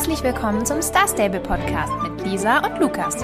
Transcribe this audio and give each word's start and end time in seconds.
Herzlich 0.00 0.22
willkommen 0.22 0.64
zum 0.64 0.80
Star 0.80 1.06
Stable 1.06 1.40
Podcast 1.40 1.92
mit 2.02 2.24
Lisa 2.26 2.60
und 2.66 2.80
Lukas. 2.80 3.16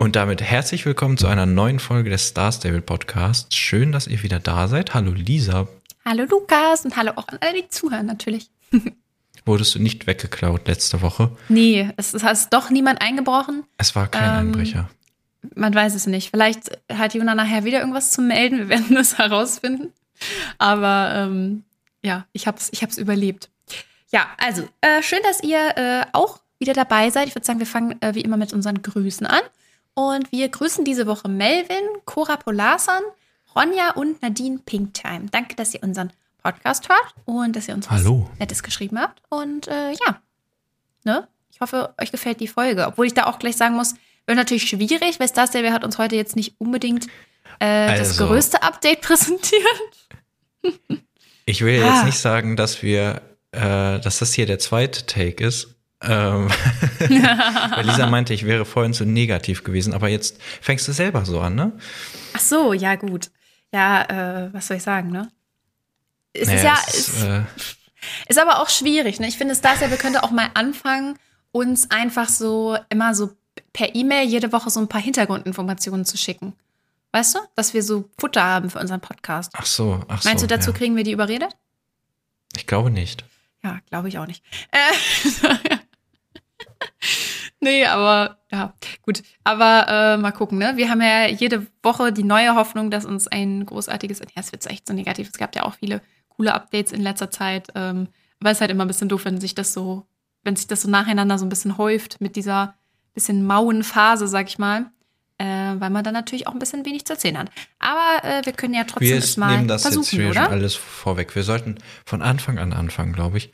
Und 0.00 0.16
damit 0.16 0.42
herzlich 0.42 0.84
willkommen 0.84 1.16
zu 1.16 1.28
einer 1.28 1.46
neuen 1.46 1.78
Folge 1.78 2.10
des 2.10 2.26
Star 2.26 2.50
Stable 2.50 2.82
Podcasts. 2.82 3.54
Schön, 3.54 3.92
dass 3.92 4.08
ihr 4.08 4.20
wieder 4.24 4.40
da 4.40 4.66
seid. 4.66 4.94
Hallo 4.94 5.12
Lisa. 5.12 5.68
Hallo 6.04 6.24
Lukas 6.28 6.84
und 6.84 6.96
hallo 6.96 7.12
auch 7.14 7.28
an 7.28 7.38
alle, 7.40 7.62
die 7.62 7.68
zuhören 7.68 8.06
natürlich. 8.06 8.50
Wurdest 9.46 9.76
du 9.76 9.78
nicht 9.78 10.08
weggeklaut 10.08 10.66
letzte 10.66 11.02
Woche? 11.02 11.30
Nee, 11.48 11.88
es 11.96 12.14
ist 12.14 12.48
doch 12.50 12.70
niemand 12.70 13.00
eingebrochen. 13.00 13.62
Es 13.78 13.94
war 13.94 14.08
kein 14.08 14.24
Ähm, 14.24 14.46
Einbrecher. 14.48 14.90
Man 15.54 15.72
weiß 15.72 15.94
es 15.94 16.08
nicht. 16.08 16.32
Vielleicht 16.32 16.80
hat 16.92 17.14
Juna 17.14 17.36
nachher 17.36 17.62
wieder 17.62 17.78
irgendwas 17.78 18.10
zu 18.10 18.22
melden. 18.22 18.58
Wir 18.58 18.68
werden 18.70 18.86
das 18.96 19.18
herausfinden. 19.18 19.92
Aber 20.58 21.12
ähm, 21.14 21.62
ja, 22.04 22.26
ich 22.32 22.48
hab's, 22.48 22.70
ich 22.72 22.82
hab's 22.82 22.98
überlebt. 22.98 23.51
Ja, 24.12 24.26
also 24.38 24.68
äh, 24.80 25.02
schön, 25.02 25.20
dass 25.24 25.42
ihr 25.42 25.76
äh, 25.76 26.04
auch 26.12 26.40
wieder 26.58 26.74
dabei 26.74 27.10
seid. 27.10 27.28
Ich 27.28 27.34
würde 27.34 27.46
sagen, 27.46 27.58
wir 27.58 27.66
fangen 27.66 28.00
äh, 28.02 28.14
wie 28.14 28.20
immer 28.20 28.36
mit 28.36 28.52
unseren 28.52 28.82
Grüßen 28.82 29.26
an. 29.26 29.40
Und 29.94 30.30
wir 30.32 30.48
grüßen 30.48 30.84
diese 30.84 31.06
Woche 31.06 31.28
Melvin, 31.28 31.82
Cora 32.04 32.36
Polarson, 32.36 33.02
Ronja 33.54 33.90
und 33.92 34.22
Nadine 34.22 34.58
Pinktime. 34.64 35.26
Danke, 35.30 35.54
dass 35.56 35.74
ihr 35.74 35.82
unseren 35.82 36.12
Podcast 36.42 36.88
hört 36.88 37.14
und 37.26 37.54
dass 37.56 37.68
ihr 37.68 37.74
uns 37.74 37.90
Hallo. 37.90 38.28
was 38.30 38.38
Nettes 38.38 38.62
geschrieben 38.62 38.98
habt. 38.98 39.20
Und 39.28 39.68
äh, 39.68 39.92
ja, 39.92 40.20
ne? 41.04 41.28
Ich 41.52 41.60
hoffe, 41.60 41.94
euch 42.00 42.10
gefällt 42.10 42.40
die 42.40 42.48
Folge. 42.48 42.86
Obwohl 42.86 43.06
ich 43.06 43.14
da 43.14 43.26
auch 43.26 43.38
gleich 43.38 43.56
sagen 43.56 43.74
muss, 43.76 43.94
wird 44.26 44.36
natürlich 44.38 44.64
schwierig, 44.68 45.20
weil 45.20 45.28
Star 45.28 45.46
Stable 45.46 45.72
hat 45.72 45.84
uns 45.84 45.98
heute 45.98 46.16
jetzt 46.16 46.34
nicht 46.36 46.54
unbedingt 46.58 47.06
äh, 47.60 47.98
das 47.98 48.10
Also. 48.10 48.26
größte 48.28 48.62
Update 48.62 49.00
präsentiert. 49.02 49.62
Ich 51.44 51.62
will 51.62 51.82
Ah. 51.82 51.94
jetzt 51.96 52.04
nicht 52.06 52.18
sagen, 52.18 52.56
dass 52.56 52.82
wir, 52.82 53.20
äh, 53.52 54.00
dass 54.00 54.18
das 54.18 54.32
hier 54.32 54.46
der 54.46 54.58
zweite 54.58 55.06
Take 55.06 55.44
ist. 55.44 55.68
Ähm, 56.02 56.48
weil 56.98 57.86
Lisa 57.86 58.06
meinte, 58.08 58.34
ich 58.34 58.44
wäre 58.44 58.64
vorhin 58.64 58.92
zu 58.92 59.04
negativ 59.04 59.62
gewesen, 59.62 59.94
aber 59.94 60.08
jetzt 60.08 60.40
fängst 60.60 60.88
du 60.88 60.92
selber 60.92 61.24
so 61.24 61.40
an, 61.40 61.54
ne? 61.54 61.72
Ach 62.34 62.40
so, 62.40 62.72
ja, 62.72 62.96
gut. 62.96 63.30
Ja, 63.72 64.46
äh, 64.46 64.52
was 64.52 64.66
soll 64.66 64.78
ich 64.78 64.82
sagen, 64.82 65.10
ne? 65.10 65.30
Es 66.32 66.42
ist 66.42 66.48
Naja, 66.48 66.64
ja, 66.64 66.78
es 66.88 66.94
ist, 66.94 67.08
ist, 67.08 67.22
äh, 67.22 67.42
ist 68.28 68.38
aber 68.40 68.60
auch 68.60 68.68
schwierig, 68.68 69.20
ne? 69.20 69.28
Ich 69.28 69.38
finde, 69.38 69.54
Star 69.54 69.76
Stable 69.76 69.96
könnte 69.96 70.24
auch 70.24 70.30
mal 70.32 70.50
anfangen, 70.54 71.18
uns 71.52 71.90
einfach 71.90 72.28
so 72.28 72.76
immer 72.88 73.14
so 73.14 73.30
per 73.72 73.94
E-Mail 73.94 74.26
jede 74.26 74.52
Woche 74.52 74.70
so 74.70 74.80
ein 74.80 74.88
paar 74.88 75.00
Hintergrundinformationen 75.00 76.04
zu 76.04 76.16
schicken. 76.16 76.54
Weißt 77.12 77.34
du? 77.34 77.38
Dass 77.54 77.74
wir 77.74 77.82
so 77.82 78.08
Futter 78.18 78.42
haben 78.42 78.70
für 78.70 78.78
unseren 78.78 79.00
Podcast. 79.00 79.52
ach 79.54 79.66
so, 79.66 80.00
ach 80.08 80.22
so. 80.22 80.28
Meinst 80.28 80.42
du, 80.42 80.48
dazu 80.48 80.70
ja. 80.70 80.76
kriegen 80.76 80.96
wir 80.96 81.04
die 81.04 81.12
überredet? 81.12 81.54
Ich 82.56 82.66
glaube 82.66 82.90
nicht. 82.90 83.24
Ja, 83.64 83.78
glaube 83.88 84.08
ich 84.08 84.18
auch 84.18 84.26
nicht. 84.26 84.44
Äh, 84.72 84.92
nee, 87.60 87.86
aber 87.86 88.38
ja, 88.50 88.74
gut. 89.02 89.22
Aber 89.44 89.86
äh, 89.88 90.16
mal 90.16 90.32
gucken, 90.32 90.58
ne? 90.58 90.76
Wir 90.76 90.90
haben 90.90 91.00
ja 91.00 91.26
jede 91.28 91.66
Woche 91.82 92.12
die 92.12 92.24
neue 92.24 92.54
Hoffnung, 92.54 92.90
dass 92.90 93.04
uns 93.04 93.28
ein 93.28 93.64
großartiges, 93.66 94.20
ja, 94.20 94.26
es 94.36 94.52
wird 94.52 94.66
echt 94.66 94.86
so 94.86 94.94
negativ. 94.94 95.28
Es 95.28 95.38
gab 95.38 95.54
ja 95.54 95.62
auch 95.62 95.74
viele 95.74 96.02
coole 96.28 96.54
Updates 96.54 96.92
in 96.92 97.02
letzter 97.02 97.30
Zeit. 97.30 97.68
Ähm, 97.74 98.08
aber 98.40 98.50
es 98.50 98.58
ist 98.58 98.60
halt 98.60 98.70
immer 98.70 98.84
ein 98.84 98.88
bisschen 98.88 99.08
doof, 99.08 99.24
wenn 99.24 99.40
sich 99.40 99.54
das 99.54 99.72
so, 99.72 100.06
wenn 100.42 100.56
sich 100.56 100.66
das 100.66 100.82
so 100.82 100.90
nacheinander 100.90 101.38
so 101.38 101.46
ein 101.46 101.50
bisschen 101.50 101.78
häuft 101.78 102.20
mit 102.20 102.36
dieser 102.36 102.74
bisschen 103.14 103.44
mauen 103.44 103.84
Phase, 103.84 104.26
sag 104.26 104.48
ich 104.48 104.58
mal. 104.58 104.90
Äh, 105.42 105.80
weil 105.80 105.90
man 105.90 106.04
dann 106.04 106.14
natürlich 106.14 106.46
auch 106.46 106.52
ein 106.52 106.60
bisschen 106.60 106.86
wenig 106.86 107.04
zu 107.04 107.14
erzählen 107.14 107.36
hat. 107.36 107.50
Aber 107.80 108.24
äh, 108.24 108.46
wir 108.46 108.52
können 108.52 108.74
ja 108.74 108.84
trotzdem 108.84 109.08
Wir 109.08 109.16
es 109.16 109.36
mal 109.36 109.56
nehmen 109.56 109.66
das 109.66 109.82
jetzt 109.82 109.94
versuchen, 109.94 110.20
hier 110.20 110.30
oder? 110.30 110.44
schon 110.44 110.52
alles 110.52 110.76
vorweg. 110.76 111.34
Wir 111.34 111.42
sollten 111.42 111.78
von 112.06 112.22
Anfang 112.22 112.60
an 112.60 112.72
anfangen, 112.72 113.12
glaube 113.12 113.38
ich. 113.38 113.50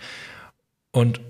Und, 0.90 1.22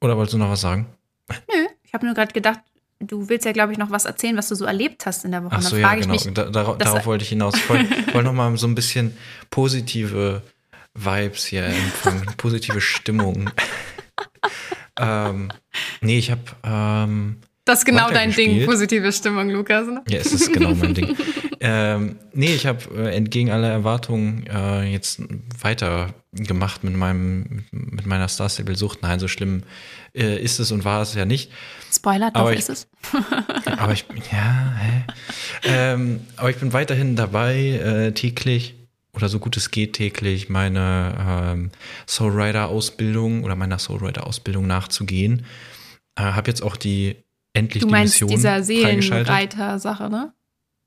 oder 0.00 0.16
wolltest 0.16 0.34
du 0.34 0.38
noch 0.38 0.48
was 0.48 0.60
sagen? 0.60 0.86
Nö, 1.28 1.66
ich 1.82 1.92
habe 1.92 2.06
nur 2.06 2.14
gerade 2.14 2.32
gedacht, 2.32 2.60
du 3.00 3.28
willst 3.28 3.46
ja, 3.46 3.50
glaube 3.50 3.72
ich, 3.72 3.78
noch 3.78 3.90
was 3.90 4.04
erzählen, 4.04 4.36
was 4.36 4.48
du 4.48 4.54
so 4.54 4.64
erlebt 4.64 5.06
hast 5.06 5.24
in 5.24 5.32
der 5.32 5.42
Woche. 5.42 5.56
Ach 5.56 5.62
so, 5.62 5.76
ja, 5.76 5.92
genau. 5.96 6.14
ich 6.14 6.24
mich, 6.24 6.34
Da, 6.34 6.44
darauf, 6.44 6.78
darauf 6.78 7.06
wollte 7.06 7.24
ich 7.24 7.30
hinaus. 7.30 7.56
Ich 7.56 7.68
wollte 7.68 7.90
wollte 8.14 8.28
noch 8.28 8.32
mal 8.32 8.56
so 8.58 8.68
ein 8.68 8.76
bisschen 8.76 9.16
positive 9.50 10.42
Vibes 10.94 11.46
hier 11.46 11.64
empfangen, 11.64 12.26
positive 12.36 12.80
Stimmung. 12.80 13.50
ähm, 15.00 15.50
nee, 16.00 16.18
ich 16.18 16.30
habe, 16.30 16.42
ähm, 16.62 17.38
das 17.64 17.80
ist 17.80 17.84
genau 17.84 18.10
dein 18.10 18.32
Ding, 18.32 18.64
positive 18.66 19.12
Stimmung, 19.12 19.50
Lukas. 19.50 19.86
Ne? 19.86 20.02
ja, 20.08 20.18
es 20.18 20.32
ist 20.32 20.52
genau 20.52 20.74
mein 20.74 20.94
Ding. 20.94 21.16
Ähm, 21.62 22.16
nee, 22.32 22.54
ich 22.54 22.64
habe 22.66 22.78
äh, 22.96 23.14
entgegen 23.14 23.50
aller 23.50 23.68
Erwartungen 23.68 24.46
äh, 24.46 24.84
jetzt 24.84 25.20
weitergemacht 25.60 26.84
mit 26.84 26.94
meinem, 26.96 27.64
mit 27.70 28.06
meiner 28.06 28.28
Star 28.28 28.48
Stable 28.48 28.76
Sucht. 28.76 29.02
Nein, 29.02 29.20
so 29.20 29.28
schlimm 29.28 29.64
äh, 30.14 30.42
ist 30.42 30.58
es 30.58 30.72
und 30.72 30.86
war 30.86 31.02
es 31.02 31.14
ja 31.14 31.26
nicht. 31.26 31.50
Spoiler, 31.92 32.30
doch 32.30 32.40
Aber 32.40 32.52
ich- 32.54 32.60
ist 32.60 32.70
es. 32.70 32.88
Aber 33.76 33.92
ich, 33.92 34.06
ja, 34.32 34.74
hä? 34.78 35.02
Ähm, 35.64 36.20
aber 36.36 36.48
ich 36.48 36.56
bin 36.56 36.72
weiterhin 36.72 37.14
dabei, 37.16 37.56
äh, 37.58 38.12
täglich 38.12 38.76
oder 39.12 39.28
so 39.28 39.38
gut 39.38 39.56
es 39.58 39.70
geht 39.70 39.92
täglich 39.94 40.48
meine 40.48 41.14
ähm, 41.52 41.70
Soul 42.06 42.40
Rider 42.40 42.68
Ausbildung 42.68 43.44
oder 43.44 43.54
meiner 43.56 43.78
Soul 43.78 43.98
Rider 44.06 44.26
Ausbildung 44.26 44.66
nachzugehen. 44.66 45.44
Äh, 46.16 46.22
habe 46.22 46.48
jetzt 46.50 46.62
auch 46.62 46.76
die 46.76 47.16
endlich 47.52 47.82
Du 47.82 47.86
die 47.88 47.92
meinst 47.92 48.14
Mission 48.14 48.30
dieser. 48.30 48.62
Seelenreiter-Sache, 48.62 50.08
ne? 50.10 50.32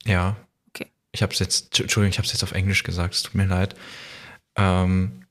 Ja. 0.05 0.35
Okay. 0.69 0.91
Ich 1.11 1.21
habe 1.21 1.33
es 1.33 1.39
jetzt, 1.39 1.79
Entschuldigung, 1.79 2.11
ich 2.11 2.17
habe 2.17 2.25
es 2.25 2.33
jetzt 2.33 2.43
auf 2.43 2.51
Englisch 2.53 2.83
gesagt. 2.83 3.13
Es 3.13 3.23
tut 3.23 3.35
mir 3.35 3.45
leid. 3.45 3.75
Ähm, 4.55 5.25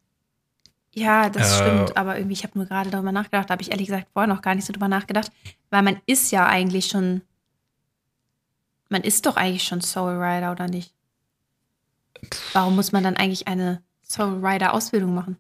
Ja, 0.95 1.31
das 1.31 1.61
Äh, 1.61 1.65
stimmt. 1.65 1.97
Aber 1.97 2.17
irgendwie, 2.19 2.35
ich 2.35 2.43
habe 2.45 2.59
nur 2.59 2.67
gerade 2.67 2.91
darüber 2.91 3.13
nachgedacht. 3.13 3.49
Da 3.49 3.53
habe 3.53 3.63
ich 3.63 3.71
ehrlich 3.71 3.87
gesagt 3.87 4.09
vorher 4.13 4.27
noch 4.33 4.43
gar 4.43 4.55
nicht 4.55 4.67
so 4.67 4.73
drüber 4.73 4.89
nachgedacht. 4.89 5.31
Weil 5.71 5.83
man 5.83 6.01
ist 6.07 6.31
ja 6.33 6.47
eigentlich 6.47 6.87
schon. 6.87 7.23
Man 8.89 9.03
ist 9.03 9.25
doch 9.25 9.37
eigentlich 9.37 9.65
schon 9.65 9.81
Soul 9.81 10.23
Rider, 10.23 10.53
oder 10.53 10.69
nicht? 10.69 10.93
Warum 12.53 12.77
muss 12.77 12.93
man 12.93 13.03
dann 13.03 13.17
eigentlich 13.17 13.49
eine 13.49 13.83
Soul 14.03 14.45
Rider-Ausbildung 14.45 15.15
machen? 15.15 15.39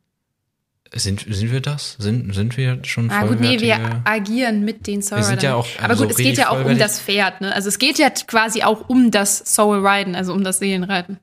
Sind, 0.94 1.24
sind 1.28 1.50
wir 1.50 1.60
das? 1.60 1.96
Sind, 1.98 2.34
sind 2.34 2.56
wir 2.56 2.78
schon 2.84 3.10
Ah, 3.10 3.26
gut, 3.26 3.40
nee, 3.40 3.60
wir 3.60 4.02
agieren 4.04 4.64
mit 4.64 4.86
den 4.86 5.02
Soul 5.02 5.18
Wir 5.18 5.24
sind 5.24 5.42
ja 5.42 5.54
Aber 5.54 5.66
also 5.80 6.04
gut, 6.04 6.12
es 6.12 6.18
geht 6.18 6.36
ja 6.36 6.50
auch 6.50 6.64
um 6.64 6.78
das 6.78 7.00
Pferd, 7.00 7.40
ne? 7.40 7.54
Also 7.54 7.68
es 7.68 7.78
geht 7.78 7.98
ja 7.98 8.10
quasi 8.10 8.62
auch 8.62 8.88
um 8.88 9.10
das 9.10 9.38
Soul 9.38 9.86
Riden, 9.86 10.14
also 10.14 10.32
um 10.32 10.44
das 10.44 10.58
Seelenreiten. 10.58 11.18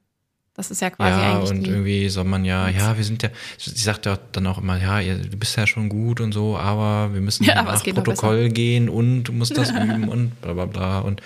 Das 0.55 0.71
ist 0.71 0.81
ja 0.81 0.89
quasi 0.89 1.21
ja, 1.21 1.37
eigentlich 1.37 1.51
und 1.51 1.67
irgendwie 1.67 2.09
soll 2.09 2.25
man 2.25 2.43
ja, 2.43 2.67
ja, 2.67 2.97
wir 2.97 3.03
sind 3.05 3.23
ja, 3.23 3.29
sie 3.57 3.71
sagt 3.79 4.05
ja 4.05 4.19
dann 4.33 4.45
auch 4.45 4.57
immer, 4.57 4.77
ja, 4.77 4.99
ihr, 4.99 5.17
du 5.17 5.37
bist 5.37 5.55
ja 5.55 5.65
schon 5.65 5.87
gut 5.87 6.19
und 6.19 6.33
so, 6.33 6.57
aber 6.57 7.13
wir 7.13 7.21
müssen 7.21 7.43
Ja, 7.45 7.63
nach 7.63 7.81
Protokoll 7.81 8.49
gehen 8.49 8.89
und 8.89 9.23
du 9.23 9.31
musst 9.31 9.57
das 9.57 9.69
üben 9.71 10.09
und 10.09 10.41
bla 10.41 10.53
bla 10.53 10.65
bla 10.65 10.99
und 10.99 11.21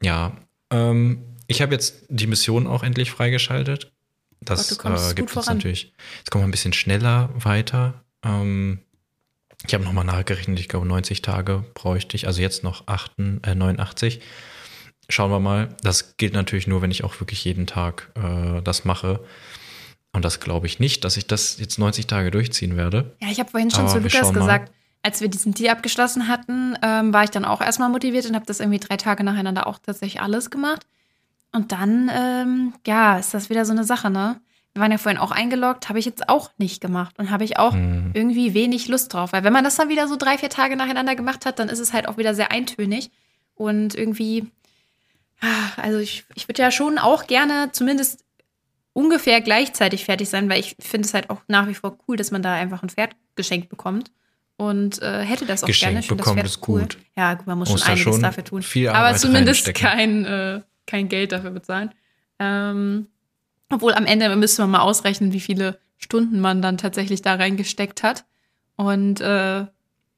ja, 0.00 0.32
ähm, 0.70 1.18
ich 1.48 1.60
habe 1.60 1.72
jetzt 1.72 2.04
die 2.08 2.28
Mission 2.28 2.68
auch 2.68 2.84
endlich 2.84 3.10
freigeschaltet. 3.10 3.90
Das 4.40 4.78
Gott, 4.78 4.98
äh, 4.98 5.14
gibt 5.14 5.30
voran. 5.30 5.56
natürlich, 5.56 5.92
jetzt 6.18 6.30
kommen 6.30 6.44
wir 6.44 6.48
ein 6.48 6.52
bisschen 6.52 6.72
schneller 6.72 7.30
weiter. 7.34 8.02
Ähm, 8.24 8.80
ich 9.66 9.74
habe 9.74 9.84
nochmal 9.84 10.04
nachgerechnet, 10.04 10.58
ich 10.58 10.68
glaube 10.68 10.86
90 10.86 11.22
Tage 11.22 11.64
bräuchte 11.74 12.16
ich, 12.16 12.26
also 12.26 12.40
jetzt 12.40 12.64
noch 12.64 12.86
8, 12.86 13.12
äh, 13.42 13.54
89. 13.54 14.20
Schauen 15.08 15.30
wir 15.30 15.40
mal. 15.40 15.68
Das 15.82 16.16
gilt 16.16 16.34
natürlich 16.34 16.66
nur, 16.66 16.82
wenn 16.82 16.90
ich 16.90 17.04
auch 17.04 17.18
wirklich 17.20 17.44
jeden 17.44 17.66
Tag 17.66 18.10
äh, 18.14 18.62
das 18.62 18.84
mache. 18.84 19.20
Und 20.12 20.24
das 20.24 20.40
glaube 20.40 20.66
ich 20.66 20.80
nicht, 20.80 21.04
dass 21.04 21.16
ich 21.16 21.26
das 21.26 21.58
jetzt 21.58 21.78
90 21.78 22.06
Tage 22.06 22.30
durchziehen 22.30 22.76
werde. 22.76 23.16
Ja, 23.20 23.28
ich 23.28 23.38
habe 23.38 23.50
vorhin 23.50 23.70
schon 23.70 23.82
Aber 23.82 23.92
zu 23.92 23.98
Lukas 23.98 24.12
schauen 24.12 24.34
mal. 24.34 24.40
gesagt, 24.40 24.72
als 25.02 25.20
wir 25.20 25.28
diesen 25.28 25.52
Deal 25.52 25.74
abgeschlossen 25.74 26.28
hatten, 26.28 26.76
ähm, 26.82 27.12
war 27.12 27.24
ich 27.24 27.30
dann 27.30 27.44
auch 27.44 27.60
erstmal 27.60 27.88
motiviert 27.88 28.26
und 28.26 28.34
habe 28.34 28.46
das 28.46 28.60
irgendwie 28.60 28.78
drei 28.78 28.96
Tage 28.96 29.24
nacheinander 29.24 29.66
auch 29.66 29.78
tatsächlich 29.78 30.20
alles 30.20 30.50
gemacht. 30.50 30.86
Und 31.52 31.72
dann, 31.72 32.10
ähm, 32.14 32.74
ja, 32.86 33.18
ist 33.18 33.34
das 33.34 33.50
wieder 33.50 33.64
so 33.64 33.72
eine 33.72 33.84
Sache, 33.84 34.10
ne? 34.10 34.40
Wir 34.72 34.82
waren 34.82 34.92
ja 34.92 34.98
vorhin 34.98 35.20
auch 35.20 35.32
eingeloggt, 35.32 35.88
habe 35.88 35.98
ich 35.98 36.04
jetzt 36.04 36.28
auch 36.28 36.50
nicht 36.58 36.80
gemacht 36.80 37.18
und 37.18 37.30
habe 37.30 37.42
ich 37.42 37.58
auch 37.58 37.72
Hm. 37.72 38.12
irgendwie 38.14 38.54
wenig 38.54 38.86
Lust 38.86 39.12
drauf. 39.12 39.32
Weil 39.32 39.42
wenn 39.42 39.52
man 39.52 39.64
das 39.64 39.74
dann 39.74 39.88
wieder 39.88 40.06
so 40.06 40.16
drei, 40.16 40.38
vier 40.38 40.48
Tage 40.48 40.76
nacheinander 40.76 41.16
gemacht 41.16 41.44
hat, 41.44 41.58
dann 41.58 41.68
ist 41.68 41.80
es 41.80 41.92
halt 41.92 42.06
auch 42.06 42.18
wieder 42.18 42.34
sehr 42.36 42.52
eintönig. 42.52 43.10
Und 43.56 43.96
irgendwie, 43.96 44.46
ah, 45.40 45.46
also 45.76 45.98
ich, 45.98 46.24
ich 46.36 46.46
würde 46.48 46.62
ja 46.62 46.70
schon 46.70 46.98
auch 46.98 47.26
gerne 47.26 47.70
zumindest 47.72 48.24
ungefähr 48.92 49.40
gleichzeitig 49.40 50.04
fertig 50.04 50.28
sein, 50.28 50.48
weil 50.48 50.60
ich 50.60 50.76
finde 50.78 51.06
es 51.06 51.14
halt 51.14 51.30
auch 51.30 51.40
nach 51.48 51.66
wie 51.66 51.74
vor 51.74 51.98
cool, 52.06 52.16
dass 52.16 52.30
man 52.30 52.42
da 52.42 52.54
einfach 52.54 52.82
ein 52.84 52.90
Pferd 52.90 53.16
geschenkt 53.34 53.68
bekommt. 53.70 54.12
Und 54.56 55.00
äh, 55.02 55.22
hätte 55.24 55.46
das 55.46 55.62
auch 55.64 55.66
Geschenkt 55.66 55.92
gerne. 55.94 56.00
Ich 56.00 56.06
finde 56.06 56.22
das 56.22 56.26
bekommen 56.26 56.38
Pferd 56.42 56.46
ist 56.46 56.68
cool. 56.68 56.80
gut. 56.82 56.98
Ja, 57.16 57.34
gut, 57.34 57.46
man 57.46 57.58
muss, 57.58 57.70
Muss 57.70 57.80
schon 57.80 57.86
da 57.86 57.92
einiges 57.94 58.14
schon 58.14 58.22
dafür 58.22 58.44
tun. 58.44 58.64
Aber 58.88 59.16
zumindest 59.16 59.74
kein, 59.74 60.24
äh, 60.26 60.60
kein 60.90 61.08
Geld 61.08 61.32
dafür 61.32 61.50
bezahlen. 61.50 61.90
Ähm, 62.38 63.06
obwohl 63.70 63.94
am 63.94 64.06
Ende 64.06 64.34
müsste 64.36 64.62
man 64.62 64.70
mal 64.72 64.80
ausrechnen, 64.80 65.32
wie 65.32 65.40
viele 65.40 65.78
Stunden 65.98 66.40
man 66.40 66.60
dann 66.62 66.78
tatsächlich 66.78 67.22
da 67.22 67.34
reingesteckt 67.34 68.02
hat. 68.02 68.24
Und 68.76 69.20
äh, 69.20 69.60
Ich 69.62 69.66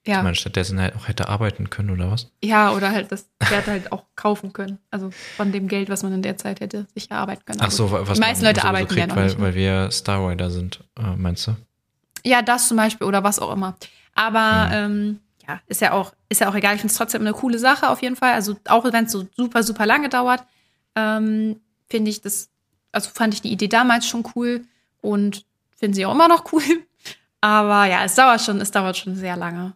ja, 0.07 0.23
meine, 0.23 0.35
stattdessen 0.37 0.81
halt 0.81 0.95
auch 0.97 1.09
hätte 1.09 1.29
arbeiten 1.29 1.69
können 1.71 1.91
oder 1.91 2.11
was? 2.11 2.31
ja, 2.43 2.73
oder 2.73 2.91
halt 2.93 3.13
das 3.13 3.29
Pferd 3.45 3.67
halt 3.67 3.93
auch 3.93 4.05
kaufen 4.17 4.53
können. 4.53 4.79
Also 4.91 5.13
von 5.37 5.51
dem 5.53 5.69
Geld, 5.69 5.89
was 5.91 6.03
man 6.03 6.13
in 6.13 6.23
der 6.23 6.37
Zeit 6.39 6.61
hätte, 6.61 6.87
sich 6.95 7.11
erarbeiten 7.11 7.45
können. 7.45 7.59
Ach 7.61 7.71
so, 7.71 7.91
wa- 7.91 8.03
was 8.07 8.15
die 8.19 8.21
meisten 8.21 8.45
man 8.45 8.55
Leute 8.55 8.61
sowieso 8.61 8.69
arbeiten 8.69 8.95
ja 8.95 9.07
kriegt, 9.07 9.09
noch 9.09 9.17
weil, 9.17 9.25
nicht. 9.27 9.39
ne? 9.39 9.45
weil 9.45 9.55
wir 9.55 9.91
Star 9.91 10.29
Rider 10.29 10.51
sind, 10.51 10.81
äh, 10.99 11.17
meinst 11.17 11.47
du? 11.49 11.57
Ja, 12.25 12.41
das 12.43 12.69
zum 12.69 12.77
Beispiel 12.77 13.07
oder 13.07 13.25
was 13.25 13.39
auch 13.41 13.53
immer. 13.53 13.77
Aber 14.15 14.69
ähm, 14.71 15.19
ja, 15.49 15.61
ist 15.67 15.81
ja 15.81 15.93
auch, 15.93 16.13
ist 16.29 16.41
ja 16.41 16.49
auch 16.49 16.55
egal. 16.55 16.75
Ich 16.77 16.81
finde 16.83 16.93
es 16.93 16.99
trotzdem 16.99 17.23
eine 17.23 17.33
coole 17.33 17.59
Sache 17.59 17.89
auf 17.91 18.01
jeden 18.01 18.15
Fall. 18.17 18.33
Also 18.35 18.57
auch 18.69 18.85
wenn 18.85 19.07
es 19.07 19.13
so 19.13 19.27
super, 19.37 19.63
super 19.65 19.87
lange 19.87 20.09
dauert, 20.09 20.45
ähm, 20.97 21.61
finde 21.89 22.11
ich 22.11 22.21
das, 22.21 22.51
also 22.93 23.11
fand 23.11 23.35
ich 23.35 23.43
die 23.43 23.53
Idee 23.53 23.69
damals 23.69 24.07
schon 24.07 24.25
cool 24.35 24.63
und 25.01 25.45
finde 25.77 25.97
sie 25.97 26.07
auch 26.07 26.15
immer 26.15 26.29
noch 26.29 26.53
cool. 26.53 26.63
Aber 27.41 27.87
ja, 27.87 28.05
es 28.05 28.15
dauert 28.15 28.41
schon, 28.41 28.61
es 28.61 28.71
dauert 28.71 28.97
schon 28.97 29.17
sehr 29.17 29.37
lange. 29.37 29.75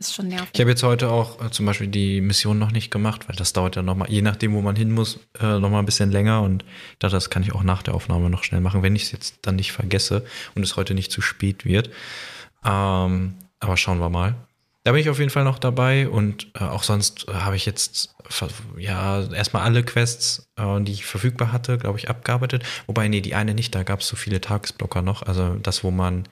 Ist 0.00 0.14
schon 0.14 0.28
nervig. 0.28 0.48
Ich 0.54 0.60
habe 0.60 0.70
jetzt 0.70 0.82
heute 0.82 1.10
auch 1.10 1.44
äh, 1.44 1.50
zum 1.50 1.66
Beispiel 1.66 1.86
die 1.86 2.22
Mission 2.22 2.58
noch 2.58 2.72
nicht 2.72 2.90
gemacht, 2.90 3.28
weil 3.28 3.36
das 3.36 3.52
dauert 3.52 3.76
ja 3.76 3.82
nochmal, 3.82 4.10
je 4.10 4.22
nachdem, 4.22 4.54
wo 4.54 4.62
man 4.62 4.74
hin 4.74 4.90
muss, 4.90 5.20
äh, 5.38 5.58
nochmal 5.58 5.80
ein 5.80 5.86
bisschen 5.86 6.10
länger. 6.10 6.40
Und 6.40 6.64
dachte, 6.98 7.16
das 7.16 7.28
kann 7.28 7.42
ich 7.42 7.54
auch 7.54 7.62
nach 7.62 7.82
der 7.82 7.94
Aufnahme 7.94 8.30
noch 8.30 8.42
schnell 8.42 8.62
machen, 8.62 8.82
wenn 8.82 8.96
ich 8.96 9.04
es 9.04 9.12
jetzt 9.12 9.40
dann 9.42 9.56
nicht 9.56 9.72
vergesse 9.72 10.24
und 10.54 10.62
es 10.62 10.76
heute 10.76 10.94
nicht 10.94 11.12
zu 11.12 11.20
spät 11.20 11.66
wird. 11.66 11.90
Ähm, 12.64 13.34
aber 13.60 13.76
schauen 13.76 14.00
wir 14.00 14.08
mal. 14.08 14.34
Da 14.90 14.94
bin 14.94 15.02
ich 15.02 15.08
auf 15.08 15.20
jeden 15.20 15.30
Fall 15.30 15.44
noch 15.44 15.60
dabei 15.60 16.08
und 16.08 16.48
äh, 16.58 16.64
auch 16.64 16.82
sonst 16.82 17.28
äh, 17.28 17.32
habe 17.32 17.54
ich 17.54 17.64
jetzt 17.64 18.12
ja 18.76 19.22
erstmal 19.32 19.62
alle 19.62 19.84
Quests, 19.84 20.50
äh, 20.56 20.80
die 20.80 20.90
ich 20.90 21.06
verfügbar 21.06 21.52
hatte, 21.52 21.78
glaube 21.78 21.96
ich, 21.96 22.10
abgearbeitet. 22.10 22.64
Wobei, 22.88 23.06
nee, 23.06 23.20
die 23.20 23.36
eine 23.36 23.54
nicht, 23.54 23.72
da 23.72 23.84
gab 23.84 24.00
es 24.00 24.08
so 24.08 24.16
viele 24.16 24.40
Tagesblocker 24.40 25.00
noch. 25.02 25.22
Also 25.22 25.54
das, 25.62 25.84
wo 25.84 25.92
man 25.92 26.24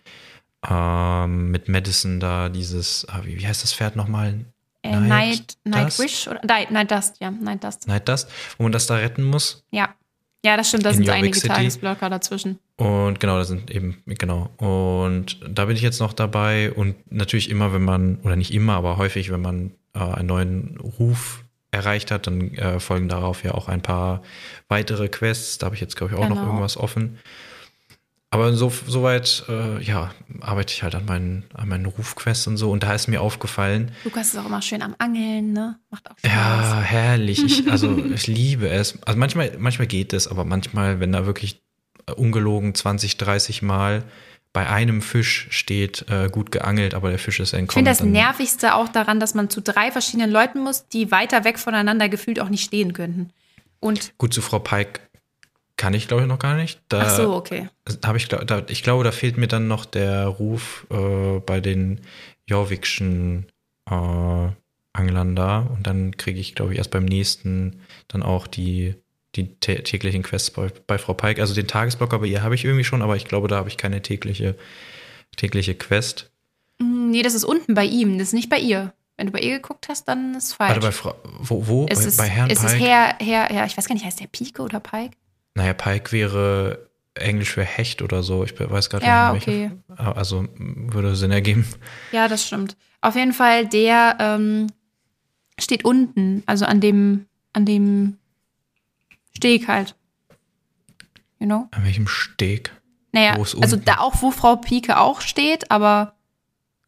ähm, 0.68 1.52
mit 1.52 1.68
Madison 1.68 2.18
da 2.18 2.48
dieses, 2.48 3.06
ah, 3.08 3.20
wie, 3.22 3.38
wie 3.38 3.46
heißt 3.46 3.62
das 3.62 3.72
Pferd 3.72 3.94
nochmal? 3.94 4.44
Äh, 4.82 4.98
Night, 4.98 5.56
Night 5.62 5.96
Wish 6.00 6.26
oder 6.26 6.44
Night, 6.44 6.72
Night 6.72 6.90
Dust, 6.90 7.14
ja, 7.20 7.30
Night 7.30 7.62
Dust. 7.62 7.86
Night 7.86 8.08
Dust, 8.08 8.28
wo 8.56 8.64
man 8.64 8.72
das 8.72 8.88
da 8.88 8.96
retten 8.96 9.22
muss. 9.22 9.62
Ja. 9.70 9.94
Ja, 10.44 10.56
das 10.56 10.68
stimmt, 10.68 10.84
da 10.84 10.92
sind 10.92 11.08
einige 11.08 11.34
City. 11.34 11.48
Tagesblocker 11.48 12.08
dazwischen. 12.10 12.58
Und 12.76 13.18
genau, 13.18 13.38
da 13.38 13.44
sind 13.44 13.70
eben, 13.70 14.02
genau. 14.06 14.50
Und 14.58 15.40
da 15.48 15.64
bin 15.64 15.74
ich 15.74 15.82
jetzt 15.82 15.98
noch 15.98 16.12
dabei. 16.12 16.72
Und 16.72 16.94
natürlich 17.10 17.50
immer, 17.50 17.72
wenn 17.72 17.82
man, 17.82 18.18
oder 18.22 18.36
nicht 18.36 18.54
immer, 18.54 18.74
aber 18.74 18.98
häufig, 18.98 19.30
wenn 19.30 19.40
man 19.40 19.72
äh, 19.94 19.98
einen 19.98 20.28
neuen 20.28 20.78
Ruf 20.78 21.44
erreicht 21.72 22.10
hat, 22.10 22.28
dann 22.28 22.54
äh, 22.54 22.78
folgen 22.78 23.08
darauf 23.08 23.42
ja 23.42 23.52
auch 23.52 23.68
ein 23.68 23.82
paar 23.82 24.22
weitere 24.68 25.08
Quests. 25.08 25.58
Da 25.58 25.66
habe 25.66 25.74
ich 25.74 25.80
jetzt, 25.80 25.96
glaube 25.96 26.12
ich, 26.12 26.18
auch 26.18 26.22
genau. 26.22 26.36
noch 26.36 26.46
irgendwas 26.46 26.76
offen. 26.76 27.18
Aber 28.30 28.52
so, 28.52 28.70
soweit, 28.86 29.44
äh, 29.48 29.82
ja, 29.82 30.10
arbeite 30.40 30.74
ich 30.74 30.82
halt 30.82 30.94
an 30.94 31.06
meinen, 31.06 31.44
an 31.54 31.68
meinen 31.68 31.86
Rufquests 31.86 32.46
und 32.46 32.58
so. 32.58 32.70
Und 32.70 32.82
da 32.82 32.94
ist 32.94 33.08
mir 33.08 33.22
aufgefallen. 33.22 33.92
Lukas 34.04 34.28
ist 34.28 34.38
auch 34.38 34.44
immer 34.44 34.60
schön 34.60 34.82
am 34.82 34.94
Angeln, 34.98 35.54
ne? 35.54 35.78
Macht 35.88 36.10
auch 36.10 36.18
Spaß. 36.18 36.30
Ja, 36.30 36.80
herrlich. 36.80 37.42
Ich, 37.42 37.70
also, 37.70 37.96
ich 37.96 38.26
liebe 38.26 38.68
es. 38.68 39.02
Also, 39.06 39.18
manchmal, 39.18 39.52
manchmal 39.58 39.86
geht 39.86 40.12
es, 40.12 40.28
aber 40.28 40.44
manchmal, 40.44 41.00
wenn 41.00 41.12
da 41.12 41.24
wirklich 41.24 41.62
ungelogen 42.16 42.74
20, 42.74 43.16
30 43.16 43.62
Mal 43.62 44.04
bei 44.52 44.68
einem 44.68 45.02
Fisch 45.02 45.46
steht, 45.50 46.06
äh, 46.08 46.28
gut 46.30 46.50
geangelt, 46.50 46.94
aber 46.94 47.10
der 47.10 47.18
Fisch 47.18 47.40
ist 47.40 47.52
entkommen. 47.52 47.86
Ich 47.86 47.96
finde 47.96 48.12
das 48.12 48.22
Nervigste 48.22 48.74
auch 48.74 48.88
daran, 48.88 49.20
dass 49.20 49.34
man 49.34 49.50
zu 49.50 49.60
drei 49.60 49.90
verschiedenen 49.90 50.30
Leuten 50.30 50.60
muss, 50.60 50.88
die 50.88 51.10
weiter 51.10 51.44
weg 51.44 51.58
voneinander 51.58 52.08
gefühlt 52.08 52.40
auch 52.40 52.48
nicht 52.48 52.64
stehen 52.64 52.92
könnten. 52.92 53.30
Und 53.80 54.12
gut, 54.18 54.34
zu 54.34 54.42
Frau 54.42 54.58
Pike 54.58 55.00
kann 55.78 55.94
ich, 55.94 56.08
glaube 56.08 56.24
ich, 56.24 56.28
noch 56.28 56.40
gar 56.40 56.56
nicht. 56.56 56.80
Da 56.88 57.02
Ach 57.02 57.16
so, 57.16 57.32
okay. 57.34 57.68
ich, 57.88 58.28
da, 58.28 58.62
ich 58.68 58.82
glaube, 58.82 59.04
da 59.04 59.12
fehlt 59.12 59.38
mir 59.38 59.46
dann 59.46 59.68
noch 59.68 59.86
der 59.86 60.26
Ruf 60.26 60.86
äh, 60.90 61.38
bei 61.38 61.60
den 61.60 62.00
Jorvikschen 62.46 63.46
äh, 63.88 64.48
Anglern 64.92 65.36
da. 65.36 65.60
Und 65.60 65.86
dann 65.86 66.16
kriege 66.16 66.40
ich, 66.40 66.54
glaube 66.56 66.72
ich, 66.72 66.78
erst 66.78 66.90
beim 66.90 67.04
nächsten 67.04 67.80
dann 68.08 68.24
auch 68.24 68.48
die, 68.48 68.96
die 69.36 69.54
täglichen 69.54 70.24
Quests 70.24 70.50
bei, 70.50 70.70
bei 70.88 70.98
Frau 70.98 71.14
Pike. 71.14 71.40
Also 71.40 71.54
den 71.54 71.68
Tagesblocker 71.68 72.18
bei 72.18 72.26
ihr 72.26 72.42
habe 72.42 72.56
ich 72.56 72.64
irgendwie 72.64 72.84
schon, 72.84 73.00
aber 73.00 73.14
ich 73.14 73.24
glaube, 73.24 73.46
da 73.46 73.56
habe 73.56 73.68
ich 73.68 73.76
keine 73.76 74.02
tägliche, 74.02 74.56
tägliche 75.36 75.76
Quest. 75.76 76.30
Mm, 76.80 77.10
nee, 77.10 77.22
das 77.22 77.34
ist 77.34 77.44
unten 77.44 77.74
bei 77.74 77.84
ihm, 77.84 78.18
das 78.18 78.28
ist 78.28 78.34
nicht 78.34 78.50
bei 78.50 78.58
ihr. 78.58 78.92
Wenn 79.16 79.26
du 79.26 79.32
bei 79.32 79.40
ihr 79.40 79.56
geguckt 79.56 79.88
hast, 79.88 80.08
dann 80.08 80.34
ist 80.34 80.44
es 80.44 80.52
falsch. 80.54 80.70
Warte, 80.70 80.86
bei 80.86 80.92
Frau, 80.92 81.14
wo? 81.38 81.66
wo? 81.68 81.86
Es 81.88 82.00
bei, 82.00 82.04
ist, 82.06 82.16
bei 82.16 82.28
Herrn 82.28 82.50
es 82.50 82.58
Pike? 82.58 82.68
Es 82.68 82.74
ist 82.74 82.80
Herr, 82.80 83.16
Herr, 83.20 83.52
ja, 83.52 83.64
ich 83.64 83.76
weiß 83.76 83.86
gar 83.86 83.94
nicht, 83.94 84.04
heißt 84.04 84.18
der 84.18 84.26
Pike 84.26 84.62
oder 84.62 84.80
Pike? 84.80 85.16
Naja, 85.54 85.72
Pike 85.72 86.12
wäre 86.12 86.88
Englisch 87.14 87.50
für 87.50 87.64
Hecht 87.64 88.02
oder 88.02 88.22
so. 88.22 88.44
Ich 88.44 88.58
weiß 88.58 88.90
gerade 88.90 89.04
ja, 89.04 89.32
nicht, 89.32 89.46
welche. 89.46 89.78
Okay. 89.88 90.12
Also 90.14 90.46
würde 90.56 91.16
Sinn 91.16 91.30
ergeben. 91.30 91.66
Ja, 92.12 92.28
das 92.28 92.46
stimmt. 92.46 92.76
Auf 93.00 93.16
jeden 93.16 93.32
Fall, 93.32 93.66
der 93.66 94.16
ähm, 94.20 94.68
steht 95.58 95.84
unten, 95.84 96.42
also 96.46 96.64
an 96.64 96.80
dem, 96.80 97.26
an 97.52 97.64
dem 97.64 98.18
Steg 99.36 99.68
halt. 99.68 99.94
You 101.38 101.46
know? 101.46 101.68
An 101.70 101.84
welchem 101.84 102.08
Steg? 102.08 102.72
Naja, 103.12 103.34
also 103.34 103.58
unten? 103.58 103.84
da 103.84 103.98
auch, 103.98 104.22
wo 104.22 104.30
Frau 104.30 104.56
Pike 104.56 104.98
auch 104.98 105.20
steht, 105.20 105.70
aber 105.70 106.14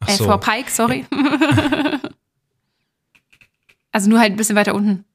äh, 0.05 0.13
so. 0.13 0.25
Frau 0.25 0.37
Pike, 0.37 0.69
sorry. 0.69 1.05
also 3.91 4.09
nur 4.09 4.19
halt 4.19 4.33
ein 4.33 4.37
bisschen 4.37 4.55
weiter 4.55 4.75
unten 4.75 5.05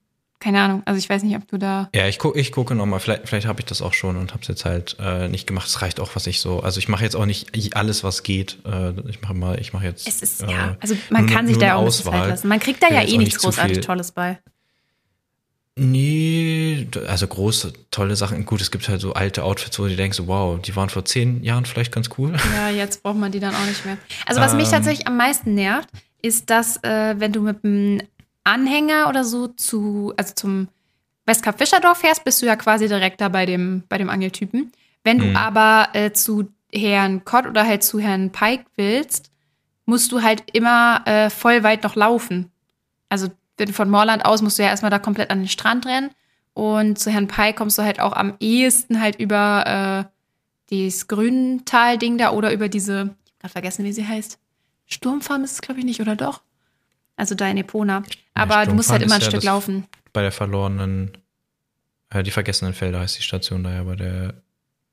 keine 0.47 0.63
Ahnung. 0.63 0.83
Also 0.85 0.97
ich 0.97 1.09
weiß 1.09 1.25
nicht, 1.25 1.35
ob 1.37 1.49
du 1.49 1.59
da. 1.59 1.89
Ja, 1.93 2.07
ich, 2.07 2.21
gu 2.21 2.33
ich 2.37 2.53
gucke 2.53 2.77
nochmal. 2.77 3.01
Vielleicht, 3.01 3.29
vielleicht 3.29 3.49
habe 3.49 3.59
ich 3.59 3.67
das 3.67 3.83
auch 3.83 3.93
schon 3.93 4.17
und 4.17 4.31
habe 4.31 4.43
es 4.43 4.49
jetzt 4.49 4.65
halt 4.65 4.97
äh, 5.01 5.27
nicht 5.27 5.49
gemacht. 5.49 5.67
Es 5.67 5.83
reicht 5.83 5.99
auch, 5.99 6.15
was 6.15 6.29
ich 6.29 6.39
so. 6.39 6.61
Also 6.61 6.79
ich 6.79 6.87
mache 6.87 7.03
jetzt 7.03 7.17
auch 7.17 7.27
nicht 7.27 7.75
alles, 7.75 8.05
was 8.05 8.23
geht. 8.23 8.59
Äh, 8.65 8.93
ich 9.09 9.21
mache 9.23 9.35
mal, 9.35 9.59
ich 9.59 9.73
mache 9.73 9.87
jetzt. 9.87 10.07
Es 10.07 10.23
ist, 10.23 10.45
äh, 10.45 10.53
ja, 10.53 10.77
also 10.79 10.95
man 11.11 11.27
kann 11.27 11.49
sich 11.49 11.59
da 11.59 11.75
auch 11.75 11.85
nicht 11.87 12.05
Zeit 12.05 12.29
lassen. 12.29 12.47
Man 12.47 12.61
kriegt 12.61 12.81
da 12.81 12.89
ja 12.89 13.03
eh 13.03 13.19
nichts 13.19 13.41
großartig 13.41 13.81
Tolles 13.81 14.13
bei. 14.13 14.39
Nee, 15.75 16.87
also 17.09 17.27
große, 17.27 17.73
tolle 17.91 18.15
Sachen. 18.15 18.47
Gut, 18.47 18.61
es 18.61 18.71
gibt 18.71 18.89
halt 18.89 19.01
so 19.01 19.15
alte 19.15 19.43
Outfits, 19.43 19.81
wo 19.81 19.89
du 19.89 19.97
denkst, 19.97 20.23
wow, 20.27 20.63
die 20.63 20.77
waren 20.77 20.91
vor 20.91 21.05
zehn 21.05 21.43
Jahren 21.43 21.67
vielleicht 21.67 21.91
ganz 21.91 22.09
cool. 22.19 22.37
Ja, 22.55 22.71
jetzt 22.71 23.03
braucht 23.03 23.17
man 23.17 23.33
die 23.33 23.41
dann 23.41 23.53
auch 23.53 23.67
nicht 23.67 23.85
mehr. 23.85 23.99
Also 24.27 24.41
was 24.41 24.53
ähm, 24.53 24.59
mich 24.59 24.69
tatsächlich 24.69 25.09
am 25.09 25.17
meisten 25.17 25.55
nervt, 25.55 25.89
ist, 26.23 26.51
dass 26.51 26.77
äh, 26.85 27.17
wenn 27.19 27.33
du 27.33 27.41
mit 27.41 27.65
einem 27.65 28.01
Anhänger 28.47 29.09
oder 29.09 29.25
so 29.25 29.49
zu, 29.49 30.13
also 30.17 30.35
zum 30.35 30.69
Westkap 31.27 31.59
Fischerdorf 31.59 31.99
fährst, 31.99 32.25
bist 32.25 32.41
du 32.41 32.47
ja 32.47 32.57
quasi 32.57 32.89
direkt 32.89 33.21
da 33.21 33.29
bei 33.29 33.47
dem, 33.47 33.83
bei 33.89 33.99
dem 33.99 34.09
Angeltypen. 34.09 34.73
Wenn 35.05 35.19
du 35.19 35.27
mhm. 35.27 35.37
aber 35.37 35.89
äh, 35.93 36.13
zu 36.13 36.49
Herrn 36.73 37.25
Kott 37.25 37.47
oder 37.47 37.67
halt 37.67 37.83
zu 37.83 37.99
Herrn 37.99 38.31
Pike 38.31 38.65
willst, 38.77 39.31
musst 39.85 40.13
du 40.13 40.23
halt 40.23 40.45
immer 40.53 41.03
äh, 41.07 41.31
voll 41.31 41.63
weit 41.63 41.83
noch 41.83 41.97
laufen. 41.97 42.51
Also 43.09 43.29
von 43.73 43.91
Moorland 43.91 44.25
aus 44.25 44.43
musst 44.43 44.59
du 44.59 44.63
ja 44.63 44.69
erstmal 44.69 44.91
da 44.91 44.99
komplett 44.99 45.31
an 45.31 45.39
den 45.41 45.49
Strand 45.49 45.87
rennen. 45.87 46.11
Und 46.55 46.99
zu 46.99 47.11
Herrn 47.11 47.29
Pike 47.29 47.55
kommst 47.55 47.79
du 47.79 47.83
halt 47.83 48.01
auch 48.01 48.13
am 48.13 48.35
ehesten 48.41 49.01
halt 49.01 49.17
über 49.17 50.07
äh, 50.07 50.11
dieses 50.71 51.07
Grüntal-Ding 51.09 52.19
da 52.19 52.33
oder 52.33 52.53
über 52.53 52.69
diese, 52.69 53.15
ich 53.25 53.33
hab 53.35 53.41
grad 53.41 53.53
vergessen, 53.53 53.85
wie 53.85 53.93
sie 53.93 54.07
heißt. 54.07 54.39
Sturmfarm 54.87 55.45
ist 55.45 55.53
es, 55.53 55.61
glaube 55.61 55.81
ich, 55.81 55.87
nicht, 55.87 56.01
oder 56.01 56.17
doch? 56.17 56.43
Also 57.17 57.35
da 57.35 57.49
in 57.49 57.57
Epona. 57.57 58.03
Aber 58.35 58.55
ja, 58.55 58.67
du 58.67 58.75
musst 58.75 58.91
halt 58.91 59.03
immer 59.03 59.17
ein 59.17 59.23
Stück 59.23 59.43
laufen. 59.43 59.87
Bei 60.13 60.23
der 60.23 60.33
verlorenen, 60.33 61.17
äh, 62.11 62.23
die 62.23 62.31
vergessenen 62.31 62.75
Felder 62.75 63.01
heißt 63.01 63.19
die 63.19 63.23
Station 63.23 63.65
da 63.65 63.73
ja 63.73 63.83
bei 63.83 63.97
der. 63.97 64.35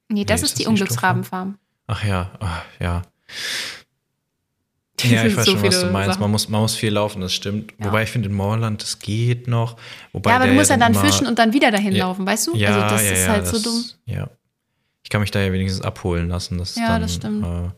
Nee, 0.10 0.26
das 0.26 0.42
nee, 0.42 0.46
ist, 0.46 0.52
ist 0.52 0.60
die 0.60 0.68
Unglücksrabenfarm. 0.68 1.58
Ach 1.88 2.04
ja, 2.04 2.32
ach, 2.40 2.64
ja. 2.80 3.02
Ja, 5.02 5.26
ich 5.26 5.36
weiß 5.36 5.46
so 5.46 5.52
schon, 5.52 5.64
was 5.64 5.82
du 5.82 5.88
meinst. 5.88 6.20
Man 6.20 6.32
muss, 6.32 6.48
man 6.50 6.62
muss 6.62 6.76
viel 6.76 6.94
laufen, 6.94 7.22
das 7.22 7.34
stimmt. 7.34 7.74
Ja. 7.78 7.88
Wobei 7.88 8.04
ich 8.04 8.10
finde, 8.10 8.30
in 8.30 8.36
Moorland, 8.36 8.82
das 8.82 9.00
geht 9.00 9.48
noch. 9.48 9.76
Wobei 10.14 10.30
ja, 10.30 10.38
aber 10.38 10.48
du 10.48 10.54
musst 10.54 10.70
ja 10.70 10.78
dann 10.78 10.96
fischen 10.96 11.28
und 11.28 11.40
dann 11.40 11.52
wieder 11.52 11.72
dahin 11.72 11.94
ja, 11.94 12.06
laufen, 12.06 12.26
weißt 12.26 12.48
du? 12.48 12.56
Ja, 12.56 12.84
also 12.84 12.96
das 12.96 13.06
ja, 13.06 13.12
ist 13.12 13.28
halt 13.28 13.42
das, 13.42 13.52
so 13.52 13.70
dumm. 13.70 13.84
Ja. 14.06 14.30
Ich 15.04 15.10
kann 15.10 15.22
mich 15.22 15.32
da 15.32 15.42
ja 15.42 15.52
wenigstens 15.52 15.84
abholen 15.84 16.30
lassen. 16.30 16.58
Das 16.58 16.76
ja, 16.76 16.88
dann, 16.88 17.02
das 17.02 17.16
stimmt. 17.16 17.46
Äh, 17.46 17.70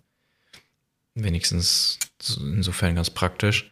wenigstens 1.15 1.97
insofern 2.39 2.95
ganz 2.95 3.09
praktisch. 3.09 3.71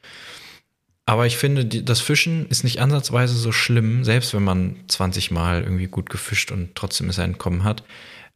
Aber 1.06 1.26
ich 1.26 1.38
finde, 1.38 1.66
das 1.66 2.00
Fischen 2.00 2.48
ist 2.48 2.64
nicht 2.64 2.80
ansatzweise 2.80 3.36
so 3.36 3.52
schlimm, 3.52 4.04
selbst 4.06 4.34
wenn 4.34 4.44
man 4.44 4.78
20 4.88 5.32
Mal 5.32 5.64
irgendwie 5.64 5.88
gut 5.88 6.10
gefischt 6.10 6.52
und 6.52 6.76
trotzdem 6.76 7.10
es 7.10 7.18
entkommen 7.18 7.64
hat. 7.64 7.84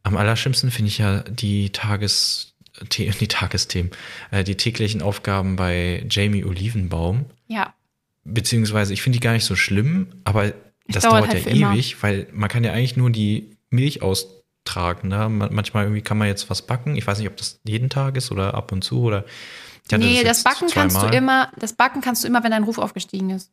Am 0.02 0.16
allerschlimmsten 0.16 0.70
finde 0.70 0.90
ich 0.90 0.98
ja 0.98 1.20
die 1.22 1.70
Tages, 1.70 2.54
die 2.92 3.28
Tagesthemen, 3.28 3.92
äh, 4.30 4.44
die 4.44 4.56
täglichen 4.56 5.00
Aufgaben 5.00 5.56
bei 5.56 6.04
Jamie 6.10 6.44
Olivenbaum. 6.44 7.26
Ja. 7.46 7.74
Beziehungsweise, 8.24 8.92
ich 8.92 9.00
finde 9.00 9.18
die 9.18 9.24
gar 9.24 9.32
nicht 9.32 9.46
so 9.46 9.56
schlimm, 9.56 10.08
aber 10.24 10.52
das 10.86 11.04
dauert, 11.04 11.24
dauert 11.24 11.34
halt 11.34 11.46
ja 11.46 11.72
ewig, 11.72 11.92
immer. 11.92 12.02
weil 12.02 12.26
man 12.32 12.50
kann 12.50 12.64
ja 12.64 12.72
eigentlich 12.72 12.96
nur 12.98 13.10
die 13.10 13.56
Milch 13.70 14.02
austragen. 14.02 15.08
Ne? 15.08 15.28
Manchmal 15.30 15.84
irgendwie 15.84 16.02
kann 16.02 16.18
man 16.18 16.28
jetzt 16.28 16.50
was 16.50 16.66
backen. 16.66 16.96
Ich 16.96 17.06
weiß 17.06 17.18
nicht, 17.18 17.28
ob 17.28 17.36
das 17.38 17.60
jeden 17.64 17.88
Tag 17.88 18.18
ist 18.18 18.30
oder 18.30 18.52
ab 18.52 18.72
und 18.72 18.84
zu 18.84 19.00
oder 19.00 19.24
nee, 19.96 20.22
das, 20.22 20.42
das 20.42 20.44
Backen 20.44 20.68
kannst 20.72 21.02
du 21.02 21.06
immer, 21.06 21.50
das 21.56 21.72
Backen 21.72 22.00
kannst 22.00 22.24
du 22.24 22.28
immer, 22.28 22.42
wenn 22.44 22.50
dein 22.50 22.64
Ruf 22.64 22.78
aufgestiegen 22.78 23.30
ist. 23.30 23.50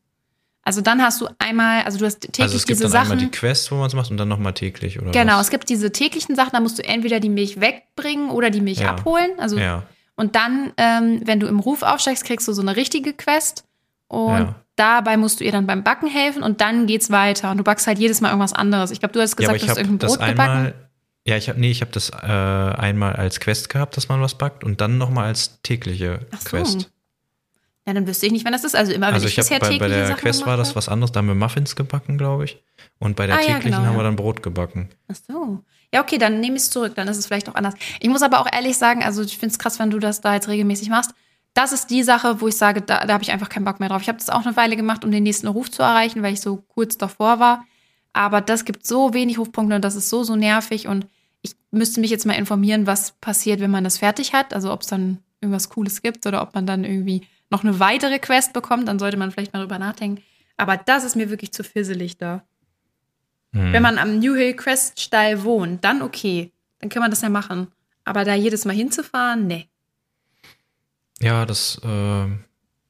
Also 0.66 0.82
dann 0.82 1.02
hast 1.02 1.22
du 1.22 1.28
einmal, 1.38 1.84
also 1.84 2.00
du 2.00 2.06
hast 2.06 2.22
täglich 2.22 2.42
also 2.42 2.58
es 2.58 2.66
gibt 2.66 2.80
diese 2.80 2.84
dann 2.86 2.92
Sachen. 2.92 3.12
Einmal 3.12 3.26
die 3.26 3.32
Quest, 3.32 3.72
wo 3.72 3.76
man 3.76 3.86
es 3.86 3.94
macht 3.94 4.10
und 4.10 4.18
dann 4.18 4.28
nochmal 4.28 4.54
täglich, 4.54 5.00
oder? 5.00 5.12
Genau, 5.12 5.36
was? 5.36 5.46
es 5.46 5.50
gibt 5.52 5.70
diese 5.70 5.92
täglichen 5.92 6.36
Sachen, 6.36 6.52
da 6.54 6.60
musst 6.60 6.80
du 6.80 6.84
entweder 6.84 7.20
die 7.20 7.30
Milch 7.30 7.62
wegbringen 7.62 8.32
oder 8.32 8.50
die 8.50 8.62
Milch 8.62 8.80
ja. 8.80 8.90
abholen. 8.90 9.30
Also 9.38 9.60
ja. 9.60 9.84
und 10.16 10.36
dann, 10.36 10.74
ähm, 10.78 11.22
wenn 11.24 11.40
du 11.40 11.46
im 11.46 11.60
Ruf 11.60 11.84
aufsteigst, 11.84 12.26
kriegst 12.26 12.48
du 12.48 12.54
so 12.54 12.64
eine 12.64 12.76
richtige 12.76 13.14
Quest. 13.14 13.64
Und 14.08 14.40
ja. 14.40 14.56
dabei 14.76 15.18
musst 15.18 15.40
du 15.40 15.44
ihr 15.44 15.52
dann 15.52 15.68
beim 15.68 15.84
Backen 15.84 16.08
helfen 16.08 16.42
und 16.42 16.62
dann 16.62 16.88
geht's 16.88 17.12
weiter. 17.12 17.52
Und 17.52 17.58
du 17.58 17.64
backst 17.64 17.86
halt 17.86 18.00
jedes 18.00 18.22
Mal 18.22 18.30
irgendwas 18.30 18.54
anderes. 18.54 18.90
Ich 18.90 19.00
glaube, 19.00 19.14
du 19.14 19.22
hast 19.22 19.36
gesagt, 19.36 19.62
du 19.62 19.68
hast 19.68 19.78
irgendein 19.78 20.08
Brot 20.08 20.20
einmal, 20.20 20.48
gebacken. 20.48 20.85
Ja, 21.28 21.38
ich 21.38 21.50
habe 21.50 21.60
nee, 21.60 21.72
ich 21.72 21.82
habe 21.82 21.92
das 21.92 22.10
äh, 22.12 22.16
einmal 22.26 23.14
als 23.14 23.40
Quest 23.40 23.70
gehabt, 23.70 23.98
dass 23.98 24.10
man 24.10 24.22
was 24.22 24.36
backt 24.38 24.64
und 24.64 24.80
dann 24.82 24.98
nochmal 24.98 25.26
als 25.26 25.62
tägliche 25.64 26.20
Ach 26.32 26.42
so. 26.42 26.50
Quest. 26.50 26.92
Ja, 27.88 27.94
dann 27.94 28.08
wüsste 28.08 28.26
ich 28.26 28.32
nicht, 28.32 28.46
wann 28.46 28.54
das 28.54 28.64
ist. 28.64 28.76
Also 28.76 28.92
immer, 28.94 29.08
wenn 29.08 29.14
Also 29.16 29.28
ich, 29.28 29.38
ich 29.38 29.40
habe 29.52 29.60
bisher 29.60 29.70
bei, 29.74 29.78
bei 29.80 29.88
der 29.88 30.08
Sachen 30.08 30.20
Quest 30.22 30.46
war 30.46 30.58
das 30.58 30.70
hab- 30.70 30.76
was 30.76 30.90
anderes, 30.90 31.12
da 31.12 31.20
haben 31.20 31.28
wir 31.28 31.36
Muffins 31.36 31.76
gebacken, 31.76 32.18
glaube 32.18 32.46
ich. 32.46 32.64
Und 33.00 33.16
bei 33.16 33.28
der 33.28 33.38
Ah, 33.38 33.42
ja, 33.42 33.46
täglichen 33.48 33.72
genau, 33.72 33.78
haben 33.86 33.94
ja. 33.94 34.00
wir 34.00 34.04
dann 34.04 34.16
Brot 34.16 34.42
gebacken. 34.44 34.90
Ach 35.12 35.16
so. 35.28 35.64
Ja, 35.94 36.02
okay, 36.02 36.18
dann 36.18 36.40
nehme 36.40 36.56
ich 36.58 36.64
es 36.64 36.70
zurück. 36.72 36.94
Dann 36.96 37.08
ist 37.08 37.18
es 37.18 37.28
vielleicht 37.28 37.48
auch 37.50 37.56
anders. 37.56 37.76
Ich 38.00 38.10
muss 38.10 38.22
aber 38.24 38.40
auch 38.40 38.48
ehrlich 38.52 38.78
sagen, 38.78 39.04
also 39.04 39.22
ich 39.24 39.38
finde 39.38 39.54
es 39.54 39.60
krass, 39.60 39.78
wenn 39.80 39.92
du 39.92 40.00
das 40.00 40.22
da 40.22 40.34
jetzt 40.34 40.48
regelmäßig 40.48 40.90
machst. 40.90 41.12
Das 41.54 41.72
ist 41.72 41.88
die 41.90 42.04
Sache, 42.04 42.42
wo 42.42 42.48
ich 42.48 42.58
sage, 42.58 42.82
da, 42.82 43.06
da 43.06 43.14
habe 43.14 43.24
ich 43.24 43.32
einfach 43.32 43.50
keinen 43.50 43.66
Bock 43.66 43.80
mehr 43.80 43.90
drauf. 43.90 44.02
Ich 44.02 44.10
habe 44.10 44.18
das 44.18 44.30
auch 44.30 44.46
eine 44.46 44.56
Weile 44.58 44.76
gemacht, 44.76 45.06
um 45.06 45.12
den 45.12 45.24
nächsten 45.24 45.48
Ruf 45.48 45.70
zu 45.72 45.84
erreichen, 45.84 46.22
weil 46.24 46.34
ich 46.34 46.42
so 46.42 46.58
kurz 46.58 46.98
davor 46.98 47.40
war. 47.40 47.66
Aber 48.14 48.42
das 48.42 48.66
gibt 48.66 48.86
so 48.86 49.14
wenig 49.14 49.38
Rufpunkte 49.38 49.76
und 49.76 49.82
das 49.84 49.96
ist 49.96 50.10
so, 50.10 50.24
so 50.24 50.36
nervig. 50.36 50.88
Und 50.88 51.06
müsste 51.76 52.02
mich 52.02 52.12
jetzt 52.12 52.26
mal 52.26 52.34
informieren, 52.34 52.88
was 52.88 53.12
passiert, 53.22 53.60
wenn 53.60 53.72
man 53.72 53.84
das 53.84 53.98
fertig 53.98 54.34
hat. 54.34 54.54
Also 54.54 54.72
ob 54.72 54.82
es 54.82 54.88
dann 54.88 55.20
irgendwas 55.42 55.70
Cooles 55.70 56.02
gibt 56.02 56.26
oder 56.26 56.42
ob 56.42 56.56
man 56.56 56.66
dann 56.66 56.84
irgendwie 56.84 57.28
noch 57.50 57.64
eine 57.64 57.80
weitere 57.80 58.20
Quest 58.20 58.54
bekommt. 58.54 58.88
Dann 58.88 59.00
sollte 59.00 59.18
man 59.18 59.32
vielleicht 59.32 59.54
mal 59.54 59.60
drüber 59.60 59.80
nachdenken. 59.80 60.24
Aber 60.58 60.78
das 60.78 61.04
ist 61.04 61.16
mir 61.16 61.30
wirklich 61.30 61.52
zu 61.52 61.64
fizzelig 61.64 62.18
da. 62.18 62.44
Hm. 63.54 63.74
Wenn 63.74 63.84
man 63.84 63.98
am 63.98 64.20
New 64.20 64.36
Hill 64.36 64.56
Crest 64.56 65.00
Stall 65.00 65.44
wohnt, 65.44 65.84
dann 65.84 66.02
okay. 66.02 66.52
Dann 66.80 66.90
kann 66.90 67.02
man 67.02 67.12
das 67.12 67.22
ja 67.22 67.30
machen. 67.30 67.68
Aber 68.04 68.24
da 68.24 68.36
jedes 68.36 68.66
Mal 68.66 68.76
hinzufahren, 68.76 69.48
nee. 69.48 69.68
Ja, 71.22 71.46
das, 71.46 71.80
äh, 71.84 72.26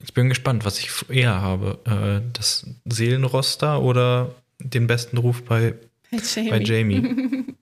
ich 0.03 0.13
bin 0.13 0.29
gespannt, 0.29 0.65
was 0.65 0.79
ich 0.79 0.91
eher 1.09 1.41
habe. 1.41 1.79
Äh, 1.85 2.29
das 2.33 2.65
Seelenroster 2.85 3.81
oder 3.81 4.35
den 4.59 4.87
besten 4.87 5.17
Ruf 5.17 5.43
bei, 5.43 5.75
bei 6.11 6.59
Jamie. 6.59 7.45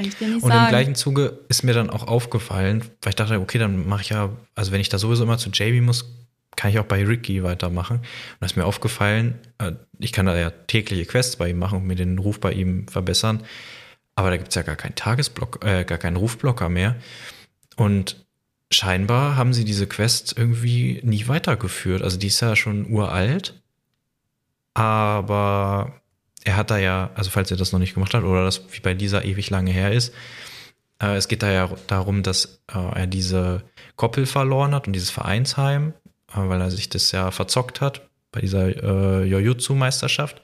Kann 0.00 0.08
ich 0.08 0.16
dir 0.16 0.28
nicht 0.28 0.42
Und 0.42 0.50
im 0.50 0.56
sagen. 0.56 0.68
gleichen 0.70 0.94
Zuge 0.94 1.40
ist 1.48 1.62
mir 1.62 1.74
dann 1.74 1.90
auch 1.90 2.06
aufgefallen, 2.06 2.82
weil 3.02 3.10
ich 3.10 3.16
dachte, 3.16 3.38
okay, 3.38 3.58
dann 3.58 3.86
mache 3.86 4.00
ich 4.00 4.08
ja, 4.08 4.30
also 4.54 4.72
wenn 4.72 4.80
ich 4.80 4.88
da 4.88 4.98
sowieso 4.98 5.24
immer 5.24 5.36
zu 5.36 5.50
Jamie 5.52 5.82
muss, 5.82 6.06
kann 6.56 6.70
ich 6.70 6.78
auch 6.78 6.86
bei 6.86 7.04
Ricky 7.04 7.42
weitermachen. 7.42 7.98
Und 7.98 8.06
da 8.40 8.46
ist 8.46 8.56
mir 8.56 8.64
aufgefallen, 8.64 9.38
äh, 9.58 9.72
ich 9.98 10.12
kann 10.12 10.24
da 10.24 10.36
ja 10.38 10.50
tägliche 10.50 11.04
Quests 11.04 11.36
bei 11.36 11.50
ihm 11.50 11.58
machen 11.58 11.78
und 11.78 11.86
mir 11.86 11.96
den 11.96 12.18
Ruf 12.18 12.40
bei 12.40 12.52
ihm 12.52 12.88
verbessern. 12.88 13.42
Aber 14.14 14.30
da 14.30 14.36
gibt 14.38 14.48
es 14.48 14.54
ja 14.54 14.62
gar 14.62 14.76
keinen 14.76 14.94
Tagesblock, 14.94 15.64
äh, 15.64 15.84
gar 15.84 15.98
keinen 15.98 16.16
Rufblocker 16.16 16.70
mehr. 16.70 16.96
Und 17.76 18.24
scheinbar 18.70 19.36
haben 19.36 19.52
sie 19.52 19.64
diese 19.64 19.86
Quest 19.86 20.34
irgendwie 20.36 21.00
nie 21.02 21.28
weitergeführt. 21.28 22.02
Also 22.02 22.16
die 22.16 22.28
ist 22.28 22.40
ja 22.40 22.56
schon 22.56 22.90
uralt. 22.90 23.60
Aber 24.74 25.99
er 26.44 26.56
hat 26.56 26.70
da 26.70 26.78
ja, 26.78 27.10
also 27.14 27.30
falls 27.30 27.50
er 27.50 27.56
das 27.56 27.72
noch 27.72 27.78
nicht 27.78 27.94
gemacht 27.94 28.14
hat 28.14 28.24
oder 28.24 28.44
das 28.44 28.62
wie 28.72 28.80
bei 28.80 28.94
dieser 28.94 29.24
ewig 29.24 29.50
lange 29.50 29.70
her 29.70 29.92
ist, 29.92 30.14
äh, 31.00 31.16
es 31.16 31.28
geht 31.28 31.42
da 31.42 31.50
ja 31.50 31.70
darum, 31.86 32.22
dass 32.22 32.60
äh, 32.72 32.78
er 33.00 33.06
diese 33.06 33.62
Koppel 33.96 34.26
verloren 34.26 34.74
hat 34.74 34.86
und 34.86 34.92
dieses 34.92 35.10
Vereinsheim, 35.10 35.94
äh, 36.32 36.36
weil 36.36 36.60
er 36.60 36.70
sich 36.70 36.88
das 36.88 37.12
ja 37.12 37.30
verzockt 37.30 37.80
hat 37.80 38.08
bei 38.32 38.40
dieser 38.40 38.68
äh, 39.22 39.24
Jojutsu-Meisterschaft. 39.24 40.42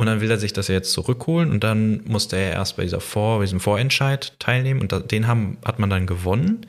Und 0.00 0.06
dann 0.06 0.20
will 0.20 0.30
er 0.30 0.38
sich 0.38 0.52
das 0.52 0.68
ja 0.68 0.74
jetzt 0.74 0.92
zurückholen 0.92 1.50
und 1.50 1.64
dann 1.64 2.02
musste 2.04 2.36
er 2.36 2.52
erst 2.52 2.76
bei 2.76 2.84
dieser 2.84 3.00
Vor, 3.00 3.40
diesem 3.40 3.58
Vorentscheid 3.58 4.38
teilnehmen 4.38 4.80
und 4.80 4.92
da, 4.92 5.00
den 5.00 5.26
haben, 5.26 5.58
hat 5.64 5.80
man 5.80 5.90
dann 5.90 6.06
gewonnen. 6.06 6.66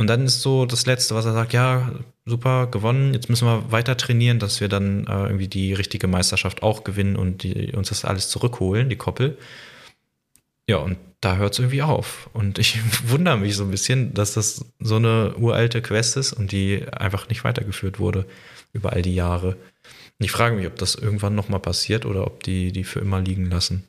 Und 0.00 0.06
dann 0.06 0.24
ist 0.24 0.40
so 0.40 0.64
das 0.64 0.86
Letzte, 0.86 1.14
was 1.14 1.26
er 1.26 1.34
sagt, 1.34 1.52
ja, 1.52 1.92
super, 2.24 2.68
gewonnen, 2.68 3.12
jetzt 3.12 3.28
müssen 3.28 3.46
wir 3.46 3.70
weiter 3.70 3.98
trainieren, 3.98 4.38
dass 4.38 4.62
wir 4.62 4.68
dann 4.68 5.06
äh, 5.06 5.24
irgendwie 5.24 5.46
die 5.46 5.74
richtige 5.74 6.06
Meisterschaft 6.06 6.62
auch 6.62 6.84
gewinnen 6.84 7.16
und 7.16 7.42
die, 7.42 7.72
uns 7.72 7.90
das 7.90 8.06
alles 8.06 8.30
zurückholen, 8.30 8.88
die 8.88 8.96
Koppel. 8.96 9.36
Ja, 10.66 10.78
und 10.78 10.96
da 11.20 11.36
hört 11.36 11.52
es 11.52 11.58
irgendwie 11.58 11.82
auf. 11.82 12.30
Und 12.32 12.58
ich 12.58 12.80
wundere 13.10 13.36
mich 13.36 13.54
so 13.54 13.64
ein 13.64 13.70
bisschen, 13.70 14.14
dass 14.14 14.32
das 14.32 14.64
so 14.78 14.96
eine 14.96 15.36
uralte 15.36 15.82
Quest 15.82 16.16
ist 16.16 16.32
und 16.32 16.50
die 16.50 16.82
einfach 16.90 17.28
nicht 17.28 17.44
weitergeführt 17.44 17.98
wurde 17.98 18.24
über 18.72 18.94
all 18.94 19.02
die 19.02 19.14
Jahre. 19.14 19.48
Und 19.48 20.24
ich 20.24 20.30
frage 20.30 20.56
mich, 20.56 20.66
ob 20.66 20.76
das 20.76 20.94
irgendwann 20.94 21.34
nochmal 21.34 21.60
passiert 21.60 22.06
oder 22.06 22.26
ob 22.26 22.42
die 22.42 22.72
die 22.72 22.84
für 22.84 23.00
immer 23.00 23.20
liegen 23.20 23.50
lassen. 23.50 23.84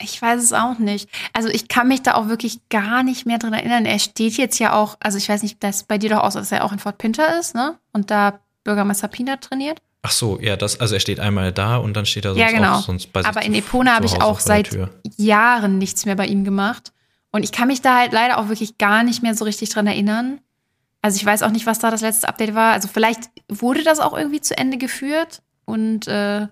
Ich 0.00 0.20
weiß 0.22 0.42
es 0.42 0.52
auch 0.52 0.78
nicht. 0.78 1.08
Also 1.32 1.48
ich 1.48 1.68
kann 1.68 1.88
mich 1.88 2.02
da 2.02 2.14
auch 2.14 2.28
wirklich 2.28 2.60
gar 2.68 3.02
nicht 3.02 3.26
mehr 3.26 3.38
dran 3.38 3.52
erinnern. 3.52 3.84
Er 3.84 3.98
steht 3.98 4.36
jetzt 4.36 4.58
ja 4.58 4.72
auch, 4.74 4.96
also 5.00 5.18
ich 5.18 5.28
weiß 5.28 5.42
nicht, 5.42 5.62
das 5.62 5.82
bei 5.84 5.98
dir 5.98 6.10
doch 6.10 6.20
aus, 6.22 6.34
dass 6.34 6.52
er 6.52 6.64
auch 6.64 6.72
in 6.72 6.78
Fort 6.78 6.98
Pinter 6.98 7.38
ist, 7.38 7.54
ne? 7.54 7.76
Und 7.92 8.10
da 8.10 8.38
Bürgermeister 8.64 9.08
Pina 9.08 9.36
trainiert. 9.36 9.80
Ach 10.02 10.12
so, 10.12 10.38
ja, 10.40 10.56
das, 10.56 10.78
also 10.80 10.94
er 10.94 11.00
steht 11.00 11.18
einmal 11.18 11.52
da 11.52 11.76
und 11.78 11.94
dann 11.96 12.06
steht 12.06 12.24
er 12.24 12.30
sonst 12.34 12.40
Ja, 12.40 12.50
genau. 12.50 12.76
auch 12.76 12.82
sonst 12.82 13.12
bei 13.12 13.22
sich 13.22 13.28
Aber 13.28 13.42
in 13.42 13.54
Epona 13.54 13.94
habe 13.96 14.06
ich 14.06 14.22
auch 14.22 14.38
seit. 14.38 14.70
Jahren 15.16 15.78
nichts 15.78 16.06
mehr 16.06 16.14
bei 16.14 16.26
ihm 16.26 16.44
gemacht. 16.44 16.92
Und 17.30 17.42
ich 17.42 17.50
kann 17.52 17.68
mich 17.68 17.82
da 17.82 17.96
halt 17.98 18.12
leider 18.12 18.38
auch 18.38 18.48
wirklich 18.48 18.78
gar 18.78 19.02
nicht 19.02 19.22
mehr 19.22 19.34
so 19.34 19.44
richtig 19.44 19.70
dran 19.70 19.86
erinnern. 19.86 20.40
Also 21.02 21.16
ich 21.16 21.26
weiß 21.26 21.42
auch 21.42 21.50
nicht, 21.50 21.66
was 21.66 21.78
da 21.78 21.90
das 21.90 22.00
letzte 22.00 22.28
Update 22.28 22.54
war. 22.54 22.72
Also 22.72 22.88
vielleicht 22.88 23.30
wurde 23.48 23.82
das 23.82 23.98
auch 24.00 24.16
irgendwie 24.16 24.40
zu 24.40 24.56
Ende 24.56 24.78
geführt 24.78 25.42
und 25.64 26.06
äh, 26.08 26.46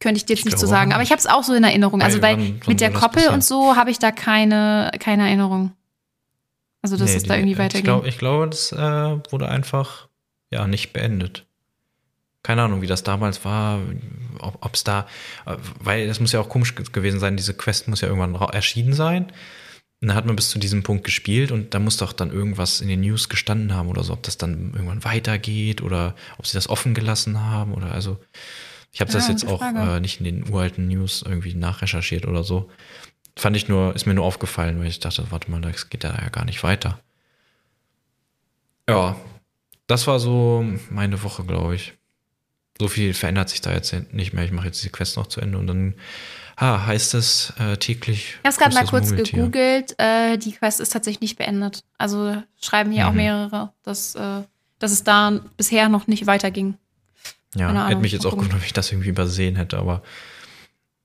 könnte 0.00 0.18
ich 0.18 0.26
dir 0.26 0.34
jetzt 0.34 0.40
Ich 0.40 0.44
nicht 0.46 0.58
so 0.58 0.66
glaube 0.66 0.76
sagen. 0.78 0.92
Aber 0.92 1.02
ich 1.02 1.10
habe 1.10 1.18
es 1.18 1.26
auch 1.26 1.42
so 1.42 1.54
in 1.54 1.64
Erinnerung. 1.64 2.00
Also 2.02 2.22
Weil 2.22 2.36
mit 2.66 2.80
der 2.80 2.92
Koppel 2.92 3.14
passieren? 3.14 3.34
und 3.34 3.44
so 3.44 3.76
habe 3.76 3.90
ich 3.90 3.98
da 3.98 4.10
keine, 4.12 4.90
keine 5.00 5.26
Erinnerung. 5.26 5.72
Also 6.82 6.96
dass 6.96 7.10
Nee, 7.10 7.16
es 7.16 7.22
da 7.24 7.34
die- 7.34 7.40
irgendwie 7.40 7.52
Ich 7.54 7.58
weiterging. 7.58 7.84
glaube, 7.84 8.08
ich 8.08 8.18
glaube, 8.18 8.46
das 8.48 8.70
äh, 8.72 8.76
wurde 9.32 9.48
einfach 9.48 10.08
ja 10.50 10.66
nicht 10.66 10.92
beendet. 10.92 11.44
Keine 12.44 12.62
Ahnung, 12.62 12.80
wie 12.82 12.86
das 12.86 13.02
damals 13.02 13.44
war, 13.44 13.80
ob 14.38 14.74
es 14.74 14.84
da, 14.84 15.06
äh, 15.44 15.56
weil 15.80 16.06
das 16.06 16.20
muss 16.20 16.30
ja 16.32 16.40
auch 16.40 16.48
komisch 16.48 16.76
ge- 16.76 16.86
gewesen 16.92 17.18
sein, 17.18 17.36
diese 17.36 17.52
Quest 17.54 17.88
muss 17.88 18.00
ja 18.00 18.08
irgendwann 18.08 18.34
erschienen 18.52 18.92
sein. 18.92 19.24
Und 20.00 20.06
dann 20.08 20.16
hat 20.16 20.26
man 20.26 20.36
bis 20.36 20.50
zu 20.50 20.60
diesem 20.60 20.84
Punkt 20.84 21.02
gespielt 21.02 21.50
und 21.50 21.74
da 21.74 21.80
muss 21.80 21.96
doch 21.96 22.12
dann 22.12 22.30
irgendwas 22.30 22.80
in 22.80 22.86
den 22.86 23.00
News 23.00 23.28
gestanden 23.28 23.74
haben 23.74 23.88
oder 23.88 24.04
so, 24.04 24.12
ob 24.12 24.22
das 24.22 24.38
dann 24.38 24.70
irgendwann 24.72 25.02
weitergeht 25.02 25.82
oder 25.82 26.14
ob 26.38 26.46
sie 26.46 26.54
das 26.54 26.68
offen 26.68 26.94
gelassen 26.94 27.40
haben 27.42 27.74
oder 27.74 27.90
also. 27.90 28.18
Ich 28.92 29.00
habe 29.00 29.12
das 29.12 29.26
Ja, 29.26 29.32
jetzt 29.32 29.46
auch 29.46 29.62
äh, 29.62 30.00
nicht 30.00 30.18
in 30.20 30.24
den 30.24 30.48
uralten 30.50 30.88
News 30.88 31.22
irgendwie 31.22 31.54
nachrecherchiert 31.54 32.26
oder 32.26 32.42
so. 32.42 32.70
Fand 33.36 33.56
ich 33.56 33.68
nur, 33.68 33.94
ist 33.94 34.06
mir 34.06 34.14
nur 34.14 34.24
aufgefallen, 34.24 34.80
weil 34.80 34.86
ich 34.88 34.98
dachte, 34.98 35.26
warte 35.30 35.50
mal, 35.50 35.60
das 35.60 35.90
geht 35.90 36.04
ja 36.04 36.12
gar 36.30 36.44
nicht 36.44 36.62
weiter. 36.62 36.98
Ja, 38.88 39.16
das 39.86 40.06
war 40.06 40.18
so 40.18 40.64
meine 40.90 41.22
Woche, 41.22 41.44
glaube 41.44 41.74
ich. 41.74 41.94
So 42.80 42.88
viel 42.88 43.12
verändert 43.12 43.48
sich 43.48 43.60
da 43.60 43.72
jetzt 43.72 43.94
nicht 44.12 44.32
mehr. 44.32 44.44
Ich 44.44 44.52
mache 44.52 44.66
jetzt 44.66 44.82
die 44.84 44.88
Quest 44.88 45.16
noch 45.16 45.26
zu 45.26 45.40
Ende 45.40 45.58
und 45.58 45.66
dann 45.66 45.94
ah, 46.56 46.86
heißt 46.86 47.14
es 47.14 47.52
äh, 47.58 47.76
täglich. 47.76 48.30
Ich 48.30 48.38
habe 48.38 48.48
es 48.48 48.56
gerade 48.56 48.74
mal 48.74 48.86
kurz 48.86 49.08
Murmeltier. 49.08 49.38
gegoogelt. 49.38 49.94
Äh, 49.98 50.38
die 50.38 50.52
Quest 50.52 50.80
ist 50.80 50.90
tatsächlich 50.92 51.20
nicht 51.20 51.38
beendet. 51.38 51.84
Also 51.98 52.40
schreiben 52.60 52.92
hier 52.92 53.06
auch 53.08 53.10
Mhm. 53.12 53.16
mehrere, 53.16 53.72
dass, 53.82 54.14
äh, 54.14 54.42
dass 54.78 54.92
es 54.92 55.02
da 55.04 55.40
bisher 55.56 55.88
noch 55.88 56.06
nicht 56.06 56.26
weiterging. 56.26 56.74
Ja, 57.56 57.88
hätte 57.88 58.00
mich 58.00 58.12
jetzt 58.12 58.26
auch 58.26 58.32
gewundert, 58.36 58.60
wenn 58.60 58.66
ich 58.66 58.72
das 58.72 58.92
irgendwie 58.92 59.08
übersehen 59.08 59.56
hätte, 59.56 59.78
aber 59.78 60.02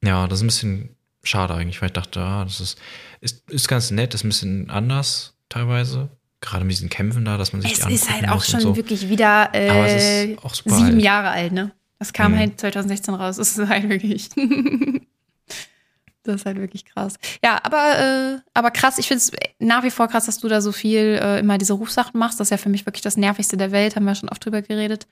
ja, 0.04 0.28
das 0.28 0.40
ist 0.40 0.44
ein 0.44 0.48
bisschen 0.48 0.96
schade 1.24 1.54
eigentlich, 1.54 1.82
weil 1.82 1.88
ich 1.88 1.94
dachte, 1.94 2.20
ah, 2.20 2.44
das 2.44 2.60
ist, 2.60 2.78
ist, 3.22 3.50
ist 3.50 3.68
ganz 3.70 3.92
nett, 3.92 4.14
ist 4.14 4.24
ein 4.26 4.30
bisschen 4.30 4.70
anders 4.70 5.36
teilweise. 5.48 6.10
Gerade 6.42 6.66
mit 6.66 6.74
diesen 6.74 6.90
Kämpfen 6.90 7.24
da, 7.24 7.38
dass 7.38 7.54
man 7.54 7.62
sich 7.62 7.72
Es 7.74 7.88
die 7.88 7.94
ist 7.94 8.10
halt 8.12 8.28
auch 8.28 8.44
schon 8.44 8.60
so. 8.60 8.76
wirklich 8.76 9.08
wieder 9.08 9.48
Aber 9.54 9.88
es 9.88 10.04
äh, 10.04 10.26
ist 10.34 10.44
auch 10.44 10.54
super 10.54 10.76
sieben 10.76 10.96
alt. 10.96 11.02
Jahre 11.02 11.30
alt, 11.30 11.54
ne? 11.54 11.72
Das 12.00 12.12
kam 12.12 12.34
Mhm. 12.34 12.38
halt 12.40 12.60
2016 12.60 13.14
raus. 13.14 13.38
Das 13.38 13.58
ist 13.58 13.70
halt 13.70 13.88
wirklich. 13.88 14.28
das 16.24 16.36
ist 16.36 16.46
halt 16.46 16.58
wirklich 16.58 16.84
krass. 16.86 17.16
Ja, 17.44 17.60
aber, 17.64 17.98
äh, 18.00 18.40
aber 18.54 18.72
krass, 18.72 18.98
ich 18.98 19.08
finde 19.08 19.20
es 19.20 19.32
nach 19.60 19.84
wie 19.84 19.92
vor 19.92 20.10
krass, 20.10 20.26
dass 20.26 20.40
du 20.40 20.50
da 20.50 20.60
so 20.60 20.74
viel 20.74 21.18
äh, 21.22 21.40
immer 21.40 21.58
diese 21.58 21.74
Rufsachen 21.74 22.20
machst. 22.20 22.40
Das 22.42 22.48
ist 22.48 22.52
ja 22.52 22.58
für 22.58 22.70
mich 22.70 22.86
wirklich 22.86 23.02
das 23.04 23.16
Nervigste 23.16 23.56
der 23.56 23.72
Welt, 23.72 23.96
haben 23.96 24.04
wir 24.06 24.16
schon 24.16 24.28
oft 24.30 24.44
drüber 24.44 24.62
geredet. 24.62 25.08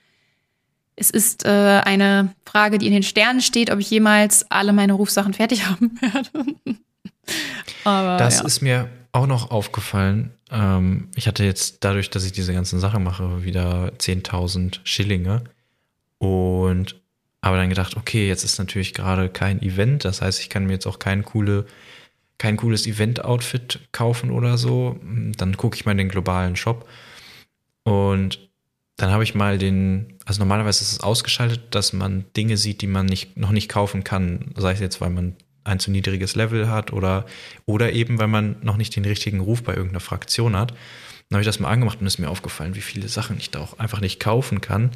Es 0.95 1.09
ist 1.09 1.45
äh, 1.45 1.49
eine 1.49 2.33
Frage, 2.45 2.77
die 2.77 2.87
in 2.87 2.93
den 2.93 3.03
Sternen 3.03 3.41
steht, 3.41 3.71
ob 3.71 3.79
ich 3.79 3.89
jemals 3.89 4.49
alle 4.51 4.73
meine 4.73 4.93
Rufsachen 4.93 5.33
fertig 5.33 5.65
haben 5.69 5.99
werde. 6.01 6.29
aber 7.83 8.17
Das 8.17 8.39
ja. 8.39 8.45
ist 8.45 8.61
mir 8.61 8.89
auch 9.11 9.27
noch 9.27 9.51
aufgefallen. 9.51 10.31
Ähm, 10.51 11.09
ich 11.15 11.27
hatte 11.27 11.43
jetzt 11.43 11.83
dadurch, 11.83 12.09
dass 12.09 12.25
ich 12.25 12.31
diese 12.31 12.53
ganzen 12.53 12.79
Sachen 12.79 13.03
mache, 13.03 13.43
wieder 13.43 13.93
10.000 13.97 14.79
Schillinge. 14.83 15.43
Und 16.17 17.01
habe 17.43 17.57
dann 17.57 17.69
gedacht, 17.69 17.97
okay, 17.97 18.27
jetzt 18.27 18.43
ist 18.43 18.59
natürlich 18.59 18.93
gerade 18.93 19.29
kein 19.29 19.61
Event. 19.61 20.05
Das 20.05 20.21
heißt, 20.21 20.39
ich 20.39 20.49
kann 20.49 20.65
mir 20.65 20.73
jetzt 20.73 20.85
auch 20.85 20.99
kein, 20.99 21.25
coole, 21.25 21.65
kein 22.37 22.57
cooles 22.57 22.85
Event-Outfit 22.85 23.79
kaufen 23.91 24.29
oder 24.29 24.57
so. 24.57 24.99
Dann 25.01 25.57
gucke 25.57 25.75
ich 25.75 25.85
mal 25.85 25.93
in 25.93 25.97
den 25.97 26.09
globalen 26.09 26.55
Shop. 26.55 26.87
Und 27.83 28.50
dann 28.97 29.11
habe 29.11 29.23
ich 29.23 29.33
mal 29.35 29.57
den, 29.57 30.17
also 30.25 30.39
normalerweise 30.39 30.83
ist 30.83 30.91
es 30.91 30.99
ausgeschaltet, 31.01 31.61
dass 31.71 31.93
man 31.93 32.25
Dinge 32.37 32.57
sieht, 32.57 32.81
die 32.81 32.87
man 32.87 33.05
nicht, 33.05 33.37
noch 33.37 33.51
nicht 33.51 33.69
kaufen 33.69 34.03
kann. 34.03 34.51
Sei 34.55 34.73
es 34.73 34.79
jetzt, 34.79 35.01
weil 35.01 35.09
man 35.09 35.35
ein 35.63 35.79
zu 35.79 35.91
niedriges 35.91 36.35
Level 36.35 36.69
hat 36.69 36.91
oder, 36.93 37.25
oder 37.65 37.93
eben, 37.93 38.19
weil 38.19 38.27
man 38.27 38.57
noch 38.61 38.77
nicht 38.77 38.95
den 38.95 39.05
richtigen 39.05 39.39
Ruf 39.39 39.63
bei 39.63 39.73
irgendeiner 39.73 39.99
Fraktion 39.99 40.55
hat. 40.55 40.71
Dann 40.71 41.37
habe 41.37 41.41
ich 41.41 41.45
das 41.47 41.59
mal 41.59 41.69
angemacht 41.69 41.99
und 42.01 42.07
ist 42.07 42.19
mir 42.19 42.29
aufgefallen, 42.29 42.75
wie 42.75 42.81
viele 42.81 43.07
Sachen 43.07 43.37
ich 43.37 43.51
da 43.51 43.59
auch 43.59 43.79
einfach 43.79 44.01
nicht 44.01 44.19
kaufen 44.19 44.59
kann, 44.59 44.91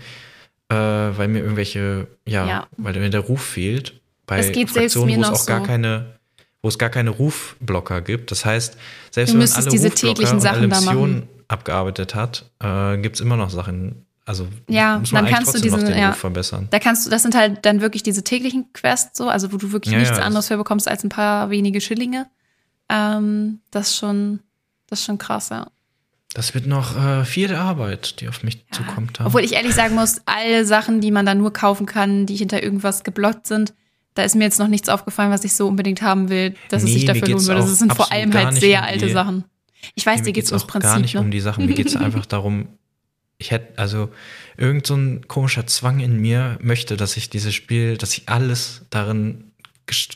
äh, 0.69 0.75
weil 0.75 1.27
mir 1.27 1.39
irgendwelche, 1.39 2.07
ja, 2.27 2.47
Ja. 2.47 2.67
weil 2.77 2.93
mir 2.99 3.09
der 3.09 3.21
Ruf 3.21 3.41
fehlt. 3.43 4.01
Bei 4.25 4.37
Das 4.37 4.51
geht 4.51 4.69
Fraktionen, 4.71 5.15
wo 5.17 5.21
es 5.21 5.29
auch 5.29 5.45
gar 5.45 5.59
so. 5.61 5.65
keine, 5.67 6.15
wo 6.61 6.67
es 6.69 6.77
gar 6.79 6.89
keine 6.89 7.11
Rufblocker 7.11 8.01
gibt. 8.01 8.31
Das 8.31 8.43
heißt, 8.43 8.77
selbst 9.11 9.33
Du 9.35 9.39
wenn 9.39 9.51
alle 9.51 9.69
diese 9.69 9.87
Rufblocker 9.87 10.13
täglichen 10.15 10.35
und 10.35 10.41
Sachen 10.41 10.57
alle. 10.57 10.67
Missionen 10.67 11.27
abgearbeitet 11.47 12.15
hat, 12.15 12.49
äh, 12.61 12.97
gibt 12.97 13.15
es 13.15 13.21
immer 13.21 13.37
noch 13.37 13.49
Sachen. 13.49 14.05
Also 14.27 14.47
Ja, 14.67 14.97
muss 14.97 15.11
man 15.11 15.25
dann 15.25 15.33
kannst 15.33 15.49
du 15.53 15.59
trotzdem 15.59 15.71
noch 15.71 15.79
diese- 15.79 15.91
den 15.91 16.01
ja. 16.01 16.13
Verbessern. 16.13 16.67
Da 16.71 16.79
kannst 16.79 17.05
du, 17.05 17.11
das 17.11 17.21
sind 17.21 17.35
halt 17.35 17.63
dann 17.65 17.81
wirklich 17.81 18.01
diese 18.01 18.23
täglichen 18.23 18.73
Quests, 18.73 19.17
so, 19.17 19.29
also 19.29 19.53
wo 19.53 19.57
du 19.57 19.71
wirklich 19.71 19.93
Ja, 19.93 19.99
nichts 19.99 20.17
ja, 20.17 20.23
anderes 20.23 20.47
für 20.47 20.57
bekommst 20.57 20.87
als 20.87 21.03
ein 21.03 21.09
paar 21.09 21.51
wenige 21.51 21.79
Schillinge. 21.79 22.25
Ähm, 22.89 23.59
das 23.71 23.89
ist 23.89 23.97
schon, 23.97 24.39
das 24.87 24.99
ist 24.99 25.05
schon 25.05 25.17
krass, 25.17 25.49
ja. 25.49 25.67
Das 26.33 26.53
wird 26.53 26.65
noch 26.67 26.97
äh, 26.97 27.23
viel 27.23 27.55
Arbeit, 27.55 28.19
die 28.19 28.27
auf 28.27 28.43
mich 28.43 28.65
zukommt. 28.71 29.19
da. 29.19 29.27
Obwohl 29.27 29.41
ich 29.43 29.53
ehrlich 29.53 29.73
sagen 29.73 29.95
muss, 29.95 30.21
alle 30.25 30.65
Sachen, 30.65 30.99
die 31.01 31.11
man 31.11 31.25
da 31.25 31.33
nur 31.33 31.53
kaufen 31.53 31.85
kann, 31.85 32.25
die 32.25 32.35
hinter 32.35 32.61
irgendwas 32.61 33.03
geblockt 33.03 33.47
sind, 33.47 33.73
da 34.15 34.23
ist 34.23 34.35
mir 34.35 34.43
jetzt 34.43 34.59
noch 34.59 34.67
nichts 34.67 34.89
aufgefallen, 34.89 35.31
was 35.31 35.43
ich 35.43 35.53
so 35.55 35.67
unbedingt 35.67 36.01
haben 36.01 36.29
will, 36.29 36.55
dass 36.69 36.83
es 36.83 36.89
Nee, 36.89 36.93
sich 36.95 37.01
mir 37.07 37.13
dafür 37.13 37.27
lohnen 37.29 37.47
würde. 37.47 37.61
Das 37.61 37.79
sind 37.79 37.93
vor 37.93 38.11
allem 38.11 38.33
halt 38.33 38.53
sehr 38.55 38.83
alte 38.83 39.09
Sachen. 39.11 39.45
Ich 39.93 40.05
weiß, 40.05 40.19
Nee, 40.19 40.27
dir 40.27 40.33
geht's 40.33 40.49
geht's 40.49 40.51
ums 40.51 40.67
Prinzip. 40.67 40.89
gar 40.89 40.99
nicht 40.99 41.13
ne? 41.15 41.21
um 41.21 41.31
die 41.31 41.39
Sachen. 41.39 41.65
Mir 41.65 41.73
geht 41.73 41.87
es 41.87 41.95
einfach 41.97 42.25
darum, 42.25 42.67
ich 43.37 43.51
hätte, 43.51 43.77
also 43.77 44.09
irgend 44.57 44.87
so 44.87 44.95
ein 44.95 45.27
komischer 45.27 45.67
Zwang 45.67 45.99
in 45.99 46.19
mir 46.19 46.57
möchte, 46.61 46.97
dass 46.97 47.17
ich 47.17 47.29
dieses 47.29 47.53
Spiel, 47.53 47.97
dass 47.97 48.17
ich 48.17 48.29
alles 48.29 48.85
darin 48.89 49.51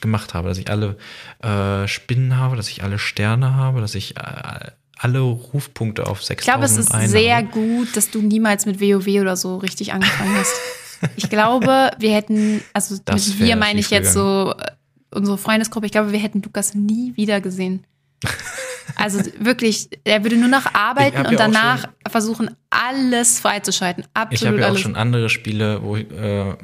gemacht 0.01 0.33
habe, 0.33 0.49
dass 0.49 0.57
ich 0.57 0.69
alle 0.69 0.97
äh, 1.43 1.87
Spinnen 1.87 2.37
habe, 2.37 2.55
dass 2.55 2.69
ich 2.69 2.83
alle 2.83 2.97
Sterne 2.97 3.53
habe, 3.53 3.81
dass 3.81 3.93
ich 3.93 4.17
äh, 4.17 4.71
alle 4.97 5.19
Rufpunkte 5.19 6.07
auf 6.07 6.23
6000 6.23 6.39
Ich 6.39 6.45
glaube, 6.45 6.65
es 6.65 6.77
ist 6.77 7.11
sehr 7.11 7.43
gut, 7.43 7.95
dass 7.95 8.09
du 8.09 8.21
niemals 8.21 8.65
mit 8.65 8.81
WoW 8.81 9.07
oder 9.21 9.37
so 9.37 9.57
richtig 9.57 9.93
angefangen 9.93 10.35
hast. 10.35 10.53
Ich 11.15 11.29
glaube, 11.29 11.91
wir 11.97 12.13
hätten, 12.13 12.61
also 12.73 12.97
Das 13.05 13.27
mit 13.27 13.39
wir 13.39 13.55
meine 13.55 13.79
ich 13.79 13.89
jetzt 13.89 14.13
so 14.13 14.53
äh, 14.57 14.71
unsere 15.15 15.37
Freundesgruppe, 15.37 15.85
ich 15.85 15.91
glaube, 15.91 16.11
wir 16.11 16.19
hätten 16.19 16.41
Lukas 16.41 16.73
nie 16.73 17.15
wieder 17.15 17.41
gesehen. 17.41 17.85
Also 18.95 19.19
wirklich, 19.39 19.89
er 20.03 20.23
würde 20.23 20.37
nur 20.37 20.47
noch 20.49 20.73
arbeiten 20.73 21.25
und 21.25 21.39
danach 21.39 21.81
schon- 21.81 22.11
versuchen, 22.11 22.55
alles 22.69 23.39
freizuschalten. 23.39 24.03
Ich 24.03 24.09
habe 24.19 24.31
Absolut 24.33 24.59
ja 24.59 24.65
auch 24.65 24.69
alles. 24.69 24.81
schon 24.81 24.95
andere 24.95 25.29
Spiele, 25.29 25.81
wo 25.83 25.95
ich, 25.95 26.09
äh, 26.11 26.55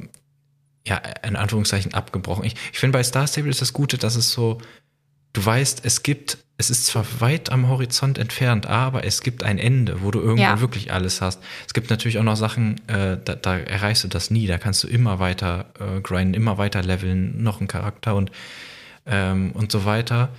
ja, 0.87 1.01
in 1.23 1.35
Anführungszeichen 1.35 1.93
abgebrochen. 1.93 2.45
Ich, 2.45 2.55
ich 2.71 2.79
finde 2.79 2.97
bei 2.97 3.03
Star 3.03 3.27
Stable 3.27 3.49
ist 3.49 3.61
das 3.61 3.73
Gute, 3.73 3.97
dass 3.97 4.15
es 4.15 4.31
so, 4.31 4.59
du 5.33 5.45
weißt, 5.45 5.81
es 5.83 6.03
gibt, 6.03 6.37
es 6.57 6.69
ist 6.69 6.85
zwar 6.85 7.05
weit 7.19 7.51
am 7.51 7.67
Horizont 7.67 8.17
entfernt, 8.17 8.65
aber 8.67 9.03
es 9.03 9.21
gibt 9.21 9.43
ein 9.43 9.57
Ende, 9.57 10.01
wo 10.03 10.11
du 10.11 10.19
irgendwann 10.19 10.57
Ja. 10.57 10.61
wirklich 10.61 10.93
alles 10.93 11.21
hast. 11.21 11.41
Es 11.67 11.73
gibt 11.73 11.89
natürlich 11.89 12.17
auch 12.19 12.23
noch 12.23 12.37
Sachen, 12.37 12.79
äh, 12.87 13.17
da, 13.23 13.35
da 13.35 13.57
erreichst 13.57 14.03
du 14.03 14.07
das 14.07 14.29
nie. 14.31 14.47
Da 14.47 14.57
kannst 14.57 14.83
du 14.83 14.87
immer 14.87 15.19
weiter 15.19 15.65
äh, 15.79 15.99
grinden, 16.01 16.33
immer 16.33 16.57
weiter 16.57 16.81
leveln, 16.83 17.41
noch 17.43 17.59
einen 17.59 17.67
Charakter 17.67 18.15
und, 18.15 18.31
ähm, 19.05 19.51
und 19.53 19.71
so 19.71 19.85
weiter. 19.85 20.29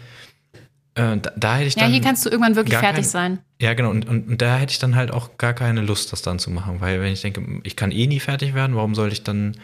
Äh, 0.96 1.18
da, 1.18 1.30
da 1.36 1.56
hätte 1.56 1.68
ich 1.68 1.74
ja, 1.76 1.82
dann 1.82 1.92
hier 1.92 2.00
kannst 2.00 2.24
du 2.26 2.30
irgendwann 2.30 2.56
wirklich 2.56 2.76
fertig 2.76 3.04
kein- 3.04 3.10
sein. 3.10 3.38
ja, 3.60 3.74
genau. 3.74 3.90
Und, 3.90 4.08
und, 4.08 4.28
und 4.28 4.42
da 4.42 4.56
hätte 4.56 4.72
ich 4.72 4.78
dann 4.78 4.96
halt 4.96 5.10
auch 5.10 5.36
gar 5.38 5.52
keine 5.54 5.82
Lust, 5.82 6.12
das 6.12 6.22
dann 6.22 6.38
zu 6.38 6.50
machen, 6.50 6.80
weil 6.80 7.00
wenn 7.00 7.12
ich 7.12 7.20
denke, 7.22 7.60
ich 7.62 7.76
kann 7.76 7.92
eh 7.92 8.06
nie 8.06 8.18
fertig 8.20 8.54
werden, 8.54 8.74
warum 8.76 8.94
soll 8.94 9.12
ich 9.12 9.22
dann, 9.22 9.56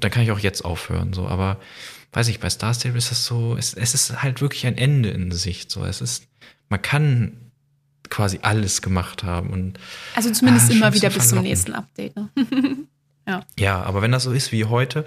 dann 0.00 0.10
kann 0.10 0.22
ich 0.22 0.30
auch 0.30 0.38
jetzt 0.38 0.64
aufhören, 0.64 1.12
so. 1.12 1.26
Aber 1.28 1.58
weiß 2.12 2.28
ich, 2.28 2.40
bei 2.40 2.48
Star 2.48 2.72
Stable 2.72 2.96
ist 2.98 3.10
das 3.10 3.24
so, 3.26 3.56
es, 3.58 3.74
es 3.74 3.92
ist 3.94 4.22
halt 4.22 4.40
wirklich 4.40 4.66
ein 4.66 4.78
Ende 4.78 5.10
in 5.10 5.32
Sicht, 5.32 5.70
so. 5.70 5.84
Es 5.84 6.00
ist, 6.00 6.26
man 6.68 6.80
kann 6.80 7.32
quasi 8.08 8.38
alles 8.42 8.82
gemacht 8.82 9.24
haben 9.24 9.50
und 9.50 9.80
Also 10.14 10.30
zumindest 10.30 10.70
Ah, 10.70 10.74
immer 10.74 10.94
wieder 10.94 11.10
bis 11.10 11.28
zum 11.28 11.42
nächsten 11.42 11.74
Update. 11.74 12.14
Ne? 12.14 12.30
ja, 13.58 13.82
aber 13.82 14.00
wenn 14.00 14.12
das 14.12 14.22
so 14.22 14.30
ist 14.30 14.52
wie 14.52 14.64
heute, 14.64 15.06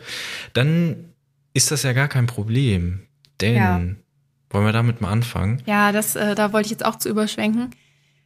dann 0.51 1.13
ist 1.53 1.71
das 1.71 1.83
ja 1.83 1.93
gar 1.93 2.09
kein 2.09 2.25
Problem, 2.27 3.07
denn 3.39 3.55
Ja. 3.55 3.79
Wollen 4.49 4.65
wir 4.65 4.73
damit 4.73 5.01
mal 5.01 5.09
anfangen? 5.09 5.61
Ja, 5.65 5.91
das, 5.91 6.15
äh, 6.15 6.35
da 6.35 6.53
wollte 6.53 6.67
ich 6.67 6.71
jetzt 6.71 6.85
auch 6.85 6.95
zu 6.95 7.09
überschwenken. 7.09 7.71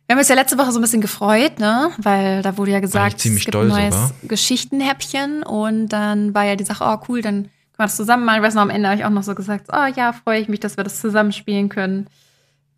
Wir 0.08 0.16
haben 0.16 0.20
uns 0.20 0.28
ja 0.28 0.36
letzte 0.36 0.58
Woche 0.58 0.72
so 0.72 0.80
ein 0.80 0.82
bisschen 0.82 1.02
gefreut, 1.02 1.60
ne? 1.60 1.92
Weil 1.98 2.42
da 2.42 2.58
wurde 2.58 2.72
ja 2.72 2.80
gesagt, 2.82 3.26
es 3.26 3.46
gibt 3.46 3.56
ein 3.56 3.68
neues 3.68 3.96
sogar. 3.96 4.12
Geschichtenhäppchen 4.24 5.44
und 5.44 5.90
dann 5.90 6.34
war 6.34 6.44
ja 6.44 6.56
die 6.56 6.66
Sache, 6.66 6.84
oh 6.86 7.04
cool, 7.08 7.22
dann 7.22 7.44
können 7.44 7.50
wir 7.78 7.86
das 7.86 7.96
zusammen 7.96 8.26
machen. 8.26 8.38
Ich 8.38 8.44
weiß 8.44 8.54
noch, 8.54 8.62
am 8.62 8.70
Ende 8.70 8.90
habe 8.90 9.00
ich 9.00 9.06
auch 9.06 9.10
noch 9.10 9.24
so 9.24 9.34
gesagt, 9.34 9.68
oh 9.72 9.86
ja, 9.96 10.12
freue 10.14 10.40
ich 10.42 10.50
mich, 10.50 10.60
dass 10.60 10.78
wir 10.78 10.84
das 10.84 11.00
zusammenspielen 11.00 11.70
können. 11.70 12.08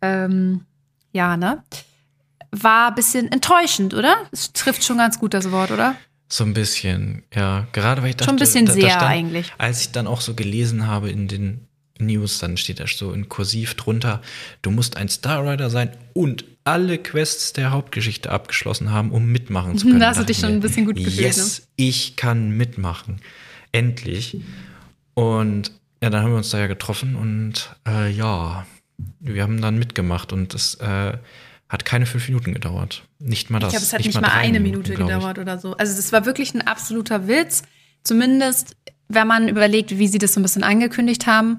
Ähm, 0.02 0.62
ja, 1.12 1.36
ne? 1.36 1.62
War 2.52 2.88
ein 2.88 2.94
bisschen 2.94 3.30
enttäuschend, 3.30 3.92
oder? 3.92 4.14
Es 4.30 4.52
trifft 4.52 4.84
schon 4.84 4.98
ganz 4.98 5.18
gut 5.18 5.34
das 5.34 5.50
Wort, 5.50 5.72
oder? 5.72 5.96
So 6.28 6.44
ein 6.44 6.54
bisschen, 6.54 7.24
ja. 7.34 7.66
Gerade 7.72 8.02
weil 8.02 8.10
ich 8.10 8.16
dachte, 8.16 8.30
Schon 8.30 8.36
ein 8.36 8.40
bisschen 8.40 8.66
da, 8.66 8.72
da 8.72 8.80
sehr 8.80 8.90
stand, 8.90 9.02
eigentlich. 9.02 9.52
Als 9.58 9.80
ich 9.80 9.92
dann 9.92 10.06
auch 10.06 10.20
so 10.20 10.34
gelesen 10.34 10.86
habe 10.86 11.10
in 11.10 11.28
den 11.28 11.65
News, 11.98 12.38
dann 12.38 12.56
steht 12.56 12.80
da 12.80 12.86
so 12.86 13.12
in 13.12 13.28
Kursiv 13.28 13.74
drunter, 13.74 14.22
du 14.62 14.70
musst 14.70 14.96
ein 14.96 15.08
Star 15.08 15.50
Rider 15.50 15.70
sein 15.70 15.90
und 16.12 16.44
alle 16.64 16.98
Quests 16.98 17.52
der 17.52 17.70
Hauptgeschichte 17.70 18.30
abgeschlossen 18.30 18.90
haben, 18.90 19.12
um 19.12 19.30
mitmachen 19.30 19.78
zu 19.78 19.86
können. 19.86 20.00
Da 20.00 20.08
hast 20.08 20.20
du 20.20 20.24
dich 20.24 20.38
ich 20.38 20.44
schon 20.44 20.52
ein 20.52 20.60
bisschen 20.60 20.86
gut 20.86 20.96
gefühlt, 20.96 21.16
ne? 21.16 21.22
Yes, 21.22 21.68
ich 21.76 22.16
kann 22.16 22.50
mitmachen. 22.50 23.20
Endlich. 23.72 24.38
Und 25.14 25.70
ja, 26.02 26.10
dann 26.10 26.22
haben 26.22 26.30
wir 26.30 26.38
uns 26.38 26.50
da 26.50 26.58
ja 26.58 26.66
getroffen 26.66 27.16
und 27.16 27.70
äh, 27.86 28.10
ja, 28.10 28.66
wir 29.20 29.42
haben 29.42 29.60
dann 29.60 29.78
mitgemacht 29.78 30.32
und 30.32 30.54
es 30.54 30.74
äh, 30.76 31.12
hat 31.68 31.84
keine 31.84 32.06
fünf 32.06 32.28
Minuten 32.28 32.54
gedauert. 32.54 33.04
Nicht 33.18 33.50
mal 33.50 33.58
das. 33.58 33.72
Ich 33.72 33.78
glaube, 33.78 33.84
es 33.86 33.92
hat 33.92 34.04
nicht, 34.04 34.14
mal 34.20 34.28
drei 34.28 34.40
eine 34.40 34.60
Minute 34.60 34.94
gedauert 34.94 35.38
oder 35.38 35.58
so. 35.58 35.76
Also 35.76 35.96
das 35.96 36.12
war 36.12 36.26
wirklich 36.26 36.54
ein 36.54 36.62
absoluter 36.62 37.28
Witz. 37.28 37.62
Zumindest, 38.04 38.76
wenn 39.08 39.26
man 39.26 39.48
überlegt, 39.48 39.98
wie 39.98 40.08
sie 40.08 40.18
das 40.18 40.34
so 40.34 40.40
ein 40.40 40.42
bisschen 40.42 40.62
angekündigt 40.62 41.26
haben. 41.26 41.58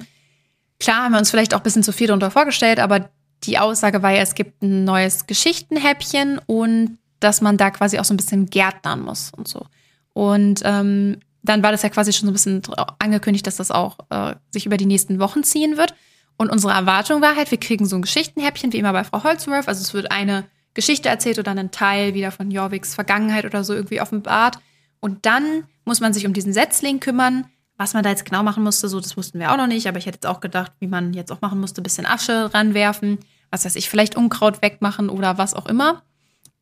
Klar 0.80 1.04
haben 1.04 1.14
wir 1.14 1.20
uns 1.20 1.32
vielleicht 1.32 1.54
auch 1.54 1.60
ein 1.60 1.64
bisschen 1.64 1.84
zu 1.84 1.92
viel 1.92 2.08
darunter 2.08 2.32
vorgestellt, 2.32 2.80
aber 2.80 3.10
die 3.44 3.58
Aussage 3.58 4.02
war 4.04 4.12
ja, 4.12 4.22
es 4.22 4.36
gibt 4.36 4.62
ein 4.62 4.84
neues 4.84 5.28
Geschichtenhäppchen 5.28 6.40
und 6.46 6.98
dass 7.20 7.42
man 7.42 7.58
da 7.58 7.72
quasi 7.72 8.00
auch 8.00 8.06
so 8.06 8.14
ein 8.14 8.18
bisschen 8.18 8.48
gärtnern 8.48 9.02
muss 9.02 9.32
und 9.36 9.48
so. 9.48 9.66
Und 10.14 10.62
ähm, 10.64 11.18
dann 11.44 11.64
war 11.64 11.72
das 11.72 11.82
ja 11.82 11.90
quasi 11.90 12.14
schon 12.14 12.28
so 12.28 12.32
ein 12.32 12.34
bisschen 12.34 12.62
angekündigt, 13.00 13.48
dass 13.48 13.56
das 13.56 13.72
auch 13.72 13.98
äh, 14.10 14.36
sich 14.52 14.66
über 14.66 14.78
die 14.78 14.86
nächsten 14.86 15.20
Wochen 15.20 15.44
ziehen 15.44 15.78
wird. 15.78 15.96
Und 16.38 16.52
unsere 16.52 16.74
Erwartung 16.74 17.22
war 17.22 17.36
halt, 17.36 17.50
wir 17.50 17.60
kriegen 17.60 17.86
so 17.86 17.96
ein 17.96 18.02
Geschichtenhäppchen, 18.04 18.74
wie 18.74 18.78
immer 18.78 18.94
bei 18.94 19.04
Frau 19.04 19.24
Holzworth. 19.24 19.68
Also 19.68 19.82
es 19.82 19.94
wird 19.94 20.12
eine 20.12 20.46
Geschichte 20.74 21.10
erzählt 21.10 21.40
oder 21.40 21.52
ein 21.52 21.72
Teil 21.72 22.14
wieder 22.14 22.32
von 22.32 22.52
Jorviks 22.52 22.94
Vergangenheit 22.94 23.46
oder 23.46 23.64
so 23.64 23.74
irgendwie 23.74 24.02
offenbart. 24.02 24.60
Und 25.00 25.26
dann 25.26 25.64
muss 25.86 26.00
man 26.00 26.14
sich 26.14 26.28
um 26.28 26.34
diesen 26.34 26.54
Setzling 26.54 27.00
kümmern. 27.00 27.46
Was 27.78 27.94
man 27.94 28.04
da 28.04 28.10
jetzt 28.10 28.26
genau 28.26 28.44
machen 28.44 28.64
musste, 28.64 28.90
so, 28.90 29.00
das 29.00 29.16
wussten 29.18 29.40
wir 29.40 29.52
auch 29.52 29.58
noch 29.58 29.68
nicht. 29.68 29.88
Aber 29.88 29.98
ich 29.98 30.06
hätte 30.06 30.18
jetzt 30.18 30.26
auch 30.26 30.40
gedacht, 30.40 30.72
wie 30.80 30.88
man 30.88 31.14
jetzt 31.14 31.32
auch 31.32 31.42
machen 31.42 31.60
musste, 31.60 31.82
bisschen 31.82 32.06
Asche 32.06 32.54
ranwerfen. 32.54 33.20
Was 33.52 33.66
weiß 33.66 33.76
ich, 33.76 33.90
vielleicht 33.90 34.16
Unkraut 34.16 34.62
wegmachen 34.62 35.10
oder 35.10 35.38
was 35.38 35.54
auch 35.54 35.68
immer. 35.68 36.02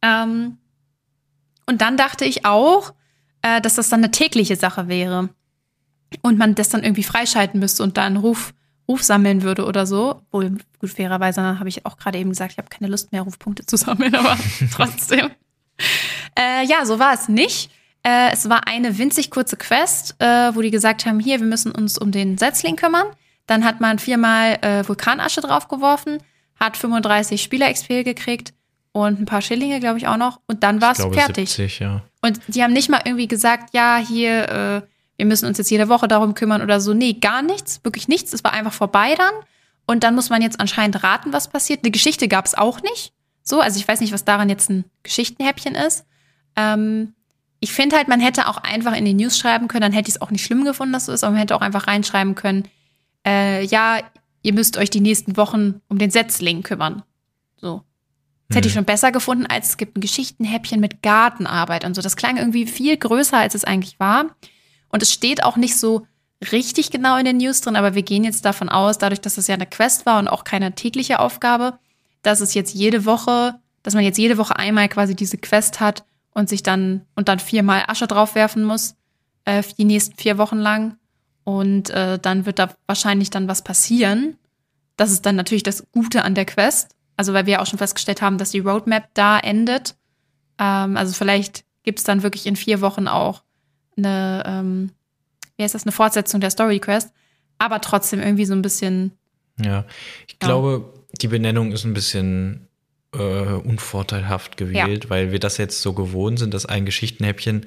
Ähm, 0.02 0.58
und 1.66 1.82
dann 1.82 1.98
dachte 1.98 2.26
ich 2.26 2.46
auch, 2.46 2.94
äh, 3.42 3.62
dass 3.62 3.76
das 3.76 3.90
dann 3.90 4.02
eine 4.02 4.12
tägliche 4.12 4.56
Sache 4.56 4.88
wäre. 4.88 5.30
Und 6.22 6.38
man 6.38 6.56
das 6.56 6.70
dann 6.70 6.84
irgendwie 6.84 7.04
freischalten 7.04 7.60
müsste 7.60 7.84
und 7.84 7.98
da 7.98 8.04
einen 8.04 8.18
Ruf, 8.18 8.54
Ruf 8.88 9.04
sammeln 9.04 9.42
würde 9.42 9.66
oder 9.66 9.86
so. 9.86 10.22
Wohl, 10.32 10.58
gut, 10.80 10.90
fairerweise 10.90 11.42
habe 11.42 11.70
ich 11.70 11.86
auch 11.86 11.98
gerade 11.98 12.20
eben 12.20 12.30
gesagt, 12.30 12.52
ich 12.54 12.58
habe 12.58 12.70
keine 12.70 12.90
Lust 12.90 13.12
mehr, 13.12 13.24
Rufpunkte 13.24 13.66
zu 13.66 13.78
sammeln, 13.78 14.14
aber 14.16 14.38
trotzdem. 14.72 15.32
Äh, 16.38 16.66
ja, 16.66 16.86
so 16.86 17.00
war 17.00 17.14
es 17.14 17.28
nicht. 17.28 17.72
Äh, 18.06 18.32
es 18.32 18.48
war 18.50 18.68
eine 18.68 19.00
winzig 19.00 19.32
kurze 19.32 19.58
Quest, 19.58 20.16
äh, 20.20 20.56
wo 20.56 20.62
die 20.62 20.70
gesagt 20.70 21.08
haben, 21.08 21.20
hier, 21.20 21.40
wir 21.40 21.48
müssen 21.48 21.72
uns 21.72 21.98
um 21.98 22.12
den 22.12 22.38
Setzling 22.38 22.76
kümmern. 22.76 23.08
Dann 23.48 23.66
hat 23.66 23.82
man 23.82 23.98
viermal 23.98 24.60
äh, 24.62 24.88
Vulkanasche 24.88 25.42
draufgeworfen, 25.42 26.20
hat 26.60 26.78
35 26.78 27.42
Spieler-XP 27.42 28.04
gekriegt 28.04 28.54
und 28.92 29.20
ein 29.20 29.26
paar 29.26 29.42
Schillinge, 29.42 29.80
glaube 29.80 29.98
ich, 29.98 30.08
auch 30.08 30.18
noch. 30.18 30.40
Und 30.46 30.62
dann 30.62 30.82
war 30.82 30.92
es 30.92 31.00
fertig. 31.00 31.50
70, 31.50 31.80
ja. 31.80 32.04
Und 32.22 32.40
die 32.48 32.62
haben 32.62 32.74
nicht 32.74 32.90
mal 32.90 33.02
irgendwie 33.04 33.28
gesagt, 33.28 33.74
ja, 33.74 33.98
hier, 33.98 34.50
äh, 34.50 34.82
wir 35.18 35.26
müssen 35.26 35.48
uns 35.48 35.58
jetzt 35.58 35.72
jede 35.72 35.90
Woche 35.90 36.08
darum 36.08 36.36
kümmern 36.36 36.62
oder 36.62 36.80
so. 36.80 36.94
Nee, 36.94 37.14
gar 37.14 37.42
nichts, 37.42 37.80
wirklich 37.84 38.08
nichts. 38.08 38.34
Es 38.34 38.44
war 38.44 38.54
einfach 38.54 38.74
vorbei 38.74 39.16
dann. 39.16 39.34
Und 39.88 40.04
dann 40.04 40.14
muss 40.14 40.30
man 40.30 40.44
jetzt 40.44 40.60
anscheinend 40.60 41.04
raten, 41.04 41.34
was 41.34 41.48
passiert. 41.48 41.84
Eine 41.84 41.92
Geschichte 41.92 42.28
gab 42.28 42.46
es 42.46 42.56
auch 42.56 42.82
nicht. 42.82 43.14
So, 43.42 43.62
also 43.62 43.80
ich 43.80 43.88
weiß 43.88 44.00
nicht, 44.00 44.14
was 44.14 44.26
daran 44.26 44.50
jetzt 44.50 44.70
ein 44.70 44.86
Geschichtenhäppchen 45.02 45.74
ist. 45.74 46.06
Ähm, 46.56 47.14
ich 47.60 47.72
finde 47.72 47.96
halt, 47.96 48.08
man 48.08 48.20
hätte 48.20 48.48
auch 48.48 48.58
einfach 48.58 48.96
in 48.96 49.06
die 49.06 49.14
News 49.14 49.38
schreiben 49.38 49.68
können, 49.68 49.82
dann 49.82 49.94
hätte 49.94 50.10
ich 50.10 50.16
es 50.16 50.22
auch 50.22 50.32
nicht 50.32 50.44
schlimm 50.46 50.64
gefunden, 50.66 50.94
dass 50.94 51.06
so 51.06 51.12
ist, 51.12 51.24
aber 51.24 51.32
man 51.32 51.40
hätte 51.40 51.56
auch 51.56 51.62
einfach 51.62 51.88
reinschreiben 51.88 52.36
können, 52.36 52.68
äh, 53.26 53.64
ja, 53.66 54.00
ihr 54.44 54.54
müsst 54.54 54.78
euch 54.78 54.90
die 54.90 55.02
nächsten 55.02 55.38
Wochen 55.38 55.82
um 55.88 55.98
den 55.98 56.12
Setzling 56.12 56.62
kümmern. 56.64 57.04
So. 57.60 57.82
Das 58.50 58.58
hätte 58.58 58.68
ich 58.68 58.74
Mhm. 58.76 58.80
schon 58.80 58.86
besser 58.86 59.12
gefunden, 59.12 59.48
als 59.48 59.70
es 59.70 59.78
gibt 59.78 59.98
ein 59.98 60.02
Geschichtenhäppchen 60.02 60.80
mit 60.80 61.02
Gartenarbeit 61.02 61.84
und 61.86 61.96
so. 61.96 62.02
Das 62.04 62.16
klang 62.16 62.38
irgendwie 62.38 62.68
viel 62.68 62.96
größer, 62.96 63.38
als 63.38 63.56
es 63.56 63.64
eigentlich 63.64 64.00
war. 64.00 64.26
Und 64.90 65.02
es 65.02 65.12
steht 65.12 65.44
auch 65.44 65.56
nicht 65.58 65.78
so 65.78 66.06
richtig 66.52 66.92
genau 66.92 67.18
in 67.18 67.26
den 67.26 67.38
News 67.38 67.62
drin, 67.62 67.76
aber 67.76 67.96
wir 67.96 68.04
gehen 68.04 68.24
jetzt 68.24 68.46
davon 68.46 68.70
aus, 68.70 69.00
dadurch, 69.00 69.22
dass 69.22 69.40
es 69.40 69.48
ja 69.48 69.56
eine 69.56 69.66
Quest 69.66 70.06
war 70.06 70.20
und 70.20 70.28
auch 70.28 70.44
keine 70.44 70.76
tägliche 70.76 71.20
Aufgabe, 71.20 71.80
dass 72.22 72.40
es 72.42 72.54
jetzt 72.54 72.76
jede 72.76 73.06
Woche, 73.06 73.56
dass 73.82 73.96
man 73.96 74.04
jetzt 74.04 74.18
jede 74.20 74.38
Woche 74.38 74.56
einmal 74.58 74.90
quasi 74.90 75.16
diese 75.16 75.38
Quest 75.38 75.80
hat 75.80 76.04
und 76.36 76.50
sich 76.50 76.62
dann 76.62 77.02
und 77.16 77.28
dann 77.30 77.40
viermal 77.40 77.86
Asche 77.88 78.06
draufwerfen 78.06 78.64
muss, 78.64 78.96
äh, 79.46 79.64
die 79.80 79.86
nächsten 79.86 80.16
vier 80.16 80.38
Wochen 80.38 80.58
lang. 80.58 80.98
Und 81.44 81.90
äh, 81.90 82.20
dann 82.20 82.46
wird 82.46 82.60
da 82.60 82.76
wahrscheinlich 82.86 83.32
dann 83.32 83.48
was 83.48 83.64
passieren. 83.64 84.38
das 84.98 85.12
ist 85.12 85.26
dann 85.26 85.36
natürlich 85.36 85.64
das 85.64 85.86
Gute 85.92 86.24
an 86.24 86.36
der 86.36 86.46
Quest. 86.46 86.96
Also, 87.18 87.34
weil 87.34 87.46
wir 87.46 87.62
auch 87.62 87.66
schon 87.66 87.80
festgestellt 87.80 88.22
haben, 88.22 88.38
dass 88.38 88.52
die 88.52 88.60
Roadmap 88.60 89.10
da 89.14 89.40
endet. 89.40 89.96
Ähm, 90.60 90.98
also, 90.98 91.14
vielleicht 91.14 91.64
gibt 91.84 92.00
es 92.00 92.06
dann 92.06 92.24
wirklich 92.24 92.46
in 92.46 92.56
vier 92.56 92.82
Wochen 92.82 93.08
auch 93.08 93.44
eine, 93.98 94.44
ähm, 94.46 94.92
wie 95.56 95.64
heißt 95.64 95.76
das, 95.76 95.84
eine 95.84 95.92
Fortsetzung 95.92 96.42
der 96.42 96.50
Story 96.50 96.80
Quest. 96.80 97.12
Aber 97.58 97.80
trotzdem 97.80 98.22
irgendwie 98.22 98.46
so 98.46 98.54
ein 98.54 98.62
bisschen. 98.62 99.12
Ja, 99.62 99.86
ich 100.28 100.38
ja. 100.42 100.48
glaube, 100.48 100.94
die 101.22 101.28
Benennung 101.28 101.72
ist 101.72 101.86
ein 101.86 101.94
bisschen 101.94 102.68
äh, 103.18 103.54
unvorteilhaft 103.68 104.58
gewählt, 104.58 105.06
ja. 105.06 105.10
weil 105.10 105.32
wir 105.32 105.40
das 105.40 105.58
jetzt 105.58 105.82
so 105.82 105.94
gewohnt 105.94 106.40
sind, 106.40 106.54
dass 106.54 106.66
ein 106.66 106.86
Geschichtenhäppchen 106.86 107.66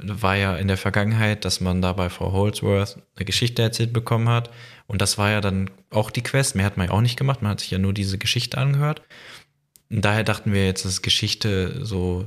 war 0.00 0.36
ja 0.36 0.56
in 0.56 0.68
der 0.68 0.76
Vergangenheit, 0.76 1.44
dass 1.44 1.60
man 1.60 1.82
da 1.82 1.92
bei 1.92 2.08
Frau 2.08 2.32
Holdsworth 2.32 2.98
eine 3.16 3.24
Geschichte 3.24 3.62
erzählt 3.62 3.92
bekommen 3.92 4.28
hat. 4.28 4.50
Und 4.86 5.02
das 5.02 5.18
war 5.18 5.30
ja 5.30 5.40
dann 5.40 5.70
auch 5.90 6.10
die 6.10 6.22
Quest. 6.22 6.54
Mehr 6.54 6.66
hat 6.66 6.76
man 6.76 6.86
ja 6.86 6.92
auch 6.92 7.00
nicht 7.00 7.16
gemacht. 7.16 7.42
Man 7.42 7.52
hat 7.52 7.60
sich 7.60 7.70
ja 7.70 7.78
nur 7.78 7.92
diese 7.92 8.18
Geschichte 8.18 8.58
angehört. 8.58 9.02
Und 9.90 10.04
daher 10.04 10.24
dachten 10.24 10.52
wir 10.52 10.64
jetzt, 10.64 10.84
dass 10.84 11.02
Geschichte 11.02 11.84
so, 11.84 12.26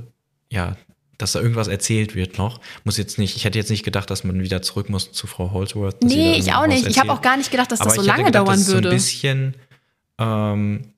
ja, 0.50 0.76
dass 1.18 1.32
da 1.32 1.40
irgendwas 1.40 1.68
erzählt 1.68 2.14
wird 2.14 2.38
noch. 2.38 2.60
Muss 2.84 2.98
jetzt 2.98 3.18
nicht, 3.18 3.36
ich 3.36 3.44
hätte 3.44 3.58
jetzt 3.58 3.70
nicht 3.70 3.84
gedacht, 3.84 4.10
dass 4.10 4.24
man 4.24 4.42
wieder 4.42 4.60
zurück 4.60 4.90
muss 4.90 5.12
zu 5.12 5.26
Frau 5.26 5.52
Holdsworth. 5.52 6.02
Nee, 6.02 6.34
ich 6.34 6.52
auch 6.52 6.66
nicht. 6.66 6.78
Erzählt. 6.78 6.90
Ich 6.90 6.98
habe 6.98 7.12
auch 7.12 7.22
gar 7.22 7.36
nicht 7.36 7.50
gedacht, 7.50 7.72
dass 7.72 7.78
das 7.78 7.94
so 7.94 8.02
lange 8.02 8.24
gedacht, 8.24 8.46
dauern 8.46 8.66
würde. 8.66 8.88
So 8.88 8.88
ein 8.88 8.94
bisschen, 8.94 9.54
ähm, 10.18 10.92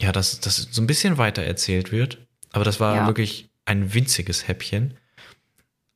ja, 0.00 0.12
dass 0.12 0.40
das 0.40 0.68
so 0.70 0.82
ein 0.82 0.86
bisschen 0.86 1.18
weiter 1.18 1.42
erzählt 1.42 1.92
wird. 1.92 2.18
Aber 2.52 2.64
das 2.64 2.80
war 2.80 2.96
ja. 2.96 3.06
wirklich 3.06 3.50
ein 3.64 3.92
winziges 3.94 4.48
Häppchen. 4.48 4.94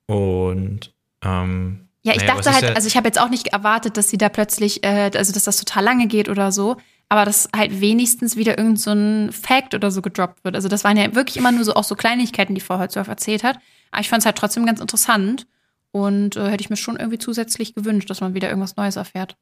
Und 0.07 0.93
ähm, 1.23 1.89
ja, 2.03 2.13
ich 2.13 2.23
naja, 2.23 2.35
dachte 2.35 2.53
halt, 2.53 2.65
ja 2.65 2.73
also 2.75 2.89
ich 2.89 2.97
habe 2.97 3.09
jetzt 3.09 3.21
auch 3.21 3.31
nicht 3.31 3.49
erwartet, 3.49 3.97
dass 3.97 4.11
sie 4.11 4.19
da 4.19 4.29
plötzlich, 4.29 4.85
äh, 4.85 5.11
also 5.15 5.33
dass 5.33 5.45
das 5.45 5.57
total 5.57 5.85
lange 5.85 6.09
geht 6.09 6.29
oder 6.29 6.51
so, 6.51 6.77
aber 7.09 7.25
dass 7.25 7.49
halt 7.55 7.81
wenigstens 7.81 8.37
wieder 8.37 8.59
irgend 8.59 8.81
so 8.81 8.91
ein 8.91 9.33
Fact 9.33 9.75
oder 9.75 9.91
so 9.91 10.03
gedroppt 10.03 10.45
wird. 10.45 10.57
Also 10.57 10.69
das 10.69 10.83
waren 10.83 10.97
ja 10.97 11.15
wirklich 11.15 11.37
immer 11.37 11.53
nur 11.53 11.65
so 11.65 11.75
auch 11.75 11.85
so 11.85 11.95
Kleinigkeiten, 11.95 12.55
die 12.55 12.61
Frau 12.61 12.79
Holzdorf 12.79 13.09
erzählt 13.09 13.45
hat. 13.45 13.59
Aber 13.91 14.01
ich 14.01 14.09
fand 14.09 14.21
es 14.21 14.27
halt 14.27 14.37
trotzdem 14.37 14.67
ganz 14.67 14.81
interessant 14.81 15.47
und 15.93 16.37
äh, 16.37 16.49
hätte 16.51 16.63
ich 16.63 16.71
mir 16.71 16.77
schon 16.77 16.97
irgendwie 16.97 17.19
zusätzlich 17.19 17.75
gewünscht, 17.75 18.11
dass 18.11 18.21
man 18.21 18.35
wieder 18.35 18.49
irgendwas 18.49 18.77
Neues 18.77 18.97
erfährt. 18.97 19.37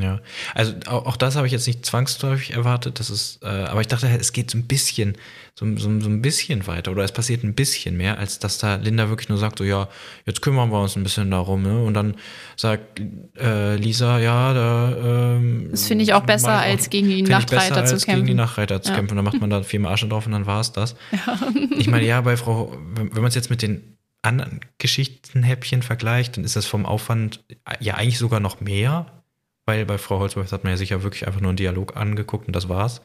Ja, 0.00 0.20
also 0.54 0.74
auch, 0.86 1.16
das 1.16 1.36
habe 1.36 1.46
ich 1.46 1.52
jetzt 1.52 1.66
nicht 1.66 1.84
zwangsläufig 1.84 2.52
erwartet, 2.52 3.00
das 3.00 3.10
ist, 3.10 3.42
äh, 3.42 3.46
aber 3.46 3.80
ich 3.80 3.88
dachte, 3.88 4.08
es 4.08 4.32
geht 4.32 4.50
so 4.50 4.58
ein 4.58 4.66
bisschen, 4.66 5.16
so, 5.54 5.66
so, 5.76 6.00
so 6.00 6.08
ein 6.08 6.20
bisschen 6.20 6.66
weiter 6.66 6.90
oder 6.90 7.04
es 7.04 7.12
passiert 7.12 7.44
ein 7.44 7.54
bisschen 7.54 7.96
mehr, 7.96 8.18
als 8.18 8.38
dass 8.38 8.58
da 8.58 8.74
Linda 8.76 9.08
wirklich 9.08 9.28
nur 9.28 9.38
sagt, 9.38 9.58
so 9.58 9.64
ja, 9.64 9.88
jetzt 10.26 10.42
kümmern 10.42 10.70
wir 10.70 10.80
uns 10.80 10.96
ein 10.96 11.02
bisschen 11.02 11.30
darum, 11.30 11.62
ne? 11.62 11.82
Und 11.82 11.94
dann 11.94 12.16
sagt 12.56 13.00
äh, 13.38 13.76
Lisa, 13.76 14.18
ja, 14.18 14.52
da. 14.52 15.36
Ähm, 15.36 15.68
das 15.70 15.86
finde 15.86 16.04
ich 16.04 16.12
auch 16.12 16.24
besser, 16.24 16.56
auch, 16.56 16.62
als 16.62 16.90
gegen 16.90 17.08
die 17.08 17.22
Nachtreiter 17.22 17.84
zu 17.84 17.96
kämpfen. 17.96 18.14
Gegen 18.14 18.26
die 18.26 18.34
Nachtreiter 18.34 18.82
zu 18.82 18.90
ja. 18.90 18.96
kämpfen. 18.96 19.16
Dann 19.16 19.24
macht 19.24 19.40
man 19.40 19.50
da 19.50 19.62
viermal 19.62 19.92
Asche 19.92 20.08
drauf 20.08 20.26
und 20.26 20.32
dann 20.32 20.46
war 20.46 20.60
es 20.60 20.72
das. 20.72 20.96
Ja. 21.12 21.38
Ich 21.76 21.88
meine, 21.88 22.06
ja, 22.06 22.20
bei 22.20 22.36
Frau, 22.36 22.76
wenn, 22.94 23.14
wenn 23.14 23.22
man 23.22 23.28
es 23.28 23.34
jetzt 23.34 23.50
mit 23.50 23.60
den 23.60 23.96
anderen 24.22 24.60
Geschichtenhäppchen 24.78 25.82
vergleicht, 25.82 26.36
dann 26.36 26.44
ist 26.44 26.56
das 26.56 26.66
vom 26.66 26.86
Aufwand 26.86 27.44
ja 27.80 27.94
eigentlich 27.94 28.18
sogar 28.18 28.40
noch 28.40 28.60
mehr 28.60 29.23
weil 29.66 29.86
bei 29.86 29.98
Frau 29.98 30.18
Holzworth 30.18 30.52
hat 30.52 30.64
man 30.64 30.72
ja 30.72 30.76
sicher 30.76 31.02
wirklich 31.02 31.26
einfach 31.26 31.40
nur 31.40 31.50
einen 31.50 31.56
Dialog 31.56 31.96
angeguckt 31.96 32.46
und 32.46 32.54
das 32.54 32.68
war's. 32.68 33.00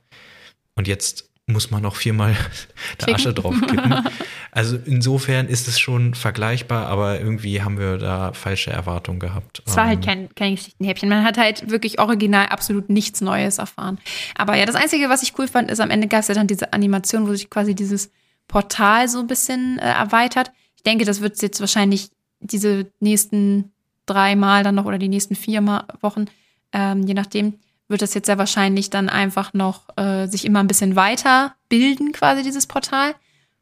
Und 0.76 0.88
jetzt 0.88 1.30
muss 1.50 1.72
man 1.72 1.82
noch 1.82 1.96
viermal 1.96 2.36
der 3.06 3.16
Asche 3.16 3.34
drauf 3.34 3.56
kippen. 3.60 4.04
Also 4.52 4.80
insofern 4.84 5.48
ist 5.48 5.68
es 5.68 5.80
schon 5.80 6.16
vergleichbar, 6.16 6.88
aber 6.88 7.20
irgendwie 7.20 7.62
haben 7.62 7.78
wir 7.78 8.00
da 8.00 8.34
falsche 8.34 8.72
Erwartungen 8.72 9.20
gehabt. 9.20 9.62
Es 9.64 9.78
war 9.78 9.86
halt 9.86 10.00
ähm, 10.00 10.06
kein, 10.06 10.36
kein 10.36 10.56
Geschichtenhäppchen. 10.56 11.08
Man 11.08 11.24
hat 11.24 11.38
halt 11.38 11.70
wirklich 11.70 12.00
original 12.00 12.48
absolut 12.48 12.90
nichts 12.90 13.22
Neues 13.22 13.60
erfahren. 13.60 14.00
Aber 14.36 14.56
ja, 14.56 14.66
das 14.66 14.74
Einzige, 14.74 15.08
was 15.08 15.22
ich 15.22 15.38
cool 15.38 15.48
fand, 15.48 15.70
ist 15.70 15.80
am 15.80 15.92
Ende 15.92 16.08
gab 16.08 16.22
es 16.22 16.30
ja 16.30 16.34
dann 16.34 16.48
diese 16.48 16.74
Animation, 16.74 17.28
wo 17.28 17.34
sich 17.34 17.52
quasi 17.52 17.76
dieses 17.76 18.10
Portal 18.48 19.08
so 19.08 19.20
ein 19.20 19.28
bisschen 19.28 19.78
äh, 19.78 19.84
erweitert. 19.84 20.52
Ich 20.76 20.82
denke, 20.82 21.06
das 21.06 21.22
wird 21.22 21.40
jetzt 21.44 21.60
wahrscheinlich 21.60 22.10
diese 22.40 22.92
nächsten 23.00 23.72
drei 24.08 24.36
Mal 24.36 24.64
dann 24.64 24.74
noch 24.76 24.86
oder 24.86 24.98
die 24.98 25.10
nächsten 25.10 25.36
vier 25.36 25.62
Mal 25.62 25.86
Wochen 26.02 26.26
ähm, 26.74 27.04
je 27.04 27.14
nachdem, 27.14 27.60
wird 27.88 28.02
das 28.04 28.14
jetzt 28.14 28.28
sehr 28.28 28.38
wahrscheinlich 28.38 28.90
dann 28.92 29.10
einfach 29.10 29.54
noch 29.54 29.90
äh, 29.98 30.28
sich 30.28 30.46
immer 30.46 30.60
ein 30.60 30.68
bisschen 30.68 30.96
weiter 30.96 31.56
bilden, 31.70 32.12
quasi 32.12 32.44
dieses 32.44 32.68
Portal. 32.68 33.16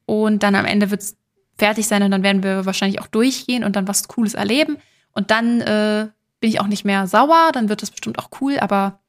Und 0.05 0.43
dann 0.43 0.55
am 0.55 0.65
Ende 0.65 0.91
wird 0.91 1.01
es 1.01 1.17
fertig 1.57 1.87
sein 1.87 2.03
und 2.03 2.11
dann 2.11 2.23
werden 2.23 2.43
wir 2.43 2.65
wahrscheinlich 2.65 3.01
auch 3.01 3.07
durchgehen 3.07 3.63
und 3.63 3.75
dann 3.75 3.87
was 3.87 4.07
Cooles 4.07 4.33
erleben. 4.33 4.77
Und 5.13 5.31
dann 5.31 5.61
äh, 5.61 6.07
bin 6.39 6.49
ich 6.49 6.59
auch 6.59 6.67
nicht 6.67 6.85
mehr 6.85 7.07
sauer, 7.07 7.51
dann 7.53 7.69
wird 7.69 7.81
das 7.81 7.89
bestimmt 7.89 8.19
auch 8.19 8.29
cool, 8.41 8.59
aber 8.59 8.99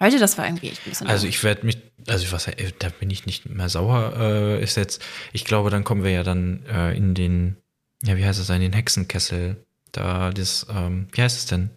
heute, 0.00 0.18
das 0.18 0.36
war 0.36 0.46
irgendwie 0.46 0.68
echt 0.68 0.84
ein 0.84 0.90
bisschen. 0.90 1.06
Also 1.06 1.26
ich 1.26 1.42
werde 1.42 1.64
mich, 1.64 1.78
also 2.08 2.30
was, 2.32 2.48
äh, 2.48 2.72
da 2.78 2.88
bin 2.88 3.10
ich 3.10 3.26
nicht 3.26 3.48
mehr 3.48 3.68
sauer, 3.68 4.14
äh, 4.18 4.62
ist 4.62 4.76
jetzt, 4.76 5.00
ich 5.32 5.44
glaube, 5.44 5.70
dann 5.70 5.84
kommen 5.84 6.04
wir 6.04 6.10
ja 6.10 6.22
dann 6.22 6.64
äh, 6.66 6.94
in 6.94 7.14
den, 7.14 7.56
ja, 8.02 8.16
wie 8.16 8.24
heißt 8.24 8.40
es, 8.40 8.50
in 8.50 8.60
den 8.60 8.72
Hexenkessel. 8.72 9.64
Da, 9.92 10.30
das, 10.30 10.66
ähm, 10.68 11.06
wie 11.12 11.22
heißt 11.22 11.38
es 11.38 11.46
denn? 11.46 11.70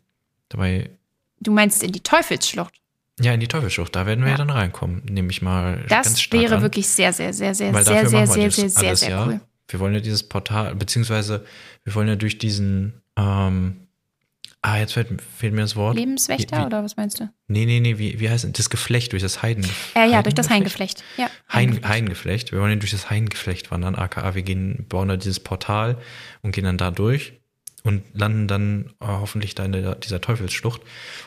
Dabei 0.49 0.89
Du 1.39 1.51
meinst 1.51 1.83
in 1.83 1.91
die 1.91 2.01
Teufelsschlucht? 2.01 2.73
Ja, 3.19 3.33
in 3.33 3.39
die 3.39 3.47
Teufelsschlucht, 3.47 3.95
da 3.95 4.05
werden 4.05 4.21
wir 4.21 4.27
ja, 4.27 4.33
ja 4.33 4.37
dann 4.37 4.51
reinkommen, 4.51 5.01
nehme 5.09 5.31
ich 5.31 5.41
mal 5.41 5.83
das 5.87 5.89
ganz 5.89 6.21
stark 6.21 6.41
wäre 6.41 6.55
an. 6.57 6.61
wirklich 6.61 6.87
sehr, 6.87 7.11
sehr, 7.13 7.33
sehr, 7.33 7.55
sehr, 7.55 7.73
Weil 7.73 7.83
sehr, 7.83 8.07
sehr, 8.07 8.27
sehr, 8.27 8.51
sehr, 8.51 8.69
sehr, 8.69 8.95
sehr, 8.95 9.09
ja. 9.09 9.25
cool. 9.25 9.41
Wir 9.67 9.79
wollen 9.79 9.95
ja 9.95 9.99
dieses 9.99 10.23
Portal, 10.23 10.75
beziehungsweise 10.75 11.43
wir 11.83 11.95
wollen 11.95 12.07
ja 12.07 12.15
durch 12.15 12.37
diesen, 12.37 13.01
ähm, 13.17 13.87
ah, 14.61 14.77
jetzt 14.77 14.93
fehlt, 14.93 15.19
fehlt 15.35 15.53
mir 15.53 15.61
das 15.61 15.75
Wort. 15.75 15.95
Lebenswächter 15.95 16.61
wie, 16.61 16.65
oder 16.67 16.83
was 16.83 16.95
meinst 16.95 17.19
du? 17.19 17.29
Nee, 17.47 17.65
nee, 17.65 17.79
nee, 17.79 17.97
wie, 17.97 18.19
wie 18.19 18.29
heißt 18.29 18.45
es? 18.45 18.51
Das 18.51 18.69
Geflecht, 18.69 19.11
durch 19.13 19.23
das 19.23 19.41
Heiden. 19.41 19.67
Äh, 19.95 20.09
ja, 20.11 20.21
durch 20.21 20.35
das 20.35 20.51
Heingeflecht. 20.51 21.03
Ja, 21.17 21.29
Heingeflecht. 21.51 21.89
Heingeflecht. 21.89 22.51
Wir 22.51 22.59
wollen 22.61 22.73
ja 22.73 22.77
durch 22.77 22.91
das 22.91 23.09
Heingeflecht 23.09 23.71
wandern, 23.71 23.95
aka 23.95 24.35
wir 24.35 24.43
gehen, 24.43 24.85
bauen 24.87 25.07
da 25.09 25.17
dieses 25.17 25.39
Portal 25.39 25.97
und 26.43 26.51
gehen 26.51 26.65
dann 26.65 26.77
da 26.77 26.91
durch 26.91 27.33
und 27.87 28.03
landen 28.13 28.47
dann 28.47 28.93
äh, 28.99 29.07
hoffentlich 29.07 29.55
da 29.55 29.65
in 29.65 29.71
der, 29.71 29.95
dieser 29.95 30.21
Teufelsschlucht. 30.21 30.81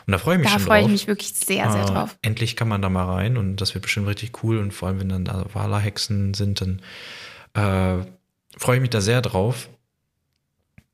Und 0.05 0.11
da 0.11 0.17
freue 0.17 0.35
ich 0.35 0.41
mich 0.41 0.47
da 0.47 0.53
schon 0.53 0.59
drauf. 0.59 0.67
Da 0.67 0.73
freue 0.73 0.83
ich 0.83 0.91
mich 0.91 1.07
wirklich 1.07 1.33
sehr, 1.33 1.71
sehr 1.71 1.83
äh, 1.83 1.85
drauf. 1.85 2.17
Endlich 2.21 2.55
kann 2.55 2.67
man 2.67 2.81
da 2.81 2.89
mal 2.89 3.05
rein 3.05 3.37
und 3.37 3.57
das 3.57 3.73
wird 3.73 3.83
bestimmt 3.83 4.07
richtig 4.07 4.43
cool. 4.43 4.57
Und 4.57 4.71
vor 4.71 4.87
allem, 4.87 4.99
wenn 4.99 5.09
dann 5.09 5.25
da 5.25 5.45
Wala-Hexen 5.53 6.33
sind, 6.33 6.61
dann 6.61 6.81
äh, 7.53 8.05
freue 8.57 8.77
ich 8.77 8.81
mich 8.81 8.89
da 8.91 9.01
sehr 9.01 9.21
drauf. 9.21 9.69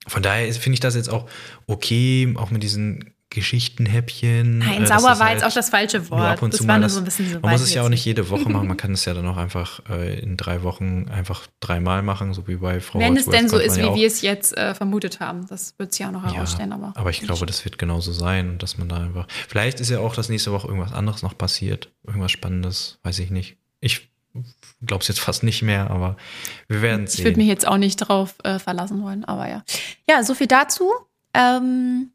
Von 0.07 0.23
daher 0.23 0.51
finde 0.53 0.75
ich 0.75 0.79
das 0.79 0.95
jetzt 0.95 1.09
auch 1.09 1.29
okay, 1.67 2.33
auch 2.37 2.49
mit 2.49 2.63
diesen 2.63 3.13
Geschichtenhäppchen. 3.37 4.57
Nein, 4.57 4.81
äh, 4.81 4.87
sauer 4.87 5.03
war 5.03 5.19
halt 5.19 5.33
jetzt 5.33 5.43
auch 5.43 5.53
das 5.53 5.69
falsche 5.69 6.09
Wort. 6.09 6.21
Ab 6.21 6.41
und 6.41 6.53
das 6.53 6.61
zu 6.61 6.67
war 6.67 6.79
nur 6.79 6.89
so 6.89 6.97
ein 6.97 7.05
bisschen 7.05 7.29
so 7.29 7.39
Man 7.39 7.51
muss 7.51 7.61
es 7.61 7.71
ja 7.71 7.83
auch 7.83 7.89
nicht 7.89 8.03
jede 8.03 8.31
Woche 8.31 8.49
machen. 8.49 8.67
Man 8.67 8.77
kann 8.83 8.93
es 8.93 9.05
ja 9.05 9.13
dann 9.13 9.27
auch 9.27 9.37
einfach 9.37 9.79
äh, 9.91 10.19
in 10.19 10.37
drei 10.37 10.63
Wochen 10.63 11.07
einfach 11.07 11.45
dreimal 11.59 12.01
machen, 12.01 12.33
so 12.33 12.47
wie 12.47 12.55
bei 12.55 12.79
Frau 12.79 12.97
Wenn 12.97 13.13
Holzworth 13.13 13.35
es 13.35 13.39
denn 13.39 13.49
so 13.49 13.59
ist, 13.59 13.77
wie 13.77 13.81
ja 13.81 13.93
wir 13.95 14.07
es 14.07 14.23
jetzt 14.23 14.57
äh, 14.57 14.73
vermutet 14.73 15.19
haben. 15.19 15.45
Das 15.47 15.75
wird 15.77 15.91
es 15.91 15.99
ja 15.99 16.07
auch 16.07 16.13
noch 16.13 16.23
herausstellen. 16.23 16.71
Ja, 16.71 16.77
aber, 16.77 16.93
aber 16.95 17.11
ich 17.11 17.21
glaube, 17.21 17.45
das 17.45 17.63
wird 17.63 17.77
genauso 17.77 18.11
sein, 18.11 18.57
dass 18.57 18.79
man 18.79 18.89
da 18.89 18.97
einfach. 18.97 19.27
Vielleicht 19.47 19.79
ist 19.79 19.91
ja 19.91 19.99
auch, 19.99 20.15
dass 20.15 20.29
nächste 20.29 20.51
Woche 20.51 20.67
irgendwas 20.67 20.93
anderes 20.93 21.21
noch 21.21 21.37
passiert. 21.37 21.91
Irgendwas 22.07 22.31
Spannendes, 22.31 22.97
weiß 23.03 23.19
ich 23.19 23.29
nicht. 23.29 23.57
Ich 23.81 24.09
glaube 24.83 25.03
es 25.03 25.07
jetzt 25.07 25.19
fast 25.19 25.43
nicht 25.43 25.61
mehr, 25.61 25.91
aber 25.91 26.17
wir 26.67 26.81
werden 26.81 27.05
sehen. 27.05 27.19
Ich 27.19 27.25
würde 27.25 27.37
mich 27.37 27.47
jetzt 27.47 27.67
auch 27.67 27.77
nicht 27.77 27.97
drauf 27.97 28.33
äh, 28.43 28.57
verlassen 28.57 29.03
wollen, 29.03 29.25
aber 29.25 29.47
ja. 29.47 29.63
Ja, 30.09 30.23
so 30.23 30.33
viel 30.33 30.47
dazu. 30.47 30.91
Ähm, 31.35 32.09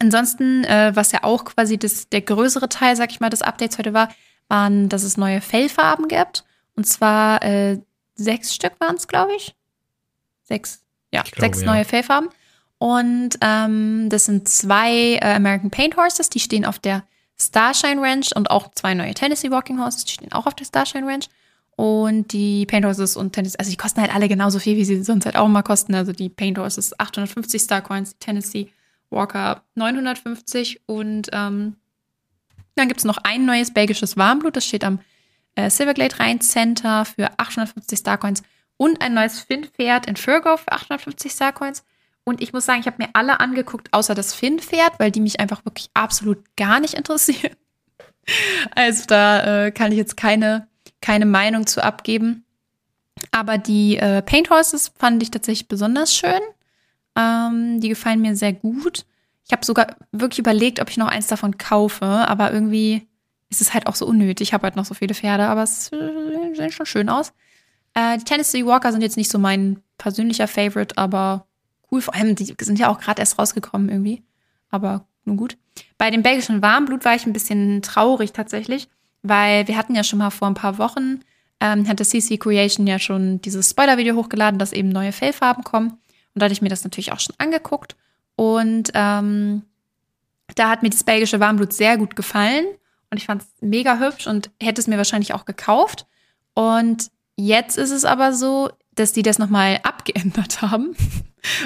Ansonsten, 0.00 0.64
äh, 0.64 0.92
was 0.94 1.12
ja 1.12 1.22
auch 1.22 1.44
quasi 1.44 1.78
das, 1.78 2.08
der 2.08 2.20
größere 2.20 2.68
Teil, 2.68 2.96
sag 2.96 3.10
ich 3.10 3.20
mal, 3.20 3.30
des 3.30 3.42
Updates 3.42 3.78
heute 3.78 3.94
war, 3.94 4.08
waren, 4.48 4.88
dass 4.88 5.02
es 5.02 5.16
neue 5.16 5.40
Fellfarben 5.40 6.08
gibt. 6.08 6.44
Und 6.76 6.84
zwar 6.86 7.42
äh, 7.42 7.78
sechs 8.14 8.54
Stück 8.54 8.72
waren 8.80 8.96
es, 8.96 9.08
glaube 9.08 9.34
ich. 9.36 9.54
Sechs, 10.42 10.82
ja, 11.12 11.22
glaube, 11.22 11.40
sechs 11.40 11.60
ja. 11.60 11.66
neue 11.66 11.84
Fellfarben. 11.84 12.28
Und 12.78 13.38
ähm, 13.40 14.08
das 14.10 14.26
sind 14.26 14.48
zwei 14.48 15.14
äh, 15.14 15.34
American 15.34 15.70
Paint 15.70 15.96
Horses, 15.96 16.28
die 16.28 16.40
stehen 16.40 16.64
auf 16.64 16.78
der 16.78 17.04
Starshine 17.40 18.00
Ranch 18.00 18.30
und 18.34 18.50
auch 18.50 18.70
zwei 18.74 18.94
neue 18.94 19.14
Tennessee 19.14 19.50
Walking 19.50 19.80
Horses, 19.80 20.04
die 20.04 20.12
stehen 20.12 20.32
auch 20.32 20.46
auf 20.46 20.54
der 20.54 20.64
Starshine 20.64 21.06
Ranch. 21.06 21.28
Und 21.76 22.32
die 22.32 22.66
Paint 22.66 22.84
Horses 22.84 23.16
und 23.16 23.32
Tennessee, 23.32 23.56
also 23.58 23.70
die 23.70 23.76
kosten 23.76 24.00
halt 24.00 24.14
alle 24.14 24.28
genauso 24.28 24.60
viel, 24.60 24.76
wie 24.76 24.84
sie 24.84 25.02
sonst 25.02 25.24
halt 25.24 25.36
auch 25.36 25.46
immer 25.46 25.64
kosten. 25.64 25.94
Also 25.94 26.12
die 26.12 26.28
Paint 26.28 26.58
Horses 26.58 26.98
850 26.98 27.62
Star 27.62 27.80
Coins, 27.80 28.12
die 28.12 28.18
Tennessee 28.18 28.70
Walker 29.14 29.62
950 29.74 30.82
und 30.86 31.28
ähm, 31.32 31.76
dann 32.74 32.88
gibt 32.88 32.98
es 32.98 33.04
noch 33.04 33.18
ein 33.18 33.46
neues 33.46 33.72
belgisches 33.72 34.16
Warmblut, 34.16 34.56
das 34.56 34.66
steht 34.66 34.84
am 34.84 35.00
äh, 35.54 35.70
Silverglade 35.70 36.18
Rhein 36.18 36.40
Center 36.40 37.04
für 37.04 37.30
850 37.38 37.98
Starcoins 37.98 38.42
und 38.76 39.00
ein 39.00 39.14
neues 39.14 39.40
Finn-Pferd 39.40 40.06
in 40.06 40.16
Firgo 40.16 40.56
für 40.56 40.72
850 40.72 41.32
Starcoins. 41.32 41.84
Und 42.24 42.40
ich 42.40 42.52
muss 42.52 42.64
sagen, 42.64 42.80
ich 42.80 42.86
habe 42.86 43.02
mir 43.02 43.10
alle 43.12 43.38
angeguckt, 43.40 43.92
außer 43.92 44.14
das 44.14 44.34
Finn-Pferd, 44.34 44.98
weil 44.98 45.10
die 45.10 45.20
mich 45.20 45.40
einfach 45.40 45.64
wirklich 45.64 45.90
absolut 45.94 46.38
gar 46.56 46.80
nicht 46.80 46.94
interessieren. 46.94 47.54
Also 48.74 49.04
da 49.06 49.66
äh, 49.66 49.70
kann 49.70 49.92
ich 49.92 49.98
jetzt 49.98 50.16
keine, 50.16 50.66
keine 51.02 51.26
Meinung 51.26 51.66
zu 51.66 51.84
abgeben. 51.84 52.46
Aber 53.32 53.58
die 53.58 53.98
äh, 53.98 54.22
Paint 54.22 54.48
Horses 54.48 54.92
fand 54.98 55.22
ich 55.22 55.30
tatsächlich 55.30 55.68
besonders 55.68 56.14
schön. 56.14 56.40
Ähm, 57.16 57.80
die 57.80 57.88
gefallen 57.88 58.20
mir 58.20 58.36
sehr 58.36 58.52
gut. 58.52 59.04
Ich 59.46 59.52
habe 59.52 59.64
sogar 59.64 59.96
wirklich 60.12 60.38
überlegt, 60.38 60.80
ob 60.80 60.90
ich 60.90 60.96
noch 60.96 61.08
eins 61.08 61.26
davon 61.26 61.58
kaufe, 61.58 62.06
aber 62.06 62.52
irgendwie 62.52 63.06
ist 63.50 63.60
es 63.60 63.74
halt 63.74 63.86
auch 63.86 63.94
so 63.94 64.06
unnötig. 64.06 64.48
Ich 64.48 64.54
habe 64.54 64.64
halt 64.64 64.76
noch 64.76 64.84
so 64.84 64.94
viele 64.94 65.14
Pferde, 65.14 65.46
aber 65.46 65.62
es 65.62 65.86
sehen 65.86 66.72
schon 66.72 66.86
schön 66.86 67.08
aus. 67.08 67.32
Äh, 67.94 68.18
die 68.18 68.24
Tennessee 68.24 68.66
Walker 68.66 68.90
sind 68.92 69.02
jetzt 69.02 69.16
nicht 69.16 69.30
so 69.30 69.38
mein 69.38 69.80
persönlicher 69.98 70.48
Favorite, 70.48 70.98
aber 70.98 71.46
cool. 71.90 72.00
Vor 72.00 72.14
allem, 72.14 72.34
die 72.34 72.54
sind 72.60 72.78
ja 72.78 72.88
auch 72.88 72.98
gerade 72.98 73.20
erst 73.20 73.38
rausgekommen 73.38 73.88
irgendwie. 73.88 74.22
Aber 74.70 75.06
nun 75.24 75.36
gut. 75.36 75.56
Bei 75.98 76.10
dem 76.10 76.22
belgischen 76.22 76.62
Warmblut 76.62 77.04
war 77.04 77.14
ich 77.14 77.26
ein 77.26 77.32
bisschen 77.32 77.82
traurig 77.82 78.32
tatsächlich, 78.32 78.88
weil 79.22 79.68
wir 79.68 79.76
hatten 79.76 79.94
ja 79.94 80.04
schon 80.04 80.18
mal 80.18 80.30
vor 80.30 80.48
ein 80.48 80.54
paar 80.54 80.78
Wochen, 80.78 81.20
ähm, 81.60 81.88
hatte 81.88 82.04
CC 82.04 82.38
Creation 82.38 82.86
ja 82.86 82.98
schon 82.98 83.40
dieses 83.40 83.70
Spoiler-Video 83.70 84.16
hochgeladen, 84.16 84.58
dass 84.58 84.72
eben 84.72 84.88
neue 84.88 85.12
Fellfarben 85.12 85.64
kommen. 85.64 85.98
Und 86.34 86.40
da 86.40 86.44
hatte 86.44 86.52
ich 86.52 86.62
mir 86.62 86.68
das 86.68 86.84
natürlich 86.84 87.12
auch 87.12 87.20
schon 87.20 87.34
angeguckt. 87.38 87.96
Und 88.36 88.90
ähm, 88.94 89.62
da 90.56 90.68
hat 90.68 90.82
mir 90.82 90.90
das 90.90 91.04
belgische 91.04 91.40
Warmblut 91.40 91.72
sehr 91.72 91.96
gut 91.96 92.16
gefallen. 92.16 92.66
Und 93.10 93.18
ich 93.18 93.26
fand 93.26 93.42
es 93.42 93.48
mega 93.60 93.98
hübsch 93.98 94.26
und 94.26 94.50
hätte 94.60 94.80
es 94.80 94.88
mir 94.88 94.96
wahrscheinlich 94.96 95.34
auch 95.34 95.44
gekauft. 95.44 96.06
Und 96.54 97.10
jetzt 97.36 97.78
ist 97.78 97.90
es 97.90 98.04
aber 98.04 98.32
so, 98.32 98.70
dass 98.94 99.12
die 99.12 99.22
das 99.22 99.38
nochmal 99.38 99.80
abgeändert 99.84 100.62
haben. 100.62 100.96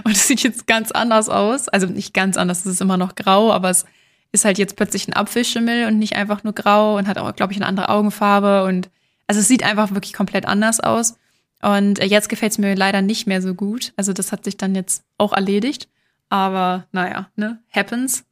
Und 0.05 0.13
es 0.13 0.27
sieht 0.27 0.43
jetzt 0.43 0.67
ganz 0.67 0.91
anders 0.93 1.29
aus. 1.29 1.69
Also 1.69 1.87
nicht 1.87 2.13
ganz 2.13 2.37
anders, 2.37 2.61
es 2.61 2.75
ist 2.75 2.81
immer 2.81 2.97
noch 2.97 3.15
grau, 3.15 3.53
aber 3.53 3.71
es 3.71 3.87
ist 4.33 4.45
halt 4.45 4.59
jetzt 4.59 4.77
plötzlich 4.77 5.09
ein 5.09 5.15
Apfelschimmel 5.15 5.87
und 5.87 5.99
nicht 5.99 6.17
einfach 6.17 6.45
nur 6.45 6.53
grau 6.53 6.99
und 6.99 7.09
hat 7.09 7.17
auch, 7.17 7.35
glaube 7.35 7.53
ich, 7.53 7.59
eine 7.59 7.67
andere 7.67 7.89
Augenfarbe. 7.89 8.65
Und 8.65 8.91
also 9.27 9.41
es 9.41 9.49
sieht 9.49 9.63
einfach 9.63 9.95
wirklich 9.95 10.13
komplett 10.13 10.47
anders 10.47 10.81
aus. 10.81 11.17
Und 11.63 12.03
jetzt 12.03 12.29
gefällt 12.29 12.53
es 12.53 12.59
mir 12.59 12.75
leider 12.75 13.03
nicht 13.03 13.27
mehr 13.27 13.43
so 13.43 13.55
gut. 13.55 13.93
Also 13.97 14.13
das 14.13 14.31
hat 14.31 14.45
sich 14.45 14.57
dann 14.57 14.75
jetzt 14.75 15.03
auch 15.17 15.33
erledigt. 15.33 15.89
Aber 16.29 16.87
naja, 16.93 17.29
ne, 17.37 17.59
happens. 17.71 18.25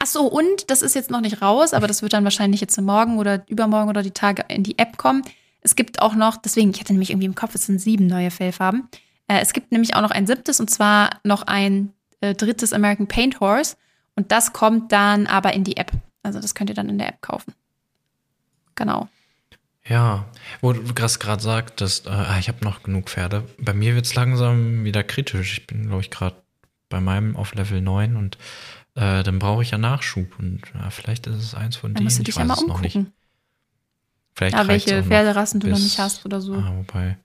Ach 0.00 0.06
so, 0.06 0.26
und 0.26 0.70
das 0.70 0.82
ist 0.82 0.94
jetzt 0.94 1.10
noch 1.10 1.20
nicht 1.20 1.42
raus, 1.42 1.72
aber 1.72 1.86
das 1.86 2.02
wird 2.02 2.12
dann 2.12 2.24
wahrscheinlich 2.24 2.60
jetzt 2.60 2.80
morgen 2.80 3.18
oder 3.18 3.44
übermorgen 3.48 3.88
oder 3.88 4.02
die 4.02 4.10
Tage 4.10 4.44
in 4.48 4.64
die 4.64 4.78
App 4.78 4.96
kommen. 4.96 5.22
Es 5.60 5.76
gibt 5.76 6.02
auch 6.02 6.14
noch, 6.14 6.36
deswegen, 6.36 6.70
ich 6.70 6.80
hatte 6.80 6.92
nämlich 6.92 7.10
irgendwie 7.10 7.26
im 7.26 7.34
Kopf, 7.34 7.54
es 7.54 7.66
sind 7.66 7.80
sieben 7.80 8.06
neue 8.06 8.30
Fellfarben. 8.30 8.88
Äh, 9.28 9.40
es 9.40 9.52
gibt 9.52 9.72
nämlich 9.72 9.94
auch 9.94 10.02
noch 10.02 10.10
ein 10.10 10.26
siebtes 10.26 10.60
und 10.60 10.70
zwar 10.70 11.20
noch 11.24 11.42
ein 11.42 11.92
äh, 12.20 12.34
drittes 12.34 12.72
American 12.72 13.06
Paint 13.06 13.40
Horse. 13.40 13.76
Und 14.16 14.32
das 14.32 14.52
kommt 14.52 14.92
dann 14.92 15.26
aber 15.26 15.52
in 15.52 15.64
die 15.64 15.76
App. 15.76 15.92
Also 16.22 16.40
das 16.40 16.54
könnt 16.54 16.70
ihr 16.70 16.76
dann 16.76 16.88
in 16.88 16.98
der 16.98 17.08
App 17.08 17.22
kaufen. 17.22 17.54
Genau. 18.74 19.08
Ja, 19.88 20.26
wo 20.60 20.72
du 20.72 20.94
gerade 20.94 21.42
sagtest, 21.42 22.06
äh, 22.06 22.10
ah, 22.10 22.38
ich 22.38 22.48
habe 22.48 22.64
noch 22.64 22.82
genug 22.82 23.08
Pferde. 23.08 23.44
Bei 23.58 23.72
mir 23.72 23.94
wird 23.94 24.06
es 24.06 24.14
langsam 24.14 24.84
wieder 24.84 25.04
kritisch. 25.04 25.58
Ich 25.58 25.66
bin, 25.66 25.86
glaube 25.86 26.00
ich, 26.02 26.10
gerade 26.10 26.36
bei 26.88 27.00
meinem 27.00 27.36
auf 27.36 27.54
Level 27.54 27.80
9 27.80 28.16
und 28.16 28.36
äh, 28.94 29.22
dann 29.22 29.38
brauche 29.38 29.62
ich 29.62 29.70
ja 29.70 29.78
Nachschub. 29.78 30.38
Und 30.38 30.62
ja, 30.74 30.90
vielleicht 30.90 31.26
ist 31.26 31.36
es 31.42 31.54
eins 31.54 31.76
von 31.76 31.90
dann 31.90 32.00
denen. 32.00 32.04
Musst 32.04 32.18
du 32.18 32.22
dich 32.24 32.34
ich 32.34 32.36
weiß 32.36 32.42
ja 32.42 32.46
mal 32.46 32.54
es 32.54 32.66
noch 32.66 32.80
nicht. 32.80 32.96
umgucken. 32.96 33.16
Vielleicht 34.34 34.54
Ja, 34.54 34.62
reicht's 34.62 34.86
welche 34.86 35.02
Pferderassen 35.02 35.60
du 35.60 35.68
noch 35.68 35.78
nicht 35.78 35.98
hast 35.98 36.26
oder 36.26 36.42
so. 36.42 36.54
Ah, 36.54 36.72
wobei. 36.76 37.16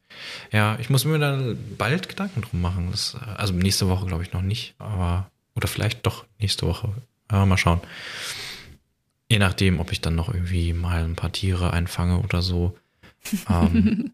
Ja, 0.52 0.78
ich 0.80 0.90
muss 0.90 1.04
mir 1.04 1.20
da 1.20 1.42
bald 1.78 2.08
Gedanken 2.08 2.42
drum 2.42 2.62
machen. 2.62 2.88
Das, 2.92 3.18
also 3.36 3.54
nächste 3.54 3.90
Woche 3.90 4.06
glaube 4.06 4.24
ich 4.24 4.32
noch 4.32 4.42
nicht, 4.42 4.76
aber 4.78 5.30
oder 5.56 5.68
vielleicht 5.68 6.06
doch 6.06 6.26
nächste 6.40 6.68
Woche. 6.68 6.90
Ja, 7.30 7.46
mal 7.46 7.58
schauen. 7.58 7.82
Je 9.32 9.40
nachdem, 9.40 9.80
ob 9.80 9.94
ich 9.94 10.02
dann 10.02 10.16
noch 10.16 10.28
irgendwie 10.28 10.74
mal 10.74 11.06
ein 11.06 11.16
paar 11.16 11.32
Tiere 11.32 11.72
einfange 11.72 12.20
oder 12.20 12.42
so. 12.42 12.78
Ähm, 13.50 14.12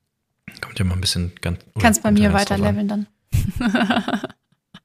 kommt 0.60 0.76
ja 0.80 0.84
mal 0.84 0.94
ein 0.94 1.00
bisschen 1.00 1.30
ganz. 1.40 1.60
Kannst 1.78 2.02
bei 2.02 2.10
mir 2.10 2.32
weiter 2.32 2.58
leveln 2.58 2.88
dann. 2.88 3.06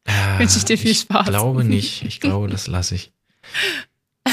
Äh, 0.04 0.39
Wünsche 0.39 0.58
ich 0.58 0.65
dir 0.65 0.80
viel 0.80 0.96
Spaß. 0.96 1.28
Ich 1.28 1.28
glaube 1.28 1.63
nicht. 1.63 2.04
Ich 2.04 2.20
glaube, 2.20 2.48
das 2.48 2.67
lasse 2.67 2.96
ich. 2.96 3.12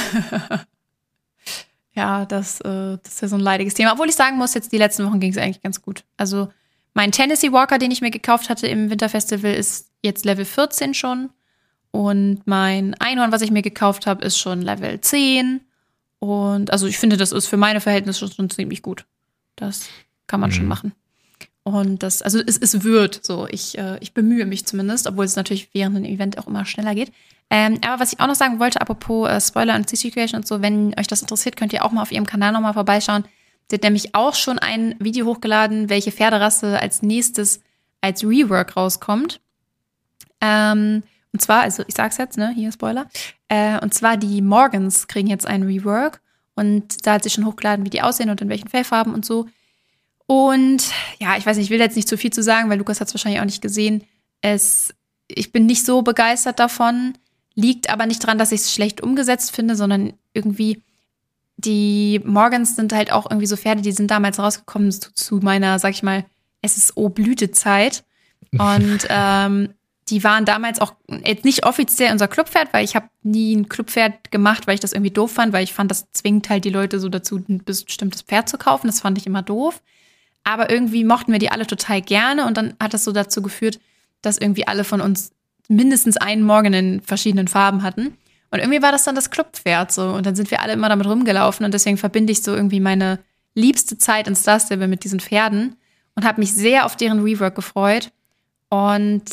Ja, 1.95 2.27
das, 2.27 2.61
äh, 2.61 2.97
das 3.03 3.15
ist 3.15 3.23
ja 3.23 3.29
so 3.29 3.35
ein 3.35 3.41
leidiges 3.41 3.75
Thema. 3.75 3.93
Obwohl 3.93 4.09
ich 4.09 4.15
sagen 4.15 4.37
muss, 4.37 4.55
jetzt 4.55 4.71
die 4.71 4.79
letzten 4.79 5.05
Wochen 5.05 5.19
ging 5.19 5.33
es 5.33 5.37
eigentlich 5.37 5.63
ganz 5.63 5.83
gut. 5.83 6.05
Also 6.17 6.49
mein 6.95 7.11
Tennessee 7.11 7.51
Walker, 7.51 7.77
den 7.79 7.91
ich 7.91 8.01
mir 8.01 8.13
gekauft 8.13 8.49
hatte 8.49 8.69
im 8.69 8.89
Winterfestival, 8.89 9.53
ist 9.53 9.91
jetzt 10.01 10.25
Level 10.25 10.45
14 10.45 10.95
schon. 10.95 11.31
Und 11.99 12.43
mein 12.45 12.95
Einhorn, 13.01 13.33
was 13.33 13.43
ich 13.43 13.51
mir 13.51 13.63
gekauft 13.63 14.07
habe, 14.07 14.25
ist 14.25 14.39
schon 14.39 14.63
Level 14.63 15.01
10. 15.01 15.61
Und 16.21 16.71
also 16.71 16.87
ich 16.87 16.97
finde, 16.97 17.17
das 17.17 17.33
ist 17.33 17.49
für 17.49 17.57
meine 17.57 17.81
Verhältnisse 17.81 18.21
schon, 18.21 18.31
schon 18.31 18.51
ziemlich 18.51 18.83
gut. 18.83 19.05
Das 19.57 19.89
kann 20.29 20.39
man 20.39 20.53
schon 20.53 20.63
Mhm. 20.63 20.69
machen. 20.69 20.93
Und 21.65 22.05
das, 22.05 22.23
also 22.23 22.39
es, 22.39 22.57
es 22.57 22.85
wird 22.85 23.25
so. 23.25 23.49
Ich, 23.51 23.77
äh, 23.79 23.99
ich 23.99 24.15
bemühe 24.15 24.47
mich 24.47 24.65
zumindest, 24.65 25.09
obwohl 25.09 25.25
es 25.25 25.35
natürlich 25.35 25.71
während 25.73 25.97
dem 25.97 26.05
Event 26.05 26.39
auch 26.39 26.47
immer 26.47 26.65
schneller 26.67 26.95
geht. 26.95 27.11
Ähm, 27.51 27.81
aber 27.85 28.01
was 28.01 28.13
ich 28.13 28.21
auch 28.21 28.29
noch 28.29 28.37
sagen 28.37 28.61
wollte, 28.61 28.81
apropos 28.81 29.29
äh, 29.29 29.41
Spoiler 29.41 29.75
und 29.75 29.89
CC 29.91 30.13
Creation 30.13 30.39
und 30.43 30.47
so, 30.47 30.63
wenn 30.63 30.95
euch 30.97 31.09
das 31.09 31.23
interessiert, 31.23 31.57
könnt 31.57 31.73
ihr 31.73 31.85
auch 31.85 31.91
mal 31.91 32.03
auf 32.03 32.13
ihrem 32.13 32.27
Kanal 32.27 32.53
nochmal 32.53 32.75
vorbeischauen. 32.75 33.25
Sie 33.69 33.75
hat 33.75 33.83
nämlich 33.83 34.15
auch 34.15 34.37
schon 34.37 34.61
ein 34.61 34.95
Video 35.01 35.27
hochgeladen, 35.27 35.89
welche 35.89 36.13
Pferderasse 36.13 36.79
als 36.81 37.03
nächstes 37.03 37.61
als 38.01 38.23
Rework 38.23 38.77
rauskommt. 38.77 39.41
Ähm, 40.41 41.03
und 41.33 41.41
zwar, 41.41 41.63
also 41.63 41.85
ich 41.87 41.95
sag's 41.95 42.17
jetzt, 42.17 42.39
ne, 42.39 42.51
hier 42.55 42.73
Spoiler. 42.73 43.07
Äh, 43.49 43.79
und 43.81 43.95
zwar 43.95 44.17
die 44.17 44.43
Morgans 44.43 45.09
kriegen 45.09 45.29
jetzt 45.29 45.47
einen 45.47 45.65
Rework. 45.65 46.21
Und 46.55 47.07
da 47.07 47.15
hat 47.15 47.23
sie 47.23 47.31
schon 47.31 47.47
hochgeladen, 47.47 47.85
wie 47.85 47.91
die 47.91 48.03
aussehen 48.03 48.31
und 48.31 48.41
in 48.41 48.49
welchen 48.49 48.69
Fellfarben 48.69 49.15
und 49.15 49.25
so. 49.25 49.47
Und 50.27 50.85
ja, 51.19 51.37
ich 51.37 51.47
weiß 51.47 51.57
nicht, 51.57 51.67
ich 51.67 51.71
will 51.71 51.79
jetzt 51.79 51.97
nicht 51.97 52.09
zu 52.09 52.19
viel 52.19 52.33
zu 52.33 52.43
sagen, 52.43 52.69
weil 52.69 52.79
Lukas 52.79 53.01
hat 53.01 53.09
es 53.09 53.15
wahrscheinlich 53.15 53.41
auch 53.41 53.47
nicht 53.47 53.63
gesehen. 53.63 54.05
Es, 54.41 54.95
ich 55.29 55.53
bin 55.53 55.67
nicht 55.67 55.87
so 55.87 56.03
begeistert 56.03 56.59
davon. 56.59 57.15
Liegt 57.55 57.91
aber 57.91 58.07
nicht 58.07 58.23
daran, 58.23 58.39
dass 58.39 58.53
ich 58.53 58.63
es 58.63 58.73
schlecht 58.73 59.01
umgesetzt 59.01 59.55
finde, 59.55 59.77
sondern 59.77 60.15
irgendwie 60.33 60.83
die 61.57 62.21
Morgans 62.25 62.77
sind 62.77 62.93
halt 62.93 63.13
auch 63.13 63.29
irgendwie 63.29 63.47
so 63.47 63.57
Pferde, 63.57 63.83
die 63.83 63.93
sind 63.93 64.11
damals 64.11 64.39
rausgekommen 64.39 64.93
zu, 64.93 65.13
zu 65.13 65.37
meiner, 65.37 65.79
sag 65.79 65.91
ich 65.91 66.03
mal, 66.03 66.25
SSO-Blütezeit. 66.65 68.05
Und 68.59 69.07
ähm, 69.09 69.75
die 70.11 70.25
waren 70.25 70.45
damals 70.45 70.81
auch 70.81 70.95
jetzt 71.25 71.45
nicht 71.45 71.67
offiziell 71.67 72.13
unser 72.13 72.29
Clubpferd, 72.29 72.73
weil 72.73 72.85
ich 72.85 72.97
habe 72.97 73.09
nie 73.23 73.55
ein 73.55 73.69
Clubpferd 73.69 74.31
gemacht, 74.31 74.67
weil 74.67 74.75
ich 74.75 74.81
das 74.81 74.93
irgendwie 74.93 75.11
doof 75.11 75.33
fand, 75.33 75.53
weil 75.53 75.65
ich 75.65 75.73
fand, 75.73 75.91
das 75.91 76.11
zwingt 76.13 76.49
halt 76.49 76.65
die 76.65 76.71
Leute 76.71 76.99
so 76.99 77.09
dazu, 77.09 77.37
ein 77.37 77.63
bestimmtes 77.65 78.23
Pferd 78.23 78.49
zu 78.49 78.59
kaufen. 78.59 78.87
Das 78.87 79.01
fand 79.01 79.19
ich 79.19 79.27
immer 79.27 79.43
doof. 79.43 79.83
Aber 80.45 80.71
irgendwie 80.71 81.05
mochten 81.05 81.33
wir 81.33 81.39
die 81.39 81.51
alle 81.51 81.67
total 81.67 82.01
gerne 82.01 82.47
und 82.47 82.57
dann 82.57 82.75
hat 82.81 82.95
das 82.95 83.05
so 83.05 83.13
dazu 83.13 83.43
geführt, 83.43 83.81
dass 84.23 84.39
irgendwie 84.39 84.67
alle 84.67 84.85
von 84.85 85.01
uns 85.01 85.33
mindestens 85.69 86.17
einen 86.17 86.43
Morgen 86.43 86.73
in 86.73 87.01
verschiedenen 87.03 87.49
Farben 87.49 87.83
hatten. 87.83 88.17
Und 88.51 88.61
irgendwie 88.61 88.81
war 88.81 88.93
das 88.93 89.05
dann 89.05 89.15
das 89.15 89.31
Clubpferd 89.31 89.93
so. 89.93 90.09
Und 90.09 90.25
dann 90.25 90.35
sind 90.35 90.51
wir 90.51 90.63
alle 90.63 90.73
immer 90.73 90.89
damit 90.89 91.07
rumgelaufen 91.07 91.67
und 91.67 91.75
deswegen 91.75 91.99
verbinde 91.99 92.33
ich 92.33 92.43
so 92.43 92.55
irgendwie 92.55 92.81
meine 92.81 93.19
liebste 93.55 93.99
Zeit 93.99 94.27
in 94.27 94.35
Star 94.35 94.59
Stable 94.59 94.89
mit 94.89 95.05
diesen 95.05 95.21
Pferden 95.21 95.77
und 96.15 96.25
habe 96.25 96.41
mich 96.41 96.55
sehr 96.55 96.87
auf 96.87 96.97
deren 96.97 97.23
Rework 97.23 97.55
gefreut. 97.55 98.11
Und 98.71 99.25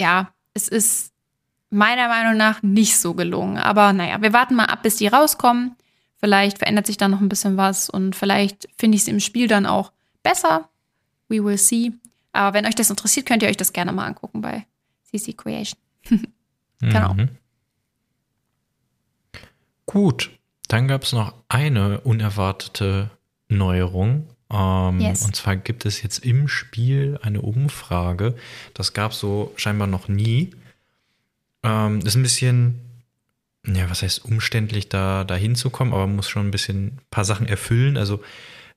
ja, 0.00 0.32
es 0.54 0.68
ist 0.68 1.12
meiner 1.70 2.08
Meinung 2.08 2.36
nach 2.36 2.62
nicht 2.62 2.98
so 2.98 3.14
gelungen. 3.14 3.58
Aber 3.58 3.92
naja, 3.92 4.20
wir 4.22 4.32
warten 4.32 4.54
mal 4.54 4.66
ab, 4.66 4.82
bis 4.82 4.96
die 4.96 5.06
rauskommen. 5.06 5.76
Vielleicht 6.18 6.58
verändert 6.58 6.86
sich 6.86 6.96
da 6.96 7.08
noch 7.08 7.20
ein 7.20 7.28
bisschen 7.28 7.56
was 7.56 7.88
und 7.88 8.16
vielleicht 8.16 8.68
finde 8.76 8.96
ich 8.96 9.02
es 9.02 9.08
im 9.08 9.20
Spiel 9.20 9.46
dann 9.46 9.66
auch 9.66 9.92
besser. 10.22 10.68
We 11.28 11.44
will 11.44 11.58
see. 11.58 11.92
Aber 12.32 12.54
wenn 12.54 12.66
euch 12.66 12.74
das 12.74 12.90
interessiert, 12.90 13.26
könnt 13.26 13.42
ihr 13.42 13.48
euch 13.48 13.56
das 13.56 13.72
gerne 13.72 13.92
mal 13.92 14.06
angucken 14.06 14.40
bei 14.40 14.66
CC 15.04 15.32
Creation. 15.34 15.78
Genau. 16.80 17.14
Mhm. 17.14 17.30
Gut, 19.84 20.30
dann 20.68 20.86
gab 20.86 21.02
es 21.02 21.12
noch 21.12 21.34
eine 21.48 22.00
unerwartete 22.02 23.10
Neuerung. 23.48 24.28
Ähm, 24.50 25.00
Yes. 25.00 25.24
Und 25.24 25.36
zwar 25.36 25.56
gibt 25.56 25.84
es 25.86 26.02
jetzt 26.02 26.24
im 26.24 26.48
Spiel 26.48 27.18
eine 27.22 27.42
Umfrage. 27.42 28.34
Das 28.74 28.92
gab 28.94 29.12
es 29.12 29.20
so 29.20 29.52
scheinbar 29.56 29.86
noch 29.86 30.08
nie. 30.08 30.50
Ähm, 31.62 32.00
ist 32.00 32.14
ein 32.14 32.22
bisschen, 32.22 32.80
ja, 33.66 33.90
was 33.90 34.02
heißt 34.02 34.24
umständlich, 34.24 34.88
da, 34.88 35.24
da 35.24 35.34
hinzukommen, 35.34 35.92
aber 35.92 36.06
man 36.06 36.16
muss 36.16 36.28
schon 36.28 36.46
ein 36.46 36.50
bisschen 36.50 36.86
ein 36.86 37.00
paar 37.10 37.24
Sachen 37.24 37.46
erfüllen. 37.46 37.96
Also 37.96 38.22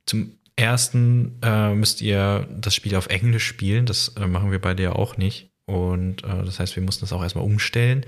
zum 0.06 0.32
ersten 0.56 1.38
äh, 1.42 1.74
müsst 1.74 2.02
ihr 2.02 2.48
das 2.60 2.76
Spiel 2.76 2.96
auf 2.96 3.08
Englisch 3.08 3.46
spielen. 3.46 3.86
Das 3.86 4.10
äh, 4.10 4.28
machen 4.28 4.52
wir 4.52 4.60
beide 4.60 4.84
ja 4.84 4.92
auch 4.94 5.18
nicht. 5.18 5.50
Und 5.66 6.24
äh, 6.24 6.44
das 6.44 6.60
heißt, 6.60 6.76
wir 6.76 6.84
mussten 6.84 7.02
das 7.02 7.14
auch 7.14 7.24
erstmal 7.24 7.46
umstellen. 7.46 8.06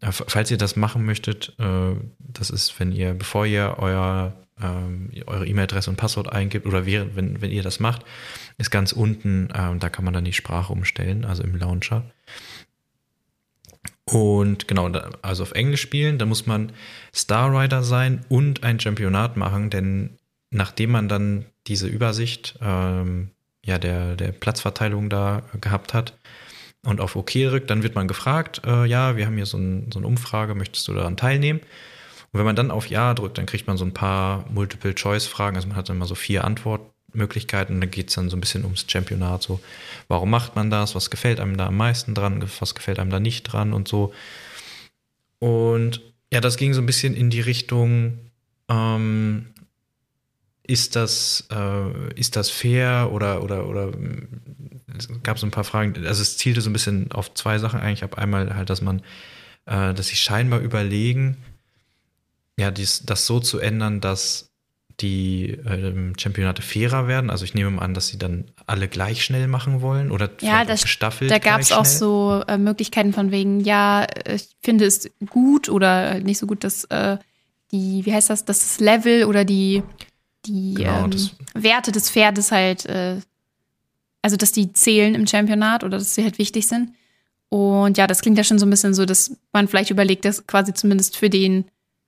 Äh, 0.00 0.12
Falls 0.12 0.50
ihr 0.50 0.58
das 0.58 0.76
machen 0.76 1.04
möchtet, 1.04 1.54
äh, 1.58 1.94
das 2.18 2.50
ist, 2.50 2.78
wenn 2.78 2.92
ihr, 2.92 3.14
bevor 3.14 3.46
ihr 3.46 3.76
euer, 3.78 4.34
ähm, 4.62 5.10
eure 5.26 5.46
E-Mail-Adresse 5.46 5.90
und 5.90 5.96
Passwort 5.96 6.32
eingibt 6.32 6.66
oder 6.66 6.86
während, 6.86 7.16
wenn, 7.16 7.40
wenn 7.40 7.50
ihr 7.50 7.62
das 7.62 7.80
macht, 7.80 8.04
ist 8.58 8.70
ganz 8.70 8.92
unten, 8.92 9.48
ähm, 9.54 9.78
da 9.78 9.88
kann 9.88 10.04
man 10.04 10.14
dann 10.14 10.24
die 10.24 10.32
Sprache 10.32 10.72
umstellen, 10.72 11.24
also 11.24 11.42
im 11.42 11.56
Launcher. 11.56 12.04
Und 14.04 14.68
genau, 14.68 14.88
also 15.22 15.42
auf 15.42 15.52
Englisch 15.52 15.80
spielen, 15.80 16.18
da 16.18 16.26
muss 16.26 16.46
man 16.46 16.72
Star 17.14 17.50
Rider 17.52 17.82
sein 17.82 18.24
und 18.28 18.62
ein 18.62 18.78
Championat 18.78 19.36
machen, 19.36 19.68
denn 19.70 20.18
nachdem 20.50 20.92
man 20.92 21.08
dann 21.08 21.46
diese 21.66 21.88
Übersicht 21.88 22.56
ähm, 22.62 23.30
ja, 23.64 23.78
der, 23.78 24.14
der 24.14 24.30
Platzverteilung 24.30 25.10
da 25.10 25.42
gehabt 25.60 25.92
hat, 25.92 26.16
und 26.86 27.00
auf 27.00 27.16
OK 27.16 27.34
rückt, 27.34 27.68
dann 27.68 27.82
wird 27.82 27.94
man 27.94 28.08
gefragt, 28.08 28.62
äh, 28.64 28.86
ja, 28.86 29.16
wir 29.16 29.26
haben 29.26 29.36
hier 29.36 29.46
so, 29.46 29.58
ein, 29.58 29.90
so 29.92 29.98
eine 29.98 30.06
Umfrage, 30.06 30.54
möchtest 30.54 30.86
du 30.88 30.94
daran 30.94 31.16
teilnehmen? 31.16 31.60
Und 32.32 32.38
wenn 32.38 32.46
man 32.46 32.56
dann 32.56 32.70
auf 32.70 32.88
Ja 32.88 33.14
drückt, 33.14 33.38
dann 33.38 33.46
kriegt 33.46 33.66
man 33.66 33.76
so 33.76 33.84
ein 33.84 33.94
paar 33.94 34.44
Multiple-Choice-Fragen. 34.50 35.56
Also 35.56 35.68
man 35.68 35.76
hat 35.76 35.88
dann 35.88 35.96
immer 35.96 36.06
so 36.06 36.14
vier 36.14 36.44
Antwortmöglichkeiten 36.44 37.74
und 37.74 37.80
dann 37.80 37.90
geht 37.90 38.08
es 38.08 38.14
dann 38.14 38.28
so 38.28 38.36
ein 38.36 38.40
bisschen 38.40 38.64
ums 38.64 38.84
Championat. 38.88 39.42
So, 39.42 39.60
warum 40.08 40.30
macht 40.30 40.56
man 40.56 40.70
das? 40.70 40.94
Was 40.94 41.10
gefällt 41.10 41.40
einem 41.40 41.56
da 41.56 41.66
am 41.66 41.76
meisten 41.76 42.14
dran? 42.14 42.44
Was 42.60 42.74
gefällt 42.74 42.98
einem 42.98 43.10
da 43.10 43.20
nicht 43.20 43.44
dran 43.44 43.72
und 43.72 43.88
so. 43.88 44.12
Und 45.38 46.00
ja, 46.32 46.40
das 46.40 46.56
ging 46.56 46.74
so 46.74 46.80
ein 46.80 46.86
bisschen 46.86 47.14
in 47.14 47.30
die 47.30 47.40
Richtung, 47.40 48.18
ähm, 48.68 49.46
ist 50.66 50.96
das, 50.96 51.46
äh, 51.52 52.14
ist 52.14 52.36
das 52.36 52.50
fair 52.50 53.10
oder, 53.12 53.42
oder, 53.42 53.68
oder 53.68 53.92
es 54.96 55.08
gab 55.22 55.38
so 55.38 55.46
ein 55.46 55.52
paar 55.52 55.64
Fragen, 55.64 56.06
also 56.06 56.22
es 56.22 56.36
zielte 56.36 56.60
so 56.60 56.70
ein 56.70 56.72
bisschen 56.72 57.12
auf 57.12 57.34
zwei 57.34 57.58
Sachen 57.58 57.80
eigentlich 57.80 58.02
ab. 58.02 58.18
Einmal 58.18 58.54
halt, 58.56 58.70
dass 58.70 58.82
man, 58.82 59.00
äh, 59.66 59.94
dass 59.94 60.08
sie 60.08 60.16
scheinbar 60.16 60.60
überlegen, 60.60 61.36
ja, 62.58 62.70
dies, 62.70 63.04
das 63.04 63.26
so 63.26 63.40
zu 63.40 63.58
ändern, 63.58 64.00
dass 64.00 64.50
die 65.00 65.50
äh, 65.50 66.12
Championate 66.18 66.62
fairer 66.62 67.06
werden. 67.06 67.28
Also 67.28 67.44
ich 67.44 67.54
nehme 67.54 67.70
mal 67.70 67.82
an, 67.82 67.92
dass 67.92 68.08
sie 68.08 68.18
dann 68.18 68.46
alle 68.66 68.88
gleich 68.88 69.22
schnell 69.24 69.46
machen 69.46 69.82
wollen 69.82 70.10
oder 70.10 70.30
ja, 70.40 70.64
das, 70.64 70.82
gestaffelt. 70.82 71.30
Da 71.30 71.38
gab 71.38 71.60
es 71.60 71.72
auch 71.72 71.84
so 71.84 72.42
äh, 72.48 72.56
Möglichkeiten 72.56 73.12
von 73.12 73.30
wegen, 73.30 73.60
ja, 73.60 74.06
ich 74.26 74.48
finde 74.62 74.86
es 74.86 75.10
gut 75.28 75.68
oder 75.68 76.18
nicht 76.20 76.38
so 76.38 76.46
gut, 76.46 76.64
dass 76.64 76.84
äh, 76.84 77.18
die, 77.72 78.06
wie 78.06 78.12
heißt 78.12 78.30
das, 78.30 78.46
das 78.46 78.80
Level 78.80 79.24
oder 79.24 79.44
die, 79.44 79.82
die 80.46 80.74
genau, 80.74 81.04
ähm, 81.04 81.30
Werte 81.54 81.92
des 81.92 82.08
Pferdes 82.08 82.50
halt, 82.50 82.86
äh, 82.86 83.16
also 84.22 84.36
dass 84.36 84.52
die 84.52 84.72
zählen 84.72 85.14
im 85.14 85.26
Championat 85.26 85.84
oder 85.84 85.98
dass 85.98 86.14
sie 86.14 86.24
halt 86.24 86.38
wichtig 86.38 86.66
sind. 86.66 86.94
Und 87.48 87.98
ja, 87.98 88.06
das 88.06 88.22
klingt 88.22 88.38
ja 88.38 88.44
schon 88.44 88.58
so 88.58 88.66
ein 88.66 88.70
bisschen 88.70 88.94
so, 88.94 89.04
dass 89.04 89.36
man 89.52 89.68
vielleicht 89.68 89.90
überlegt, 89.90 90.24
dass 90.24 90.46
quasi 90.46 90.72
zumindest 90.72 91.16
für 91.16 91.30
den, 91.30 91.66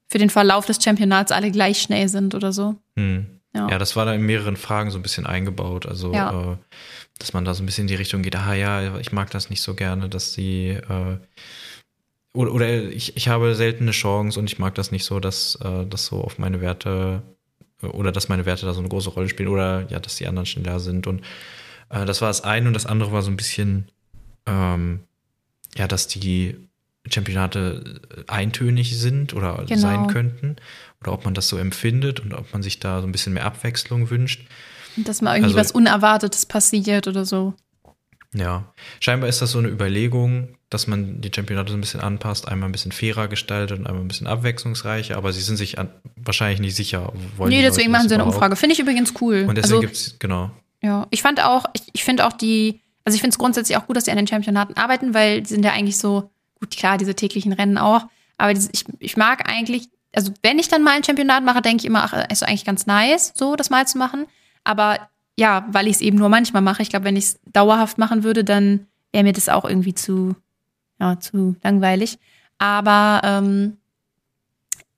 für 0.09 0.19
den 0.19 0.31
Verlauf 0.31 0.67
des 0.67 0.83
Championats 0.83 1.33
alle 1.33 1.51
gleich 1.51 1.81
schnell 1.83 2.09
sind 2.09 2.35
oder 2.35 2.53
so. 2.53 2.77
Hm. 2.97 3.27
Ja. 3.55 3.69
ja. 3.69 3.79
das 3.79 3.97
war 3.97 4.05
da 4.05 4.15
in 4.15 4.23
mehreren 4.23 4.57
Fragen 4.57 4.91
so 4.91 4.99
ein 4.99 5.03
bisschen 5.03 5.27
eingebaut. 5.27 5.87
Also, 5.87 6.13
ja. 6.13 6.53
äh, 6.53 6.57
dass 7.19 7.33
man 7.33 7.45
da 7.45 7.55
so 7.55 7.63
ein 7.63 7.67
bisschen 7.67 7.83
in 7.83 7.89
die 7.89 7.95
Richtung 7.95 8.23
geht, 8.23 8.37
ah 8.37 8.55
ja, 8.55 8.99
ich 8.99 9.13
mag 9.13 9.31
das 9.31 9.51
nicht 9.51 9.63
so 9.63 9.75
gerne, 9.75 10.09
dass 10.09 10.33
sie 10.33 10.71
äh, 10.71 11.19
oder, 12.33 12.53
oder 12.53 12.69
ich, 12.69 13.17
ich 13.17 13.29
habe 13.29 13.55
selten 13.55 13.85
eine 13.85 13.91
Chance 13.93 14.39
und 14.39 14.47
ich 14.47 14.59
mag 14.59 14.75
das 14.75 14.93
nicht 14.93 15.05
so, 15.05 15.19
dass 15.19 15.57
äh, 15.57 15.87
das 15.87 16.07
so 16.07 16.23
auf 16.23 16.39
meine 16.39 16.61
Werte 16.61 17.23
oder 17.83 18.13
dass 18.13 18.29
meine 18.29 18.47
Werte 18.47 18.67
da 18.67 18.75
so 18.75 18.81
eine 18.81 18.89
große 18.89 19.11
Rolle 19.11 19.29
spielen 19.29 19.49
oder 19.49 19.87
ja, 19.89 19.99
dass 19.99 20.17
die 20.17 20.27
anderen 20.27 20.47
schneller 20.47 20.81
sind. 20.81 21.07
Und 21.07 21.23
äh, 21.91 22.05
das 22.05 22.21
war 22.21 22.29
das 22.29 22.43
eine 22.43 22.69
und 22.69 22.75
das 22.75 22.87
andere 22.87 23.13
war 23.13 23.23
so 23.23 23.31
ein 23.31 23.37
bisschen, 23.37 23.91
ähm, 24.47 25.01
ja, 25.77 25.89
dass 25.89 26.09
die 26.09 26.68
Championate 27.11 28.01
eintönig 28.27 28.99
sind 28.99 29.35
oder 29.35 29.65
genau. 29.67 29.81
sein 29.81 30.07
könnten 30.09 30.57
oder 31.01 31.13
ob 31.13 31.25
man 31.25 31.35
das 31.35 31.49
so 31.49 31.57
empfindet 31.57 32.21
und 32.21 32.35
ob 32.35 32.53
man 32.53 32.63
sich 32.63 32.81
da 32.81 33.01
so 33.01 33.07
ein 33.07 33.13
bisschen 33.13 33.35
mehr 33.35 33.45
Abwechslung 33.45 34.11
wünscht. 34.11 34.47
Dass 34.97 35.23
mal 35.23 35.37
irgendwie 35.37 35.57
also, 35.57 35.61
was 35.61 35.73
Unerwartetes 35.73 36.47
passiert 36.47 37.07
oder 37.07 37.25
so. 37.25 37.55
Ja, 38.35 38.75
scheinbar 39.01 39.29
ist 39.29 39.41
das 39.41 39.53
so 39.53 39.59
eine 39.59 39.69
Überlegung, 39.69 40.59
dass 40.69 40.87
man 40.87 41.21
die 41.23 41.31
Championate 41.35 41.71
so 41.71 41.79
ein 41.79 41.81
bisschen 41.81 42.01
anpasst, 42.01 42.47
einmal 42.47 42.69
ein 42.69 42.73
bisschen 42.73 42.93
fairer 42.93 43.27
gestaltet 43.29 43.79
und 43.79 43.87
einmal 43.87 44.03
ein 44.03 44.09
bisschen 44.09 44.27
abwechslungsreicher, 44.27 45.17
aber 45.17 45.33
sie 45.33 45.41
sind 45.41 45.57
sich 45.57 45.79
an, 45.79 45.89
wahrscheinlich 46.17 46.61
nicht 46.61 46.77
sicher. 46.77 47.13
Wollen 47.37 47.51
nee, 47.51 47.63
deswegen 47.63 47.91
machen 47.91 48.09
sie 48.09 48.15
eine 48.15 48.25
Umfrage. 48.25 48.57
Finde 48.57 48.75
ich 48.75 48.81
übrigens 48.81 49.15
cool. 49.21 49.47
Und 49.49 49.57
deswegen 49.57 49.77
also, 49.77 49.81
gibt 49.81 49.95
es, 49.95 50.19
genau. 50.19 50.51
Ja, 50.83 51.07
ich 51.11 51.23
fand 51.23 51.43
auch, 51.43 51.65
ich, 51.73 51.83
ich 51.93 52.05
finde 52.05 52.27
auch 52.27 52.35
die, 52.35 52.81
also 53.05 53.15
ich 53.15 53.23
finde 53.23 53.35
es 53.35 53.39
grundsätzlich 53.39 53.79
auch 53.79 53.87
gut, 53.87 53.97
dass 53.97 54.05
sie 54.05 54.11
an 54.11 54.19
den 54.19 54.27
Championaten 54.27 54.77
arbeiten, 54.77 55.15
weil 55.15 55.41
die 55.41 55.49
sind 55.49 55.65
ja 55.65 55.73
eigentlich 55.73 55.97
so, 55.97 56.31
gut, 56.61 56.77
klar, 56.77 56.99
diese 56.99 57.15
täglichen 57.15 57.53
Rennen 57.53 57.79
auch, 57.79 58.07
aber 58.39 58.55
diese, 58.55 58.71
ich, 58.73 58.85
ich 58.99 59.17
mag 59.17 59.49
eigentlich, 59.51 59.89
also 60.15 60.33
wenn 60.43 60.59
ich 60.59 60.69
dann 60.69 60.83
mal 60.83 60.97
ein 60.97 61.05
Championat 61.05 61.45
mache, 61.45 61.61
denke 61.61 61.83
ich 61.83 61.87
immer, 61.87 62.05
ach, 62.05 62.31
ist 62.31 62.43
eigentlich 62.43 62.65
ganz 62.65 62.87
nice, 62.87 63.33
so 63.35 63.57
das 63.57 63.71
mal 63.71 63.87
zu 63.87 63.99
machen. 63.99 64.27
Aber 64.65 65.09
ja, 65.37 65.67
weil 65.71 65.87
ich 65.87 65.97
es 65.97 66.01
eben 66.01 66.19
nur 66.19 66.29
manchmal 66.29 66.63
mache. 66.63 66.83
Ich 66.83 66.91
glaube, 66.91 67.05
wenn 67.05 67.17
ich 67.17 67.25
es 67.25 67.41
dauerhaft 67.53 67.99
machen 67.99 68.25
würde, 68.25 68.45
dann 68.45 68.87
wäre 69.13 69.25
mir 69.25 69.33
das 69.33 69.49
auch 69.49 69.65
irgendwie 69.65 69.95
zu, 69.95 70.35
ja, 70.99 71.21
zu 71.21 71.57
langweilig. 71.63 72.19
Aber 72.59 73.21
ähm, 73.25 73.77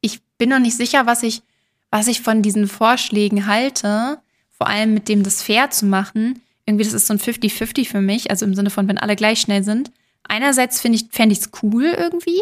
ich 0.01 0.23
bin 0.39 0.49
noch 0.49 0.59
nicht 0.59 0.77
sicher, 0.77 1.07
was 1.07 1.23
ich, 1.23 1.43
was 1.91 2.07
ich 2.07 2.23
von 2.23 2.43
diesen 2.43 2.69
Vorschlägen 2.69 3.47
halte. 3.47 4.19
Vor 4.51 4.67
allem 4.67 4.95
mit 4.95 5.09
dem, 5.09 5.23
das 5.23 5.43
fair 5.43 5.71
zu 5.71 5.87
machen. 5.87 6.41
Irgendwie, 6.65 6.85
das 6.85 6.95
ist 6.95 7.07
so 7.07 7.15
ein 7.15 7.21
50-50 7.21 7.89
für 7.89 8.01
mich. 8.01 8.31
Also 8.31 8.47
im 8.47 8.55
Sinne 8.55 8.71
von, 8.71 8.89
wenn 8.89 8.99
alle 8.99 9.17
gleich 9.17 9.41
schnell 9.41 9.63
sind. 9.63 9.91
Einerseits 10.31 10.81
finde 10.81 10.97
ich, 10.97 11.09
fände 11.11 11.33
ich 11.33 11.41
es 11.41 11.51
cool 11.63 11.85
irgendwie. 11.85 12.41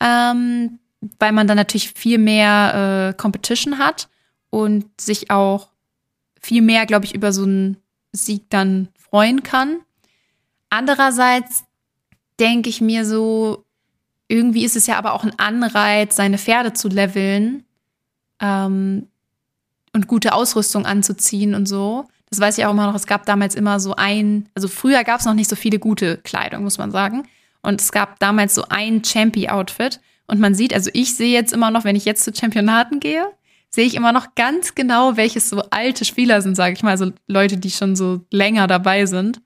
Ähm, 0.00 0.78
weil 1.18 1.32
man 1.32 1.46
dann 1.46 1.56
natürlich 1.56 1.92
viel 1.92 2.18
mehr 2.18 3.10
äh, 3.10 3.16
Competition 3.20 3.78
hat 3.78 4.08
und 4.50 4.86
sich 5.00 5.30
auch 5.30 5.68
viel 6.40 6.62
mehr, 6.62 6.86
glaube 6.86 7.04
ich, 7.04 7.14
über 7.14 7.32
so 7.32 7.42
einen 7.42 7.76
Sieg 8.12 8.48
dann 8.50 8.88
freuen 8.96 9.42
kann. 9.42 9.80
Andererseits 10.70 11.64
denke 12.38 12.70
ich 12.70 12.80
mir 12.80 13.04
so, 13.04 13.64
irgendwie 14.28 14.64
ist 14.64 14.76
es 14.76 14.86
ja 14.86 14.96
aber 14.96 15.12
auch 15.12 15.24
ein 15.24 15.38
Anreiz, 15.38 16.16
seine 16.16 16.38
Pferde 16.38 16.72
zu 16.72 16.88
leveln 16.88 17.64
ähm, 18.40 19.08
und 19.92 20.06
gute 20.06 20.32
Ausrüstung 20.32 20.86
anzuziehen 20.86 21.54
und 21.54 21.66
so. 21.66 22.06
Das 22.32 22.40
weiß 22.40 22.56
ich 22.56 22.64
auch 22.64 22.70
immer 22.70 22.86
noch. 22.86 22.94
Es 22.94 23.06
gab 23.06 23.26
damals 23.26 23.54
immer 23.54 23.78
so 23.78 23.94
ein, 23.94 24.48
also 24.54 24.66
früher 24.66 25.04
gab 25.04 25.20
es 25.20 25.26
noch 25.26 25.34
nicht 25.34 25.50
so 25.50 25.54
viele 25.54 25.78
gute 25.78 26.16
Kleidung, 26.16 26.64
muss 26.64 26.78
man 26.78 26.90
sagen. 26.90 27.28
Und 27.60 27.82
es 27.82 27.92
gab 27.92 28.18
damals 28.20 28.54
so 28.54 28.64
ein 28.70 29.04
Champi-Outfit. 29.04 30.00
Und 30.26 30.40
man 30.40 30.54
sieht, 30.54 30.72
also 30.72 30.88
ich 30.94 31.14
sehe 31.14 31.30
jetzt 31.30 31.52
immer 31.52 31.70
noch, 31.70 31.84
wenn 31.84 31.94
ich 31.94 32.06
jetzt 32.06 32.24
zu 32.24 32.32
Championaten 32.34 33.00
gehe, 33.00 33.26
sehe 33.68 33.84
ich 33.84 33.94
immer 33.94 34.12
noch 34.12 34.34
ganz 34.34 34.74
genau, 34.74 35.18
welches 35.18 35.50
so 35.50 35.60
alte 35.68 36.06
Spieler 36.06 36.40
sind, 36.40 36.54
sage 36.54 36.72
ich 36.72 36.82
mal, 36.82 36.92
also 36.92 37.12
Leute, 37.26 37.58
die 37.58 37.70
schon 37.70 37.96
so 37.96 38.22
länger 38.30 38.66
dabei 38.66 39.04
sind, 39.04 39.42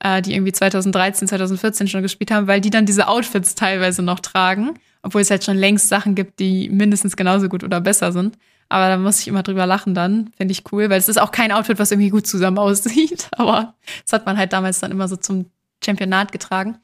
äh, 0.00 0.20
die 0.20 0.34
irgendwie 0.34 0.52
2013, 0.52 1.28
2014 1.28 1.88
schon 1.88 2.02
gespielt 2.02 2.30
haben, 2.30 2.48
weil 2.48 2.60
die 2.60 2.70
dann 2.70 2.84
diese 2.84 3.08
Outfits 3.08 3.54
teilweise 3.54 4.02
noch 4.02 4.20
tragen, 4.20 4.74
obwohl 5.02 5.22
es 5.22 5.30
halt 5.30 5.42
schon 5.42 5.56
längst 5.56 5.88
Sachen 5.88 6.14
gibt, 6.14 6.38
die 6.38 6.68
mindestens 6.68 7.16
genauso 7.16 7.48
gut 7.48 7.64
oder 7.64 7.80
besser 7.80 8.12
sind. 8.12 8.36
Aber 8.68 8.88
da 8.88 8.96
muss 8.96 9.20
ich 9.20 9.28
immer 9.28 9.42
drüber 9.42 9.66
lachen 9.66 9.94
dann, 9.94 10.30
finde 10.36 10.52
ich 10.52 10.64
cool, 10.72 10.90
weil 10.90 10.98
es 10.98 11.08
ist 11.08 11.20
auch 11.20 11.30
kein 11.30 11.52
Outfit, 11.52 11.78
was 11.78 11.90
irgendwie 11.90 12.10
gut 12.10 12.26
zusammen 12.26 12.58
aussieht, 12.58 13.28
aber 13.32 13.74
das 14.04 14.12
hat 14.12 14.26
man 14.26 14.36
halt 14.36 14.52
damals 14.52 14.80
dann 14.80 14.90
immer 14.90 15.08
so 15.08 15.16
zum 15.16 15.46
Championat 15.84 16.32
getragen. 16.32 16.78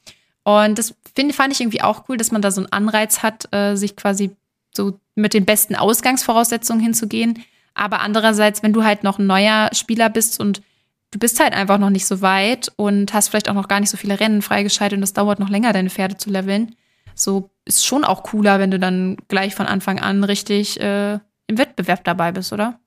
Und 0.44 0.78
das 0.78 0.94
find, 1.14 1.34
fand 1.34 1.52
ich 1.52 1.60
irgendwie 1.60 1.82
auch 1.82 2.08
cool, 2.08 2.16
dass 2.16 2.32
man 2.32 2.42
da 2.42 2.50
so 2.50 2.60
einen 2.60 2.72
Anreiz 2.72 3.22
hat, 3.22 3.52
äh, 3.52 3.76
sich 3.76 3.96
quasi 3.96 4.36
so 4.74 4.98
mit 5.14 5.34
den 5.34 5.44
besten 5.44 5.76
Ausgangsvoraussetzungen 5.76 6.82
hinzugehen. 6.82 7.44
Aber 7.74 8.00
andererseits, 8.00 8.62
wenn 8.62 8.72
du 8.72 8.84
halt 8.84 9.04
noch 9.04 9.18
ein 9.18 9.26
neuer 9.26 9.70
Spieler 9.72 10.08
bist 10.08 10.40
und 10.40 10.62
du 11.10 11.18
bist 11.18 11.40
halt 11.40 11.52
einfach 11.52 11.78
noch 11.78 11.90
nicht 11.90 12.06
so 12.06 12.22
weit 12.22 12.72
und 12.76 13.12
hast 13.14 13.28
vielleicht 13.28 13.48
auch 13.48 13.54
noch 13.54 13.68
gar 13.68 13.80
nicht 13.80 13.90
so 13.90 13.96
viele 13.96 14.18
Rennen 14.18 14.42
freigeschaltet 14.42 14.96
und 14.96 15.02
es 15.02 15.12
dauert 15.12 15.38
noch 15.38 15.48
länger, 15.48 15.72
deine 15.72 15.90
Pferde 15.90 16.16
zu 16.16 16.30
leveln, 16.30 16.74
so 17.14 17.50
ist 17.64 17.86
schon 17.86 18.04
auch 18.04 18.22
cooler, 18.24 18.58
wenn 18.58 18.70
du 18.70 18.78
dann 18.78 19.16
gleich 19.28 19.54
von 19.54 19.66
Anfang 19.66 20.00
an 20.00 20.24
richtig 20.24 20.80
äh, 20.80 21.18
im 21.52 21.58
Wettbewerb 21.58 22.04
dabei 22.04 22.32
bist, 22.32 22.52
oder? 22.52 22.78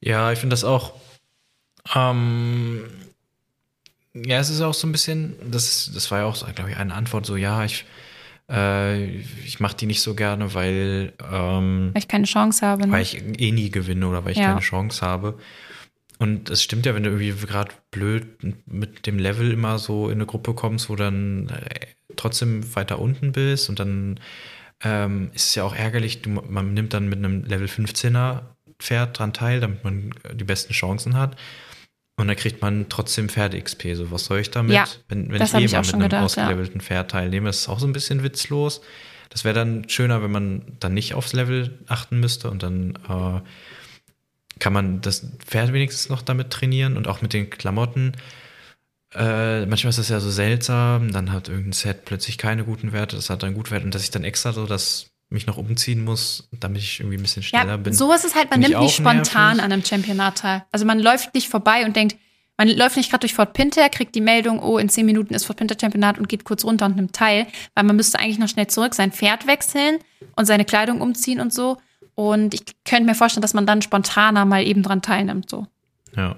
Ja, 0.00 0.32
ich 0.32 0.38
finde 0.38 0.54
das 0.54 0.64
auch. 0.64 0.94
Ähm, 1.94 2.84
ja, 4.14 4.38
es 4.38 4.50
ist 4.50 4.60
auch 4.60 4.74
so 4.74 4.86
ein 4.86 4.92
bisschen, 4.92 5.36
das, 5.50 5.90
das 5.94 6.10
war 6.10 6.20
ja 6.20 6.24
auch, 6.26 6.54
glaube 6.54 6.70
ich, 6.70 6.76
eine 6.76 6.94
Antwort 6.94 7.26
so, 7.26 7.36
ja, 7.36 7.64
ich 7.64 7.84
äh, 8.50 9.04
ich 9.44 9.60
mache 9.60 9.76
die 9.76 9.86
nicht 9.86 10.02
so 10.02 10.14
gerne, 10.14 10.54
weil, 10.54 11.12
ähm, 11.32 11.90
weil 11.92 12.02
ich 12.02 12.08
keine 12.08 12.24
Chance 12.24 12.66
habe. 12.66 12.86
Ne? 12.86 12.92
Weil 12.92 13.02
ich 13.02 13.16
eh 13.16 13.52
nie 13.52 13.70
gewinne 13.70 14.08
oder 14.08 14.24
weil 14.24 14.32
ich 14.32 14.38
ja. 14.38 14.48
keine 14.48 14.60
Chance 14.60 15.02
habe. 15.06 15.38
Und 16.18 16.50
es 16.50 16.62
stimmt 16.62 16.84
ja, 16.84 16.94
wenn 16.94 17.04
du 17.04 17.10
irgendwie 17.10 17.32
gerade 17.46 17.72
blöd 17.90 18.26
mit 18.66 19.06
dem 19.06 19.18
Level 19.18 19.52
immer 19.52 19.78
so 19.78 20.08
in 20.08 20.14
eine 20.14 20.26
Gruppe 20.26 20.52
kommst, 20.52 20.90
wo 20.90 20.96
dann 20.96 21.48
äh, 21.48 21.86
trotzdem 22.16 22.74
weiter 22.74 22.98
unten 22.98 23.32
bist 23.32 23.70
und 23.70 23.78
dann 23.78 24.20
ähm, 24.82 25.30
ist 25.34 25.50
es 25.50 25.54
ja 25.54 25.64
auch 25.64 25.74
ärgerlich, 25.74 26.22
du, 26.22 26.30
man 26.30 26.74
nimmt 26.74 26.94
dann 26.94 27.08
mit 27.08 27.18
einem 27.18 27.44
Level 27.44 27.66
15er 27.66 28.42
Pferd 28.78 29.18
dran 29.18 29.32
teil, 29.32 29.60
damit 29.60 29.84
man 29.84 30.14
die 30.32 30.44
besten 30.44 30.72
Chancen 30.72 31.16
hat. 31.16 31.36
Und 32.16 32.28
dann 32.28 32.36
kriegt 32.36 32.60
man 32.60 32.86
trotzdem 32.88 33.28
Pferde-XP. 33.28 33.94
So, 33.94 34.10
was 34.10 34.26
soll 34.26 34.40
ich 34.40 34.50
damit? 34.50 34.74
Ja, 34.74 34.86
wenn 35.08 35.30
wenn 35.30 35.42
ich 35.42 35.54
eh 35.54 35.68
mal 35.68 35.80
mit 35.80 35.94
einem 35.94 36.02
gedacht, 36.02 36.24
ausgelevelten 36.24 36.80
ja. 36.80 36.86
Pferd 36.86 37.10
teilnehme, 37.10 37.48
ist 37.48 37.60
es 37.60 37.68
auch 37.68 37.78
so 37.78 37.86
ein 37.86 37.92
bisschen 37.92 38.22
witzlos. 38.22 38.82
Das 39.30 39.44
wäre 39.44 39.54
dann 39.54 39.88
schöner, 39.88 40.22
wenn 40.22 40.30
man 40.30 40.62
dann 40.80 40.92
nicht 40.92 41.14
aufs 41.14 41.32
Level 41.32 41.78
achten 41.86 42.20
müsste 42.20 42.50
und 42.50 42.62
dann 42.62 42.98
äh, 43.08 43.40
kann 44.58 44.72
man 44.72 45.00
das 45.00 45.26
Pferd 45.38 45.72
wenigstens 45.72 46.10
noch 46.10 46.20
damit 46.20 46.50
trainieren 46.50 46.96
und 46.96 47.08
auch 47.08 47.22
mit 47.22 47.32
den 47.32 47.48
Klamotten. 47.48 48.12
Äh, 49.14 49.66
manchmal 49.66 49.90
ist 49.90 49.98
das 49.98 50.08
ja 50.08 50.20
so 50.20 50.30
seltsam, 50.30 51.10
dann 51.12 51.32
hat 51.32 51.48
irgendein 51.48 51.72
Set 51.72 52.04
plötzlich 52.04 52.38
keine 52.38 52.64
guten 52.64 52.92
Werte, 52.92 53.16
das 53.16 53.28
hat 53.28 53.42
dann 53.42 53.54
gut 53.54 53.70
Werte 53.70 53.84
und 53.84 53.94
dass 53.94 54.04
ich 54.04 54.10
dann 54.10 54.22
extra 54.24 54.52
so 54.52 54.66
das 54.66 55.10
mich 55.30 55.46
noch 55.46 55.56
umziehen 55.56 56.04
muss, 56.04 56.48
damit 56.52 56.82
ich 56.82 57.00
irgendwie 57.00 57.16
ein 57.16 57.22
bisschen 57.22 57.42
schneller 57.42 57.70
ja, 57.70 57.76
bin. 57.76 57.92
Sowas 57.92 58.24
ist 58.24 58.34
halt, 58.34 58.50
man 58.50 58.60
nimmt 58.60 58.78
nicht 58.78 58.96
spontan 58.96 59.56
nervig. 59.56 59.64
an 59.64 59.72
einem 59.72 59.84
Championat 59.84 60.38
teil. 60.38 60.64
Also 60.72 60.84
man 60.86 60.98
läuft 61.00 61.34
nicht 61.34 61.48
vorbei 61.48 61.84
und 61.84 61.94
denkt, 61.96 62.16
Man 62.60 62.68
läuft 62.68 62.98
nicht 62.98 63.08
gerade 63.08 63.20
durch 63.20 63.32
Fort 63.32 63.54
Pinter, 63.54 63.88
kriegt 63.88 64.14
die 64.14 64.20
Meldung, 64.20 64.58
oh, 64.62 64.76
in 64.76 64.90
zehn 64.90 65.06
Minuten 65.06 65.32
ist 65.32 65.46
Fort 65.46 65.58
Pinter 65.58 65.76
Championat 65.80 66.18
und 66.18 66.28
geht 66.28 66.44
kurz 66.44 66.62
runter 66.62 66.84
und 66.84 66.96
nimmt 66.96 67.14
teil, 67.14 67.46
weil 67.74 67.84
man 67.84 67.96
müsste 67.96 68.18
eigentlich 68.18 68.38
noch 68.38 68.48
schnell 68.48 68.66
zurück 68.66 68.94
sein 68.94 69.12
Pferd 69.12 69.46
wechseln 69.46 69.98
und 70.36 70.44
seine 70.44 70.66
Kleidung 70.66 71.00
umziehen 71.00 71.40
und 71.40 71.54
so. 71.54 71.78
Und 72.14 72.52
ich 72.52 72.60
könnte 72.84 73.06
mir 73.06 73.14
vorstellen, 73.14 73.40
dass 73.40 73.54
man 73.54 73.64
dann 73.64 73.80
spontaner 73.80 74.44
mal 74.44 74.62
eben 74.66 74.82
dran 74.82 75.00
teilnimmt, 75.00 75.48
so. 75.48 75.68
Ja. 76.14 76.36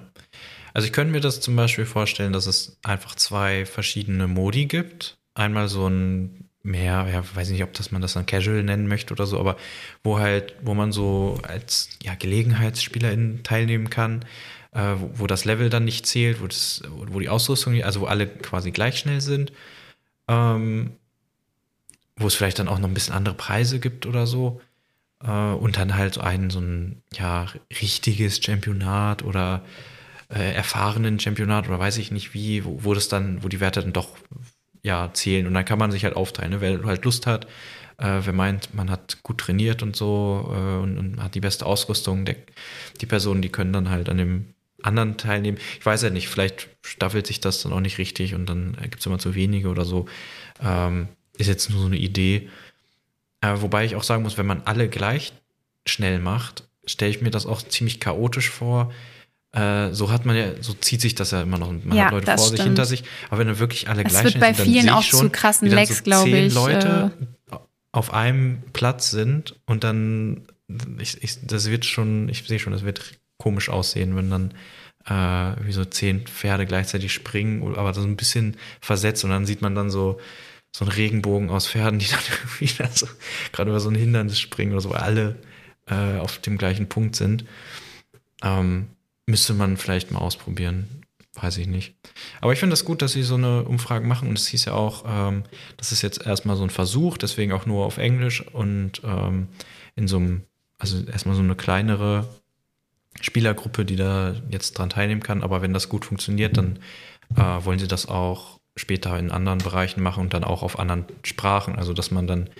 Also 0.75 0.87
ich 0.87 0.93
könnte 0.93 1.13
mir 1.13 1.21
das 1.21 1.41
zum 1.41 1.57
Beispiel 1.57 1.87
vorstellen, 1.87 2.33
dass 2.33 2.47
es 2.47 2.79
einfach 2.83 3.15
zwei 3.15 3.67
verschiedene 3.67 4.27
Modi 4.27 4.67
gibt. 4.67 5.19
Einmal 5.35 5.69
so 5.69 5.89
ein 5.89 6.49
mehr, 6.63 7.09
ja, 7.13 7.25
weiß 7.35 7.51
nicht, 7.51 7.63
ob 7.63 7.73
das 7.73 7.91
man 7.91 8.03
das 8.03 8.13
dann 8.15 8.27
Casual 8.27 8.63
nennen 8.63 8.87
möchte 8.87 9.13
oder 9.13 9.27
so, 9.27 9.39
aber 9.39 9.57
wo 10.05 10.19
halt, 10.19 10.55
wo 10.63 10.75
man 10.75 10.93
so 10.93 11.41
als 11.43 11.89
ja, 12.03 12.15
Gelegenheitsspielerin 12.15 13.41
teilnehmen 13.43 13.91
kann, 13.91 14.25
äh, 14.73 14.95
wo, 14.97 15.11
wo, 15.15 15.27
das 15.27 15.45
Level 15.45 15.71
dann 15.71 15.85
nicht 15.85 16.07
zählt, 16.07 16.41
wo, 16.41 16.47
das, 16.47 16.83
wo 16.89 17.19
die 17.19 17.29
Ausrüstung, 17.29 17.83
also 17.83 18.03
wo 18.03 18.07
alle 18.07 18.27
quasi 18.27 18.71
gleich 18.71 18.99
schnell 18.99 19.21
sind, 19.21 19.53
ähm, 20.29 20.93
wo 22.17 22.27
es 22.27 22.35
vielleicht 22.35 22.59
dann 22.59 22.69
auch 22.69 22.79
noch 22.79 22.89
ein 22.89 22.95
bisschen 22.95 23.15
andere 23.15 23.35
Preise 23.35 23.81
gibt 23.81 24.07
oder 24.07 24.27
so. 24.27 24.61
Äh, 25.23 25.31
und 25.31 25.77
dann 25.77 25.97
halt 25.97 26.15
so 26.15 26.21
ein, 26.21 26.51
so 26.51 26.61
ein 26.61 27.03
ja, 27.13 27.47
richtiges 27.81 28.39
Championat 28.43 29.25
oder 29.25 29.63
äh, 30.35 30.53
erfahrenen 30.55 31.21
Championat 31.21 31.69
oder 31.69 31.79
weiß 31.79 31.99
ich 31.99 32.11
nicht 32.11 32.35
wie, 32.35 32.65
wo, 32.65 32.85
wo 32.85 32.95
das 32.95 33.09
dann, 33.09 33.43
wo 33.43 33.49
die 33.49 33.61
Werte 33.61 33.83
dann 33.83 33.93
doch 33.93 34.17
ja, 34.83 35.11
zählen. 35.13 35.47
Und 35.47 35.55
dann 35.55 35.65
kann 35.65 35.79
man 35.79 35.91
sich 35.91 36.05
halt 36.05 36.17
aufteilen, 36.17 36.53
ne? 36.53 36.61
wer 36.61 36.83
halt 36.85 37.05
Lust 37.05 37.27
hat, 37.27 37.47
äh, 37.99 38.21
wer 38.23 38.33
meint, 38.33 38.75
man 38.75 38.91
hat 38.91 39.23
gut 39.23 39.39
trainiert 39.39 39.83
und 39.83 39.95
so 39.95 40.51
äh, 40.53 40.83
und, 40.83 40.99
und, 40.99 41.23
hat 41.23 41.35
die 41.35 41.41
beste 41.41 41.67
Ausrüstung, 41.67 42.25
der, 42.25 42.37
die 43.01 43.07
Personen, 43.07 43.43
die 43.43 43.51
können 43.51 43.73
dann 43.73 43.91
halt 43.91 44.09
an 44.09 44.17
dem 44.17 44.55
anderen 44.83 45.17
teilnehmen. 45.17 45.59
Ich 45.79 45.87
weiß 45.87 46.03
ja 46.03 46.11
nicht, 46.11 46.29
vielleicht 46.29 46.69
staffelt 46.83 47.27
sich 47.27 47.41
das 47.41 47.63
dann 47.63 47.73
auch 47.73 47.81
nicht 47.81 47.99
richtig 47.99 48.35
und 48.35 48.47
dann 48.47 48.77
gibt 48.83 49.01
es 49.01 49.07
immer 49.07 49.19
zu 49.19 49.35
wenige 49.35 49.69
oder 49.69 49.85
so. 49.85 50.07
Ähm, 50.61 51.09
ist 51.39 51.47
jetzt 51.47 51.71
nur 51.71 51.81
so 51.81 51.87
eine 51.87 51.97
Idee. 51.97 52.49
Äh, 53.41 53.55
wobei 53.57 53.85
ich 53.85 53.97
auch 53.97 54.03
sagen 54.03 54.23
muss, 54.23 54.39
wenn 54.39 54.47
man 54.47 54.63
alle 54.65 54.89
gleich 54.89 55.33
schnell 55.87 56.19
macht, 56.19 56.65
stelle 56.85 57.11
ich 57.11 57.23
mir 57.23 57.31
das 57.31 57.47
auch 57.47 57.63
ziemlich 57.63 58.01
chaotisch 58.01 58.51
vor, 58.51 58.93
äh, 59.53 59.93
so 59.93 60.11
hat 60.11 60.25
man 60.25 60.37
ja, 60.37 60.47
so 60.61 60.73
zieht 60.73 61.01
sich 61.01 61.15
das 61.15 61.31
ja 61.31 61.43
immer 61.43 61.59
noch. 61.59 61.71
Man 61.71 61.97
ja, 61.97 62.07
hat 62.07 62.13
Leute 62.13 62.27
vor 62.27 62.39
stimmt. 62.39 62.57
sich, 62.57 62.65
hinter 62.65 62.85
sich. 62.87 63.05
Aber 63.29 63.39
wenn 63.39 63.49
dann 63.49 63.59
wirklich 63.59 63.89
alle 63.89 64.03
es 64.03 64.11
gleich 64.11 64.33
sind, 64.33 64.43
dann 64.43 64.55
vielen 64.55 64.91
auch 64.91 65.03
schon, 65.03 65.21
zu 65.21 65.31
krassen 65.31 65.69
Lecks, 65.69 65.99
so 65.99 66.05
glaube 66.05 66.31
ich. 66.31 66.55
Leute 66.55 67.13
äh, 67.51 67.57
auf 67.93 68.15
einem 68.15 68.63
Platz 68.73 69.11
sind 69.11 69.57
und 69.67 69.85
dann, 69.85 70.47
ich, 70.99 71.23
ich, 71.23 71.47
das 71.47 71.71
wird 71.71 71.85
schon, 71.85 72.29
ich 72.31 72.45
sehe 72.45 72.59
schon, 72.59 72.73
das 72.73 72.85
wird 72.85 73.19
komisch 73.37 73.69
aussehen, 73.69 74.17
wenn 74.17 74.31
dann 74.31 74.55
äh, 75.05 75.67
wie 75.67 75.73
so 75.73 75.85
zehn 75.85 76.27
Pferde 76.27 76.65
gleichzeitig 76.65 77.13
springen, 77.13 77.77
aber 77.77 77.93
so 77.93 78.03
ein 78.03 78.17
bisschen 78.17 78.57
versetzt 78.81 79.25
und 79.25 79.31
dann 79.31 79.45
sieht 79.45 79.61
man 79.61 79.75
dann 79.75 79.91
so, 79.91 80.19
so 80.75 80.87
einen 80.87 80.93
Regenbogen 80.93 81.51
aus 81.51 81.69
Pferden, 81.69 81.99
die 81.99 82.07
dann 82.07 82.21
irgendwie 82.61 82.73
so, 82.95 83.07
gerade 83.53 83.71
über 83.71 83.81
so 83.81 83.91
ein 83.91 83.95
Hindernis 83.97 84.41
springen 84.41 84.73
oder 84.73 84.81
so, 84.81 84.91
weil 84.91 85.01
alle 85.01 85.37
äh, 85.87 86.19
auf 86.19 86.39
dem 86.39 86.57
gleichen 86.57 86.89
Punkt 86.89 87.17
sind. 87.17 87.45
Ähm, 88.43 88.89
Müsste 89.27 89.55
man 89.55 89.77
vielleicht 89.77 90.11
mal 90.11 90.21
ausprobieren. 90.21 91.03
Weiß 91.35 91.57
ich 91.57 91.67
nicht. 91.67 91.95
Aber 92.43 92.53
ich 92.53 92.59
finde 92.59 92.75
das 92.75 92.85
gut, 92.85 93.01
dass 93.01 93.13
sie 93.13 93.23
so 93.23 93.37
eine 93.37 93.65
Umfrage 93.65 94.07
machen. 94.07 94.29
Und 94.29 94.37
es 94.37 94.49
hieß 94.49 94.67
ja 94.67 94.75
auch, 94.75 95.05
ähm, 95.07 95.45
das 95.79 95.91
ist 95.91 96.03
jetzt 96.03 96.27
erstmal 96.27 96.57
so 96.57 96.63
ein 96.63 96.71
Versuch, 96.71 97.17
deswegen 97.17 97.53
auch 97.53 97.65
nur 97.65 97.87
auf 97.87 97.97
Englisch 97.97 98.47
und 98.49 99.01
ähm, 99.05 99.49
in 99.97 100.09
so 100.09 100.17
einem, 100.19 100.43
also 100.79 101.03
erstmal 101.05 101.35
so 101.35 101.43
eine 101.43 101.57
kleinere 101.57 102.29
Spielergruppe, 103.21 103.87
die 103.87 103.97
da 103.97 104.35
jetzt 104.51 104.77
dran 104.77 104.91
teilnehmen 104.91 105.23
kann. 105.23 105.43
Aber 105.43 105.63
wenn 105.63 105.73
das 105.73 105.89
gut 105.89 106.05
funktioniert, 106.05 106.59
dann 106.59 106.79
äh, 107.35 107.65
wollen 107.65 107.79
sie 107.79 107.89
das 107.89 108.07
auch 108.07 108.61
später 108.77 109.19
in 109.19 109.31
anderen 109.31 109.59
Bereichen 109.59 110.03
machen 110.03 110.23
und 110.23 110.35
dann 110.35 110.45
auch 110.45 110.63
auf 110.63 110.79
anderen 110.79 111.07
Sprachen. 111.25 111.77
Also 111.77 111.95
dass 111.95 112.11
man 112.11 112.27
dann 112.27 112.51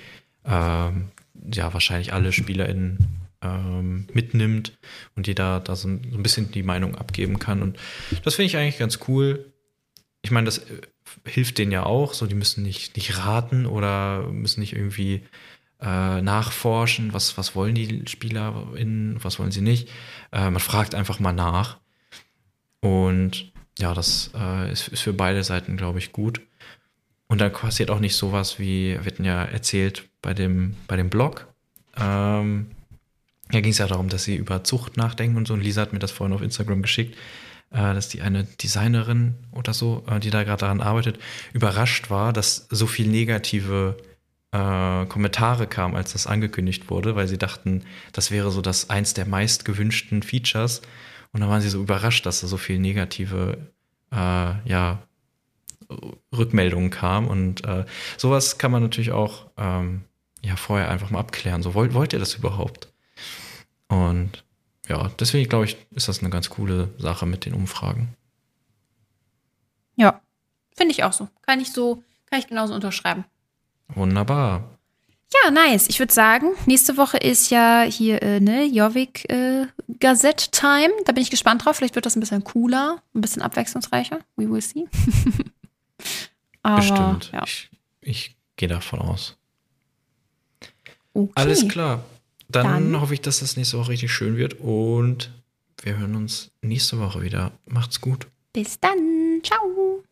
ähm, 0.47 1.11
ja 1.53 1.73
wahrscheinlich 1.75 2.13
alle 2.15 2.33
SpielerInnen 2.33 3.22
ähm, 3.43 4.07
mitnimmt 4.13 4.79
und 5.17 5.27
die 5.27 5.35
da, 5.35 5.61
da 5.61 5.77
so, 5.77 5.89
ein, 5.89 6.07
so 6.11 6.17
ein 6.17 6.23
bisschen 6.23 6.51
die 6.53 6.63
Meinung 6.63 6.95
abgeben 6.95 7.39
kann. 7.39 7.63
Und 7.63 7.79
das 8.25 8.37
finde 8.37 8.47
ich 8.47 8.57
eigentlich 8.57 8.79
ganz 8.79 9.01
cool. 9.09 9.53
Ich 10.23 10.31
meine, 10.31 10.47
das 10.47 10.59
äh, 10.59 10.81
hilft 11.25 11.59
denen 11.59 11.73
ja 11.73 11.85
auch. 11.85 12.15
So, 12.15 12.27
die 12.27 12.35
müssen 12.35 12.63
nicht, 12.63 12.97
nicht 12.97 13.19
raten 13.19 13.67
oder 13.67 14.29
müssen 14.29 14.61
nicht 14.61 14.75
irgendwie 14.75 15.23
äh, 15.81 16.23
nachforschen, 16.23 17.13
was, 17.13 17.37
was 17.37 17.55
wollen 17.55 17.75
die 17.75 18.05
SpielerInnen, 18.07 19.23
was 19.23 19.39
wollen 19.39 19.51
sie 19.51 19.63
nicht. 19.63 19.89
Äh, 20.31 20.51
man 20.51 20.61
fragt 20.61 20.95
einfach 20.95 21.19
mal 21.19 21.33
nach. 21.33 21.79
Und 22.81 23.53
ja, 23.79 23.95
das 23.95 24.31
äh, 24.35 24.71
ist, 24.71 24.89
ist 24.89 25.03
für 25.03 25.13
beide 25.13 25.43
Seiten, 25.43 25.77
glaube 25.77 25.99
ich, 25.99 26.13
gut. 26.13 26.41
Und 27.27 27.41
dann 27.41 27.53
passiert 27.53 27.91
auch 27.91 28.01
nicht 28.01 28.15
sowas 28.15 28.59
wie, 28.59 28.93
wir 28.93 29.05
hatten 29.05 29.25
ja 29.25 29.43
erzählt 29.43 30.09
bei 30.21 30.35
dem, 30.35 30.77
bei 30.87 30.97
dem 30.97 31.09
Blog, 31.09 31.49
ähm, 31.99 32.71
da 33.53 33.61
ging 33.61 33.73
es 33.73 33.79
ja 33.79 33.87
darum, 33.87 34.09
dass 34.09 34.25
sie 34.25 34.35
über 34.35 34.65
Zucht 34.65 34.97
nachdenken 34.97 35.37
und 35.37 35.47
so. 35.47 35.55
Und 35.55 35.61
Lisa 35.61 35.83
hat 35.83 35.93
mir 35.93 35.99
das 35.99 36.11
vorhin 36.11 36.35
auf 36.35 36.43
Instagram 36.43 36.83
geschickt, 36.83 37.17
äh, 37.71 37.95
dass 37.95 38.09
die 38.09 38.23
eine 38.23 38.45
Designerin 38.45 39.35
oder 39.53 39.75
so, 39.75 40.05
äh, 40.09 40.21
die 40.21 40.31
da 40.31 40.43
gerade 40.43 40.61
daran 40.61 40.81
arbeitet, 40.81 41.19
überrascht 41.53 42.11
war, 42.11 42.33
dass 42.33 42.67
so 42.71 42.87
viel 42.87 43.09
negative 43.09 43.97
äh, 44.53 45.07
Kommentare 45.07 45.67
kamen, 45.67 45.95
als 45.95 46.13
das 46.13 46.27
angekündigt 46.27 46.91
wurde, 46.91 47.15
weil 47.15 47.29
sie 47.29 47.39
dachten, 47.39 47.85
das 48.13 48.31
wäre 48.31 48.51
so 48.51 48.63
das 48.63 48.91
eins 48.91 49.15
der 49.15 49.27
meist 49.27 49.65
gewünschten 49.65 50.23
Features. 50.23 50.81
Und 51.33 51.41
dann 51.41 51.49
waren 51.49 51.63
sie 51.63 51.71
so 51.71 51.81
überrascht, 51.81 52.27
dass 52.27 52.41
da 52.41 52.47
so 52.47 52.57
viel 52.57 52.79
negative, 52.79 53.59
äh, 54.11 54.17
ja, 54.17 55.03
Rückmeldungen 56.35 56.91
kam. 56.91 57.27
Und 57.29 57.65
äh, 57.65 57.85
sowas 58.17 58.59
kann 58.59 58.71
man 58.71 58.83
natürlich 58.83 59.13
auch 59.13 59.51
ähm, 59.59 60.05
ja 60.43 60.57
vorher 60.57 60.91
einfach 60.91 61.11
mal 61.11 61.21
abklären. 61.21 61.63
So 61.63 61.75
wollt, 61.75 61.95
wollt 61.95 62.13
ihr 62.13 62.19
das 62.19 62.35
überhaupt? 62.35 62.92
Und 63.93 64.43
ja, 64.89 65.11
deswegen 65.21 65.51
glaube 65.51 65.67
ich, 65.67 65.77
ist 65.91 66.09
das 66.09 66.21
eine 66.21 66.31
ganz 66.31 66.49
coole 66.49 66.89
Sache 66.97 67.27
mit 67.27 67.45
den 67.45 67.53
Umfragen. 67.53 68.17
Ja, 69.97 70.23
finde 70.75 70.93
ich 70.93 71.05
auch 71.05 71.13
so. 71.13 71.29
Kann 71.43 71.61
ich 71.61 71.73
so, 71.73 72.03
kann 72.31 72.39
ich 72.39 72.47
genauso 72.47 72.73
unterschreiben. 72.73 73.27
Wunderbar. 73.89 74.65
Ja, 75.45 75.51
nice. 75.51 75.91
Ich 75.91 75.99
würde 75.99 76.13
sagen, 76.13 76.53
nächste 76.65 76.97
Woche 76.97 77.19
ist 77.19 77.51
ja 77.51 77.83
hier, 77.83 78.23
äh, 78.23 78.41
ne, 78.41 78.65
Jobbik 78.65 79.31
äh, 79.31 79.67
Gazette 80.01 80.51
Time. 80.51 80.93
Da 81.05 81.13
bin 81.13 81.23
ich 81.23 81.31
gespannt 81.31 81.67
drauf. 81.67 81.77
Vielleicht 81.77 81.95
wird 81.95 82.07
das 82.07 82.17
ein 82.17 82.21
bisschen 82.21 82.45
cooler, 82.45 83.03
ein 83.15 83.21
bisschen 83.21 83.43
abwechslungsreicher. 83.43 84.21
We 84.37 84.51
will 84.51 84.63
see. 84.63 84.87
Aber, 86.63 86.77
Bestimmt. 86.77 87.31
Ja. 87.33 87.43
Ich, 87.45 87.71
ich 88.01 88.37
gehe 88.57 88.69
davon 88.69 89.01
aus. 89.01 89.37
Okay. 91.13 91.33
Alles 91.35 91.69
klar. 91.69 92.03
Dann, 92.53 92.93
Dann 92.93 93.01
hoffe 93.01 93.15
ich, 93.15 93.21
dass 93.21 93.41
das 93.41 93.57
nächste 93.57 93.79
Woche 93.79 93.91
richtig 93.91 94.13
schön 94.13 94.37
wird 94.37 94.61
und 94.61 95.33
wir 95.83 95.97
hören 95.99 96.15
uns 96.15 96.53
nächste 96.61 96.99
Woche 96.99 97.23
wieder. 97.23 97.53
Macht's 97.67 98.01
gut. 98.01 98.29
Bis 98.53 98.79
dann. 98.79 99.41
Ciao. 99.43 100.05